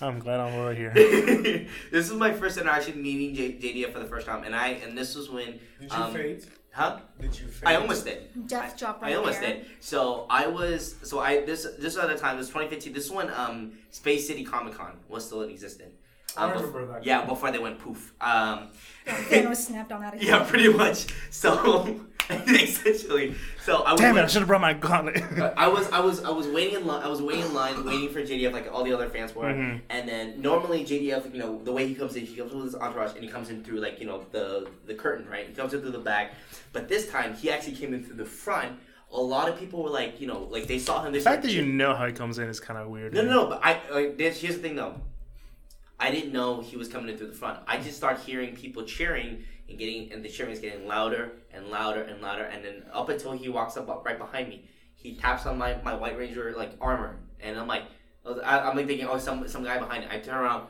[0.00, 0.92] I'm glad I'm over here.
[1.90, 4.96] this is my first interaction meeting J- JDF for the first time, and I and
[4.96, 6.46] this was when Did you um, faint?
[6.72, 7.00] huh?
[7.20, 7.66] Did you faint?
[7.66, 8.46] I almost did.
[8.46, 9.54] Death drop right I almost there.
[9.56, 9.66] did.
[9.80, 10.94] So I was.
[11.02, 12.36] So I this this was at the time.
[12.36, 12.92] This was 2015.
[12.92, 15.94] This one um Space City Comic Con was still in existence.
[16.36, 17.04] I Um, bef- remember that.
[17.04, 18.12] Yeah, before they went poof.
[18.20, 18.68] Um,
[19.06, 21.06] Thanos snapped on out of yeah, pretty much.
[21.30, 22.00] So
[22.48, 23.34] essentially,
[23.64, 24.00] so I was.
[24.00, 24.22] Damn it!
[24.22, 25.22] I should have brought my gauntlet.
[25.56, 27.02] I was I was I was waiting in line.
[27.02, 29.46] I was waiting in line, waiting for JDF like all the other fans were.
[29.46, 29.80] Mhm.
[29.88, 32.74] And then normally JDF, you know, the way he comes in, he comes with his
[32.74, 35.46] entourage, and he comes in through like you know the the curtain, right?
[35.46, 36.32] He comes in through the back.
[36.72, 38.78] But this time, he actually came in through the front.
[39.10, 41.12] A lot of people were like, you know, like they saw him.
[41.12, 43.14] They the fact that you know how he comes in is kind of weird.
[43.14, 43.46] no, no, no.
[43.48, 45.00] But I, I this, here's the thing though.
[46.00, 47.58] I didn't know he was coming in through the front.
[47.66, 51.68] I just start hearing people cheering and getting, and the cheering is getting louder and
[51.70, 52.44] louder and louder.
[52.44, 54.64] And then up until he walks up, right behind me,
[54.94, 57.84] he taps on my, my White Ranger like armor, and I'm like,
[58.24, 60.10] I was- I, I'm like thinking, oh, some some guy behind it.
[60.10, 60.66] I turn around,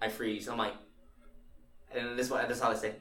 [0.00, 0.48] I freeze.
[0.48, 0.74] I'm like,
[1.94, 2.94] and this one, this is how I say,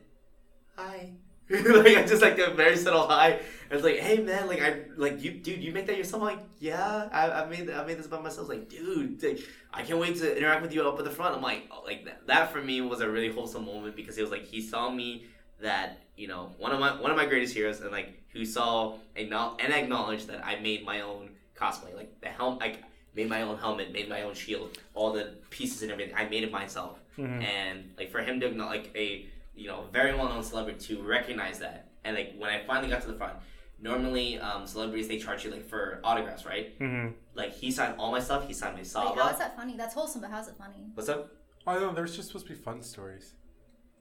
[0.75, 1.11] hi.
[1.49, 3.39] like I just like a very subtle hi.
[3.69, 5.63] It's like, hey man, like I like you, dude.
[5.63, 6.23] You make that yourself?
[6.23, 8.49] I'm like, yeah, I, I made I made this by myself.
[8.49, 9.39] Like, dude, like,
[9.71, 11.35] I can't wait to interact with you up at the front.
[11.35, 14.23] I'm like, oh, like that, that for me was a really wholesome moment because it
[14.23, 15.25] was like he saw me
[15.61, 18.93] that you know one of my one of my greatest heroes and like who saw
[19.15, 22.83] acknow- and acknowledged that I made my own cosplay, like the helm, like
[23.15, 26.13] made my own helmet, made my own shield, all the pieces and everything.
[26.15, 27.41] I made it myself, Mhm.
[27.43, 29.25] and like for him to acknow- like a
[29.55, 33.01] you know very well known celebrity to recognize that, and like when I finally got
[33.03, 33.35] to the front.
[33.81, 36.73] Normally, um, celebrities they charge you like for autographs, right?
[36.77, 38.47] hmm Like he signed all my stuff.
[38.47, 39.21] He signed my Wait, Saba.
[39.21, 39.75] how is that funny?
[39.75, 40.77] That's wholesome, but how's it funny?
[40.93, 41.29] What's up?
[41.67, 43.33] I don't know there's just supposed to be fun stories.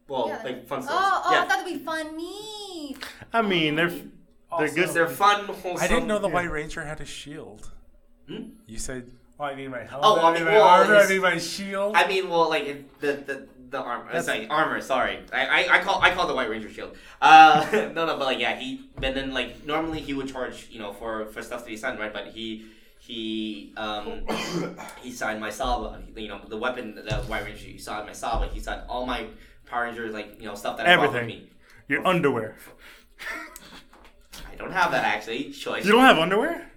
[0.08, 0.42] Well, Yeah.
[0.44, 1.00] like fun Oh, stories.
[1.02, 2.96] oh, I thought it'd be funny.
[3.32, 4.00] I mean, they're they're
[4.50, 4.88] Also- good.
[4.90, 5.46] they're fun.
[5.46, 5.78] Wholesome.
[5.82, 6.34] I didn't know the yeah.
[6.34, 7.70] White Ranger had a shield.
[8.28, 8.50] Hmm?
[8.66, 9.10] You said,
[9.40, 10.04] "Oh, I need my helmet.
[10.08, 10.92] Oh, I I mean, need my armor.
[10.94, 12.66] I it's- need my shield." I mean, well, like
[13.00, 14.04] the the the armor.
[14.06, 14.80] That's- Sorry, armor.
[14.80, 16.96] Sorry, I, I I call I call the White Ranger shield.
[17.20, 18.88] Uh, no, no, but like yeah, he.
[18.96, 21.98] But then like normally he would charge you know for for stuff that he signed
[21.98, 22.66] right, but he
[23.00, 24.24] he um
[25.02, 26.02] he signed my Saba.
[26.14, 27.66] You know the weapon that the White Ranger.
[27.66, 28.46] He signed my Saba.
[28.52, 29.26] He signed all my
[29.66, 31.42] Power Rangers like you know stuff that I brought with Everything.
[31.44, 31.50] me.
[31.88, 32.56] Your underwear.
[34.50, 35.50] I don't have that actually.
[35.50, 35.84] Choice.
[35.84, 36.70] You don't have underwear?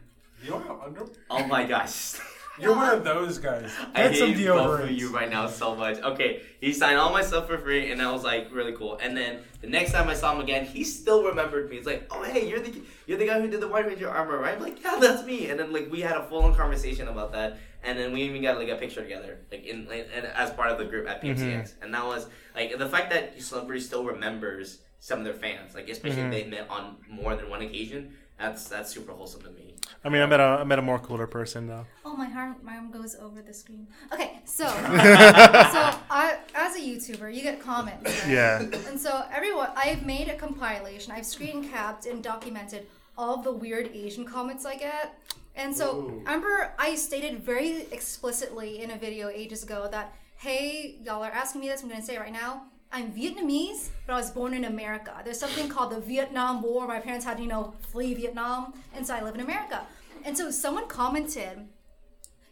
[0.43, 1.09] you don't have underwear?
[1.29, 2.15] Oh my gosh.
[2.59, 3.71] You're one of those guys.
[3.93, 4.97] I Get some hate both of deodorant.
[4.97, 5.99] you right now so much.
[5.99, 8.97] Okay, he signed all my stuff for free, and that was like really cool.
[8.99, 11.75] And then the next time I saw him again, he still remembered me.
[11.77, 14.39] He's like, "Oh, hey, you're the you're the guy who did the White Ranger armor,
[14.39, 17.07] right?" I'm like, "Yeah, that's me." And then like we had a full on conversation
[17.09, 20.25] about that, and then we even got like a picture together, like in like, and
[20.25, 21.41] as part of the group at mm-hmm.
[21.41, 21.73] PMCX.
[21.81, 25.89] And that was like the fact that celebrity still remembers some of their fans, like
[25.89, 26.31] especially if mm-hmm.
[26.31, 28.13] they met on more than one occasion.
[28.39, 29.73] That's that's super wholesome to me.
[30.03, 31.85] I mean, I met a I met a more cooler person though.
[32.05, 33.87] Oh, my arm, my arm goes over the screen.
[34.13, 38.05] Okay, so so I, as a YouTuber, you get comments.
[38.23, 38.31] right?
[38.31, 38.61] Yeah.
[38.87, 41.11] And so everyone, I've made a compilation.
[41.11, 42.85] I've screen capped and documented
[43.17, 45.19] all the weird Asian comments I get.
[45.57, 46.23] And so Ooh.
[46.25, 51.31] I remember I stated very explicitly in a video ages ago that, hey, y'all are
[51.31, 51.81] asking me this.
[51.81, 52.67] I'm going to say it right now.
[52.91, 55.13] I'm Vietnamese, but I was born in America.
[55.25, 56.87] There's something called the Vietnam War.
[56.87, 59.85] My parents had to, you know, flee Vietnam, and so I live in America.
[60.23, 61.67] And so someone commented,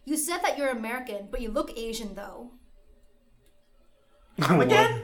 [0.04, 2.52] "You said that you're American, but you look Asian, though."
[4.50, 5.04] Again?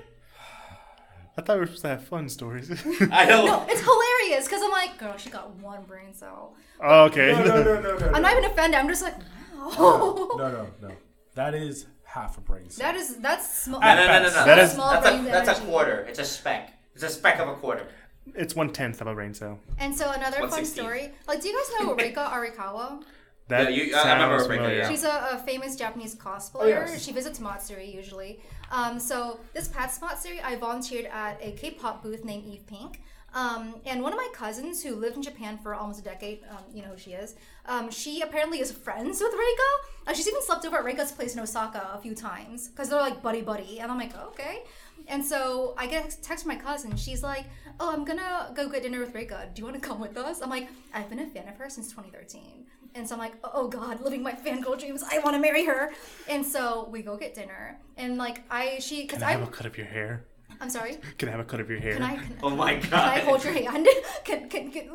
[1.37, 2.69] I thought we were supposed to have fun stories.
[3.11, 3.45] I know.
[3.45, 6.55] No, it's hilarious because I'm like, girl, she got one brain cell.
[6.81, 7.31] oh, okay.
[7.31, 8.11] No, no, no, no, no.
[8.13, 8.79] I'm not even offended.
[8.79, 9.15] I'm just like,
[9.57, 10.29] wow.
[10.37, 10.91] No, no, no.
[11.35, 12.91] That is half a brain cell.
[12.91, 13.79] That is that's small.
[13.79, 14.45] No, no, no, no, no.
[14.45, 16.05] That is- small that's a brain that's a quarter.
[16.09, 16.73] It's a speck.
[16.93, 17.87] It's a speck of a quarter.
[18.35, 19.59] It's one tenth of a brain cell.
[19.79, 21.11] And so another fun story.
[21.27, 23.01] Like, do you guys know Reika Arikawa?
[23.47, 24.77] That Yeah, you- I remember sounds Rebecca, familiar.
[24.83, 24.89] yeah.
[24.89, 26.53] She's a, a famous Japanese cosplayer.
[26.61, 27.03] Oh, yes.
[27.03, 28.39] She visits Matsuri usually.
[28.72, 33.02] Um, so this past Matsuri, I volunteered at a K-pop booth named Eve Pink.
[33.34, 36.64] Um, and one of my cousins who lived in Japan for almost a decade, um,
[36.73, 37.35] you know who she is.
[37.65, 40.07] Um, she apparently is friends with Reika.
[40.07, 42.99] Uh, she's even slept over at Reika's place in Osaka a few times because they're
[42.99, 43.80] like buddy buddy.
[43.80, 44.64] And I'm like, okay.
[45.07, 46.98] And so I get a text from my cousin.
[46.98, 47.45] She's like,
[47.80, 49.53] "Oh, I'm gonna go get dinner with Reika.
[49.53, 51.69] Do you want to come with us?" I'm like, "I've been a fan of her
[51.69, 55.03] since 2013." And so I'm like, "Oh God, living my fangirl dreams.
[55.10, 55.91] I want to marry her."
[56.27, 59.45] And so we go get dinner, and like I, she, because Can I have a
[59.45, 60.26] I'm, cut of your hair?
[60.60, 60.98] I'm sorry.
[61.18, 61.93] Can I have a cut of your hair?
[61.93, 62.15] Can I?
[62.18, 62.84] Can, Oh my god.
[62.89, 63.88] can I hold your hand?
[64.26, 64.89] can, can, can,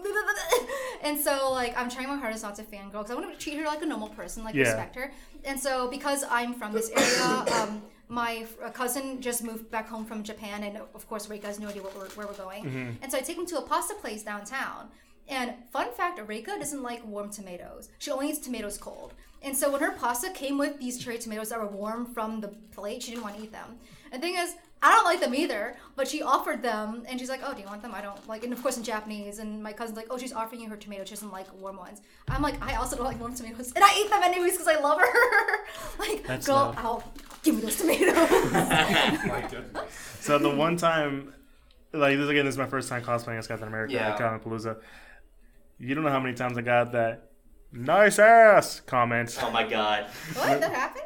[1.02, 3.56] and so, like, I'm trying my hardest not to fangirl because I want to treat
[3.58, 4.64] her like a normal person, like, Yeah.
[4.64, 5.12] respect her.
[5.44, 10.22] And so, because I'm from this area, um, my cousin just moved back home from
[10.22, 12.64] Japan, and of course, Reika has no idea where we're, where we're going.
[12.64, 12.90] Mm-hmm.
[13.02, 14.88] And so, I take him to a pasta place downtown.
[15.28, 17.88] And fun fact, Reika doesn't like warm tomatoes.
[17.98, 19.12] She only eats tomatoes cold.
[19.42, 22.48] And so when her pasta came with these cherry tomatoes that were warm from the
[22.48, 23.76] plate, she didn't want to eat them.
[24.10, 27.28] And the thing is, I don't like them either, but she offered them, and she's
[27.30, 29.38] like, "Oh, do you want them?" I don't like, and of course in Japanese.
[29.38, 31.08] And my cousin's like, "Oh, she's offering you her tomatoes.
[31.08, 33.98] She doesn't like warm ones." I'm like, "I also don't like warm tomatoes, and I
[33.98, 35.06] eat them anyways because I love her."
[35.98, 36.78] like, That's girl, love.
[36.78, 37.12] I'll
[37.42, 38.16] give me those tomatoes.
[40.20, 41.32] So the one time,
[41.92, 44.10] like this again, this is my first time cosplaying as Captain America Yeah.
[44.14, 44.76] at Comicpalooza.
[45.78, 47.30] You don't know how many times I got that
[47.72, 49.38] nice ass comment.
[49.40, 50.06] Oh my god.
[50.34, 50.60] what?
[50.60, 51.04] That happens?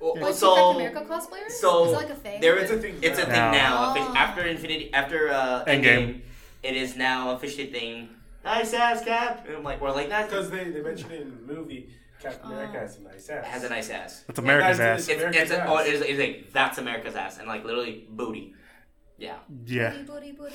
[0.00, 1.50] Well, Like so Captain America cosplayers?
[1.50, 2.40] so is it like a thing?
[2.40, 3.50] there is a thing It's a thing now.
[3.52, 3.94] now.
[3.96, 4.14] Oh.
[4.16, 5.82] After Infinity, after uh, Endgame.
[5.84, 6.20] Endgame,
[6.62, 8.08] it is now officially a thing.
[8.44, 9.44] Nice ass cap.
[9.46, 10.26] And I'm like, we're like, nice.
[10.26, 13.46] Because they, they mentioned it in the movie, Captain America has a nice ass.
[13.46, 14.24] has a nice ass.
[14.26, 15.08] That's America's ass.
[15.08, 15.86] it's- It's, it's, America's a, oh, ass.
[15.88, 18.54] it's, it's like that's America's ass, and like literally booty.
[19.18, 19.36] Yeah.
[19.66, 19.90] Yeah.
[20.06, 20.54] Booty, booty, booty,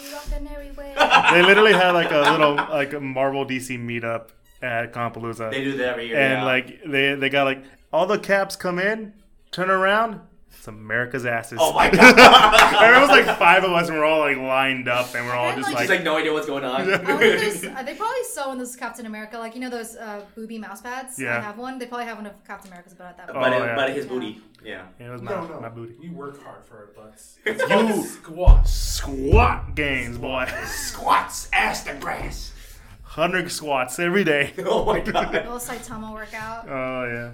[0.53, 0.95] everywhere.
[1.33, 4.29] They literally had like a little like a Marvel DC meetup
[4.61, 5.51] at Comicpalooza.
[5.51, 6.17] They do that every year.
[6.17, 6.43] and yeah.
[6.45, 9.13] like they they got like all the caps come in,
[9.53, 10.19] turn around,
[10.49, 11.57] it's America's asses.
[11.61, 12.15] oh my god.
[12.19, 15.25] I remember it was like five of us, and we're all like lined up, and
[15.25, 16.81] we're all just like, She's like, like no idea what's going on.
[16.81, 19.69] I wonder if there's, uh, they probably sew in those Captain America, like you know
[19.69, 21.17] those uh, booby mouse pads.
[21.19, 21.37] Yeah.
[21.37, 21.79] I have one.
[21.79, 23.63] They probably have one of Captain America's, but at that Oh, but, point.
[23.65, 23.75] yeah.
[23.75, 24.41] but his booty.
[24.63, 24.83] Yeah.
[24.99, 25.59] Yeah, it was my, No, no.
[25.59, 25.95] my booty.
[25.99, 27.37] We work hard for our butts.
[27.45, 28.67] You Squat.
[28.67, 30.47] squat gains, boy.
[30.65, 32.51] Squats, ass to grass.
[33.03, 34.53] Hundred squats every day.
[34.65, 35.33] Oh my god.
[35.33, 36.67] little Saitama workout.
[36.69, 37.31] Oh yeah.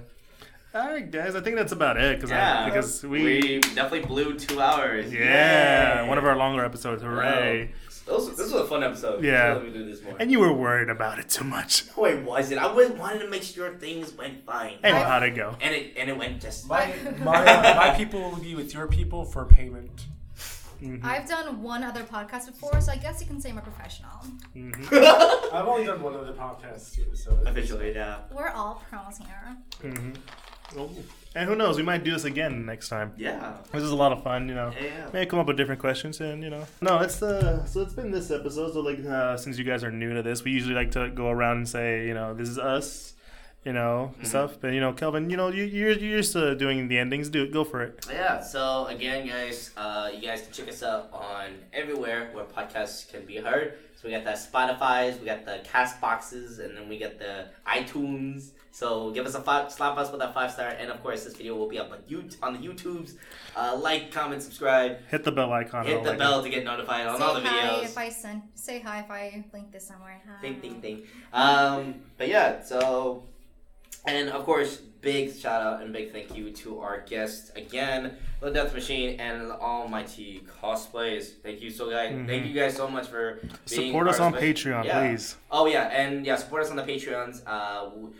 [0.72, 1.34] All right, guys.
[1.34, 2.20] I think that's about it.
[2.20, 2.62] Cause Yeah.
[2.62, 5.12] I, because we, we definitely blew two hours.
[5.12, 7.02] yeah, one of our longer episodes.
[7.02, 7.72] Hooray!
[7.88, 9.22] This was, this was a fun episode.
[9.24, 9.54] Yeah.
[9.54, 10.16] Let me do this more.
[10.18, 11.84] And you were worried about it too much.
[11.96, 12.60] No, it wasn't.
[12.60, 14.78] I was wanted to make sure things went fine.
[14.82, 15.56] And how'd it go?
[15.60, 18.86] And it and it went just My, my, uh, my people will be with your
[18.86, 20.06] people for payment.
[21.02, 24.10] I've done one other podcast before, so I guess you can say I'm a professional.
[25.52, 27.38] I've only done one other podcast too, so.
[27.44, 28.20] officially, yeah.
[28.32, 29.56] We're all pros here.
[29.92, 30.12] hmm
[31.34, 31.76] And who knows?
[31.76, 33.12] We might do this again next time.
[33.16, 33.54] Yeah.
[33.72, 34.72] This is a lot of fun, you know.
[34.80, 35.08] Yeah.
[35.12, 36.66] May come up with different questions, and you know.
[36.80, 38.72] No, it's the so it's been this episode.
[38.72, 41.28] So like, uh, since you guys are new to this, we usually like to go
[41.30, 43.14] around and say, you know, this is us,
[43.64, 44.58] you know, stuff.
[44.60, 47.28] But you know, Kelvin, you know, you you're, you're used to doing the endings.
[47.28, 47.52] Do it.
[47.52, 48.04] Go for it.
[48.10, 53.08] Yeah, so again, guys, uh, you guys can check us out on everywhere where podcasts
[53.08, 53.74] can be heard.
[53.94, 58.50] So we got the Spotify's, we got the Castboxes, and then we got the iTunes.
[58.72, 61.34] So give us a five, slap us with a five star, and of course this
[61.36, 63.14] video will be up on you on the YouTubes.
[63.56, 65.84] Uh, like, comment, subscribe, Hit the bell icon.
[65.84, 67.48] hit the like bell to get notified on say all the videos.
[67.50, 68.42] hi if I send.
[68.54, 70.20] Say hi if I link this somewhere.
[70.26, 70.40] Hi.
[70.42, 71.02] Ding ding ding.
[71.32, 73.24] Um, but yeah, so
[74.06, 78.50] and of course, big shout out and big thank you to our guests again, the
[78.50, 81.32] Death Machine and the Almighty Cosplays.
[81.42, 82.14] Thank you so guys.
[82.26, 85.08] Thank you guys so much for being Support us on special- Patreon, Yeah.
[85.08, 85.36] please.
[85.50, 87.42] Oh yeah, and yeah, support us on the Patreons.
[87.44, 88.14] Uh, w-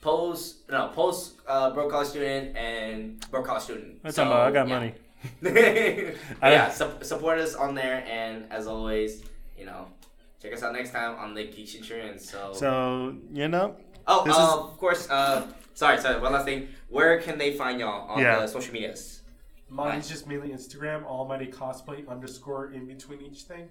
[0.00, 4.02] post no post uh, broke college student and broke college student.
[4.02, 4.74] That's So, about, I got yeah.
[4.78, 4.94] money.
[6.40, 9.22] But yeah, su- support us on there, and as always,
[9.58, 9.86] you know,
[10.40, 12.28] check us out next time on the Geek Centurions.
[12.30, 13.76] So, So, you know,
[14.06, 15.08] oh, uh, is- of course.
[15.10, 16.20] Uh, sorry, sorry.
[16.20, 16.68] One last thing.
[16.88, 18.38] Where can they find y'all on Yeah.
[18.40, 19.22] the social medias?
[19.68, 23.68] Mine's just mainly Instagram, Almighty Cosplay underscore in between each thing.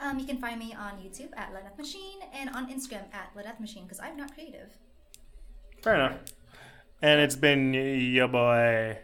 [0.00, 3.60] Um, you can find me on YouTube at LaDeath Machine and on Instagram at LaDeath
[3.60, 4.70] Machine because I'm not creative.
[5.86, 6.18] Fair enough.
[7.00, 8.98] And it's been your boy,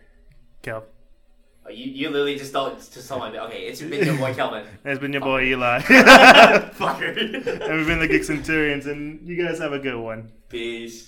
[0.62, 0.84] Kel.
[1.64, 3.60] Oh, you, you literally just don't told my okay.
[3.68, 4.66] It's been your boy Kelvin.
[4.84, 5.78] It's been your boy, Eli.
[6.80, 7.14] Fucker.
[7.14, 10.32] and we've been the Geek Centurions, and you guys have a good one.
[10.48, 10.98] Peace.